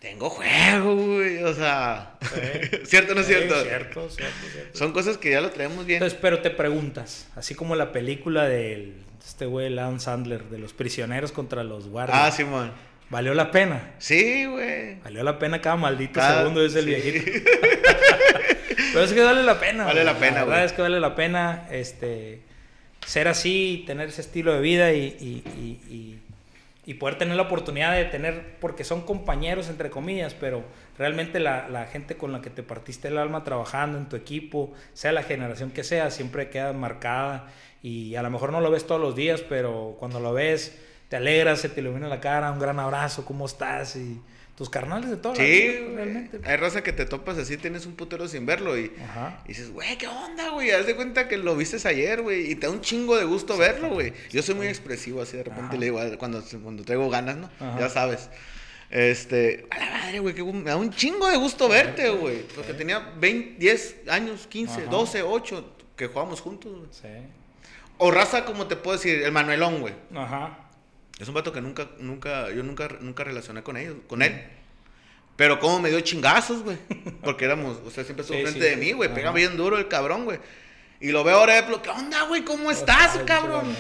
[0.03, 1.41] Tengo juego, güey.
[1.43, 2.15] O sea.
[2.84, 3.55] ¿Cierto o no es Sí, cierto?
[3.63, 4.77] cierto, cierto, cierto.
[4.77, 5.97] Son cosas que ya lo traemos bien.
[5.97, 10.73] Entonces, pero te preguntas, así como la película del este güey, Adam Sandler, de los
[10.73, 12.19] prisioneros contra los guardias.
[12.21, 12.71] ah, Simón.
[13.09, 13.91] ¿Valió la pena?
[13.99, 14.95] Sí, güey.
[15.03, 16.89] Valió la pena cada maldito Cada- segundo es el sí.
[16.89, 17.31] viejito.
[18.93, 19.85] Pero es que vale la pena.
[19.85, 20.13] Vale güey.
[20.13, 20.65] la pena, verdad güey.
[20.65, 22.41] es que vale la pena este,
[23.05, 26.19] ser así, tener ese estilo de vida y, y- y- y-
[26.85, 30.64] y poder tener la oportunidad de tener, porque son compañeros, entre comillas, pero
[30.97, 34.73] realmente la, la gente con la que te partiste el alma trabajando en tu equipo,
[34.93, 37.47] sea la generación que sea, siempre queda marcada
[37.81, 40.80] y a lo mejor no lo ves todos los días, pero cuando lo ves
[41.10, 43.95] te alegras, se te ilumina la cara, un gran abrazo, ¿cómo estás?
[43.95, 44.19] Y
[44.55, 46.39] tus carnales de toda la Sí, vida, realmente.
[46.43, 48.91] Hay raza que te topas así, tienes un putero sin verlo y,
[49.47, 50.71] dices, güey, ¿qué onda, güey?
[50.71, 53.57] Haz de cuenta que lo vistes ayer, güey, y te da un chingo de gusto
[53.57, 54.13] verlo, güey.
[54.31, 55.77] Yo soy muy expresivo, así de repente Ajá.
[55.77, 57.49] le digo, ah, cuando, cuando traigo ganas, ¿no?
[57.59, 57.80] Ajá.
[57.80, 58.30] Ya sabes.
[58.91, 62.43] Este, a la madre, güey, que me da un chingo de gusto verte, güey.
[62.55, 64.91] Porque tenía 20, 10 años, 15, Ajá.
[64.91, 66.89] 12, 8, que jugábamos juntos, güey.
[66.91, 67.07] Sí.
[67.97, 69.95] O raza, como te puedo decir, el Manuelón, güey.
[70.13, 70.62] Ajá.
[71.23, 74.43] Es un vato que nunca, nunca, yo nunca, nunca relacioné con ellos, con él.
[75.37, 76.77] Pero como me dio chingazos, güey.
[77.23, 79.13] Porque éramos, o sea, siempre estuvo Sí, frente sí, de mí, güey.
[79.13, 80.39] Pega bien duro el cabrón, güey.
[80.99, 82.43] Y lo veo ahora de ¿qué onda, güey?
[82.43, 83.73] ¿Cómo estás, cabrón?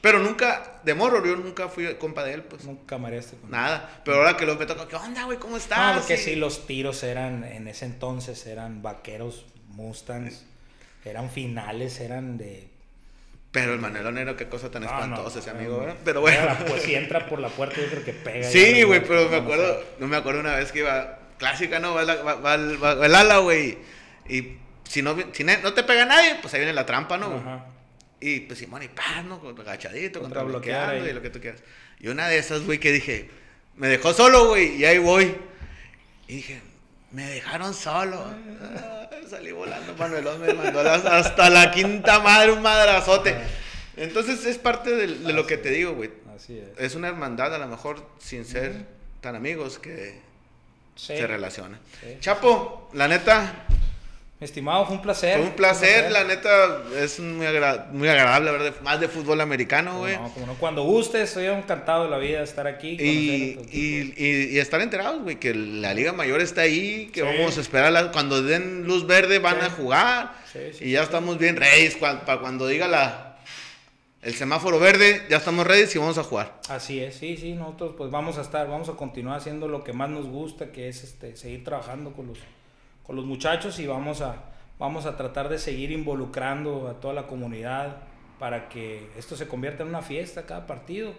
[0.00, 2.64] Pero nunca, de morro, yo nunca fui compa de él, pues.
[2.64, 4.00] Nunca mareaste con Nada.
[4.04, 5.38] Pero ahora que lo me toca, ¿qué onda, güey?
[5.38, 5.96] ¿Cómo estás?
[5.96, 10.44] No, porque sí, los tiros eran, en ese entonces, eran vaqueros, Mustangs,
[11.04, 12.71] eran finales, eran de...
[13.52, 15.78] Pero el Manuelón era qué cosa tan No, espantosa ese amigo.
[15.80, 15.96] ¿verdad?
[16.04, 16.56] Pero bueno.
[16.66, 18.48] Pues si entra por la puerta, yo creo que pega.
[18.48, 21.92] Sí, güey, pero me acuerdo, no me acuerdo una vez que iba, clásica, ¿no?
[21.94, 23.76] Va, va- el- ala, güey.
[24.28, 24.56] Y
[24.88, 27.28] si no, si no te pega nadie, pues ahí viene la trampa, ¿no?
[27.28, 27.40] güey?
[27.40, 27.66] Ajá.
[28.20, 29.42] Y pues Simón y paz, ¿no?
[29.60, 31.62] Agachadito, contra, bloqueando y lo que tú quieras.
[32.00, 33.28] Y una de esas, güey, que dije,
[33.76, 35.34] me dejó solo, güey, y ahí voy.
[36.28, 36.62] Y dije,
[37.12, 38.24] me dejaron solo.
[38.62, 43.36] Ah, salí volando, Manuelón me mandó hasta la quinta madre, un madrazote.
[43.96, 46.10] Entonces es parte de, de lo que te digo, güey.
[46.34, 46.78] Así es.
[46.78, 48.86] Es una hermandad, a lo mejor sin ser
[49.20, 50.20] tan amigos, que
[50.94, 51.16] Sí.
[51.16, 51.78] se relaciona.
[52.02, 52.18] Sí.
[52.20, 53.64] Chapo, la neta,
[54.42, 55.38] Estimado, fue un placer.
[55.38, 59.40] fue un placer, la neta, es muy, agra- muy agradable hablar de, más de fútbol
[59.40, 60.16] americano, güey.
[60.16, 62.96] No, como no, cuando gustes, estoy encantado de la vida de estar aquí.
[63.00, 67.26] Y, y, y- y estar enterados, güey, que la Liga Mayor está ahí, que Sí.
[67.26, 69.66] vamos a esperar, la- cuando den luz verde van Sí.
[69.66, 70.32] a jugar.
[70.52, 73.38] Sí, sí, y ya estamos bien ready, para cuando diga la,
[74.22, 76.60] el semáforo verde, ya estamos ready y vamos a jugar.
[76.68, 79.92] Así es, sí, sí, nosotros pues vamos a estar, vamos a continuar haciendo lo que
[79.92, 82.38] más nos gusta, que es este, seguir trabajando con los,
[83.04, 84.36] con los muchachos y vamos a,
[84.78, 87.96] vamos a tratar de seguir involucrando a toda la comunidad
[88.38, 91.12] para que esto se convierta en una fiesta cada partido.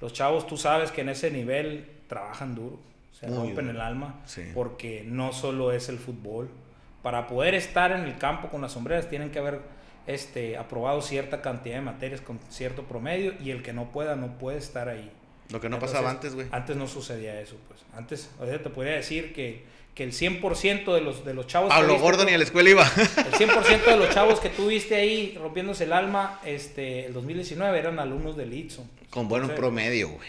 [0.00, 2.78] Los chavos, tú sabes que en ese nivel trabajan duro,
[3.12, 4.50] se Muy rompen duro, el alma, sí.
[4.54, 6.50] porque no solo es el fútbol.
[7.02, 9.60] Para poder estar en el campo con las sombreras tienen que haber
[10.06, 14.38] este, aprobado cierta cantidad de materias con cierto promedio y el que no pueda no
[14.38, 15.10] puede estar ahí.
[15.52, 16.46] Lo que no Entonces, pasaba antes, güey.
[16.50, 17.80] Antes no sucedía eso, pues.
[17.94, 19.64] Antes, ahorita te podría decir que,
[19.94, 21.68] que el 100% de los, de los chavos...
[21.68, 22.82] Pablo viste Gordon y a la escuela iba.
[22.84, 27.98] El 100% de los chavos que tuviste ahí rompiéndose el alma este, el 2019 eran
[27.98, 28.88] alumnos del Itson.
[28.98, 29.10] pues.
[29.10, 30.28] Con buen Entonces, promedio, güey.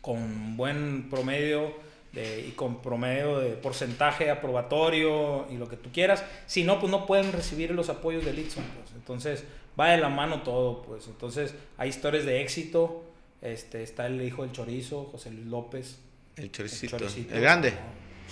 [0.00, 1.72] con buen promedio
[2.12, 6.24] de- y con promedio de porcentaje aprobatorio y lo que tú quieras.
[6.46, 8.64] Si no, pues no pueden recibir los apoyos del Itson.
[8.64, 8.90] Pues.
[8.96, 9.44] Entonces,
[9.78, 10.82] va de la mano todo.
[10.82, 13.04] pues Entonces, hay historias de éxito.
[13.46, 15.98] Este, está el hijo del chorizo, José Luis López.
[16.36, 16.96] El choricito.
[16.96, 17.40] El, choricito.
[17.40, 17.72] grande.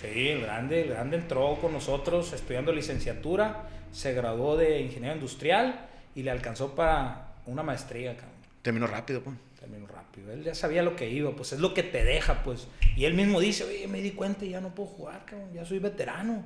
[0.00, 0.82] Sí, el grande.
[0.82, 3.68] El grande entró con nosotros estudiando licenciatura.
[3.92, 9.36] Se graduó de ingeniero industrial y le alcanzó para una maestría, cabrón Terminó rápido, pues.
[9.60, 10.32] terminó rápido.
[10.32, 12.66] Él ya sabía lo que iba, pues es lo que te deja, pues.
[12.96, 15.64] Y él mismo dice, oye, me di cuenta y ya no puedo jugar, cabrón, ya
[15.64, 16.42] soy veterano.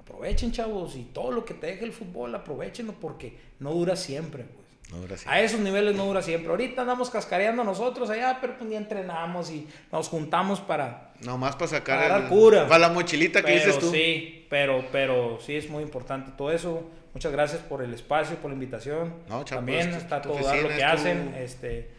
[0.00, 4.44] Aprovechen, chavos, y todo lo que te deje el fútbol, aprovechenlo porque no dura siempre,
[4.44, 4.65] pues.
[4.90, 4.98] No.
[5.26, 6.48] A esos niveles no dura siempre.
[6.50, 11.12] Ahorita andamos cascareando nosotros allá, pero pues ni entrenamos y nos juntamos para...
[11.22, 12.68] Nomás para sacar Para dar el- cura.
[12.68, 13.90] Para la mochilita que Pero dices tú.
[13.90, 16.88] sí, pero, pero sí es muy importante todo eso.
[17.14, 19.12] Muchas gracias por el espacio, por la invitación.
[19.28, 21.34] No, Chapo, También es tu- está tu todo dar lo que es tu- hacen.
[21.36, 21.90] Este,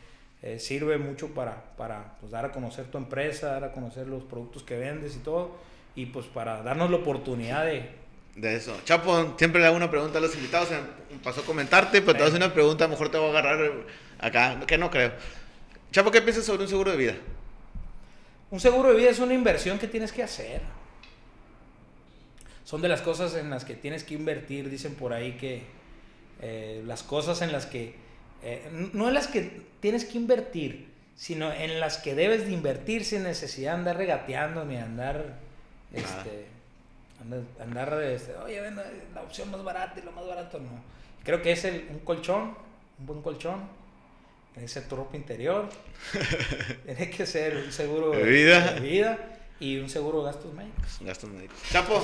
[0.43, 4.23] eh, sirve mucho para, para pues, dar a conocer tu empresa, dar a conocer los
[4.23, 5.51] productos que vendes y todo.
[5.95, 8.06] Y pues para darnos la oportunidad de...
[8.37, 8.79] De eso.
[8.85, 10.69] Chapo, siempre le hago una pregunta a los invitados.
[10.69, 12.85] Me pasó a comentarte, pero te hacer una pregunta.
[12.85, 13.71] A lo mejor te voy a agarrar
[14.19, 15.11] acá, que no creo.
[15.91, 17.15] Chapo, ¿qué piensas sobre un seguro de vida?
[18.51, 20.61] Un seguro de vida es una inversión que tienes que hacer.
[22.63, 24.69] son de las cosas en las que tienes que invertir.
[24.69, 25.63] Dicen por ahí que
[26.43, 27.95] eh, las cosas en las que,
[28.43, 33.03] eh, no en las que tienes que invertir, sino en las que debes de invertir
[33.03, 35.39] sin necesidad de andar regateando ni andar,
[35.91, 36.45] este,
[37.21, 40.69] andar, andar, este, oye, ven, la opción más barata y lo más barato, no.
[41.23, 42.55] Creo que es el, un colchón,
[42.99, 43.61] un buen colchón,
[44.53, 45.69] tiene que ser tu ropa interior,
[46.85, 49.17] tiene que ser un seguro de vida, de vida
[49.59, 50.97] y un seguro de gastos médicos.
[51.01, 51.57] Gastos médicos.
[51.71, 52.01] Chapo.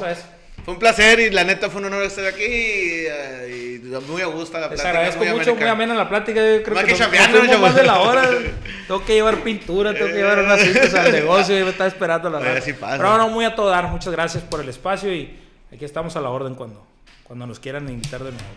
[0.63, 4.57] Fue un placer y la neta fue un honor estar aquí y, muy a gusto
[4.59, 4.75] la plática.
[4.75, 6.39] Les agradezco muy mucho, muy amena la plática.
[6.39, 8.29] Yo creo que, que más de la hora.
[8.87, 12.29] tengo que llevar pintura, tengo que llevar unas citas al negocio y me está esperando
[12.29, 12.61] la hora.
[12.63, 13.87] Pero no, muy a todo dar.
[13.89, 15.37] Muchas gracias por el espacio y
[15.73, 16.85] aquí estamos a la orden cuando,
[17.23, 18.47] cuando nos quieran invitar de nuevo.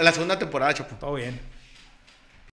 [0.00, 0.94] La segunda temporada, Chapo.
[0.96, 1.40] Todo bien.